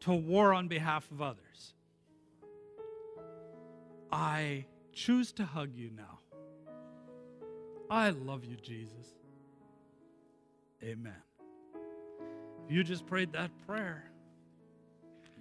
to 0.00 0.12
war 0.12 0.52
on 0.52 0.68
behalf 0.68 1.10
of 1.10 1.20
others. 1.20 1.73
I 4.14 4.64
choose 4.92 5.32
to 5.32 5.44
hug 5.44 5.74
you 5.74 5.90
now. 5.90 6.20
I 7.90 8.10
love 8.10 8.44
you, 8.44 8.54
Jesus. 8.54 9.12
Amen. 10.84 11.16
If 12.64 12.70
you 12.70 12.84
just 12.84 13.06
prayed 13.06 13.32
that 13.32 13.50
prayer, 13.66 14.04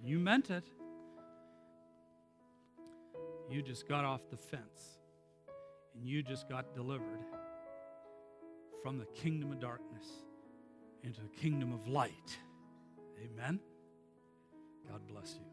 you 0.04 0.18
meant 0.18 0.50
it. 0.50 0.64
You 3.48 3.62
just 3.62 3.88
got 3.88 4.06
off 4.06 4.22
the 4.32 4.38
fence 4.38 4.98
and 5.94 6.04
you 6.04 6.24
just 6.24 6.50
got 6.50 6.74
delivered 6.74 7.28
from 8.82 8.98
the 8.98 9.06
kingdom 9.06 9.52
of 9.52 9.60
darkness 9.60 10.08
into 11.04 11.22
the 11.22 11.30
kingdom 11.30 11.74
of 11.74 11.88
light. 11.88 12.40
Amen. 13.24 13.60
God 14.90 15.02
bless 15.08 15.36
you. 15.36 15.53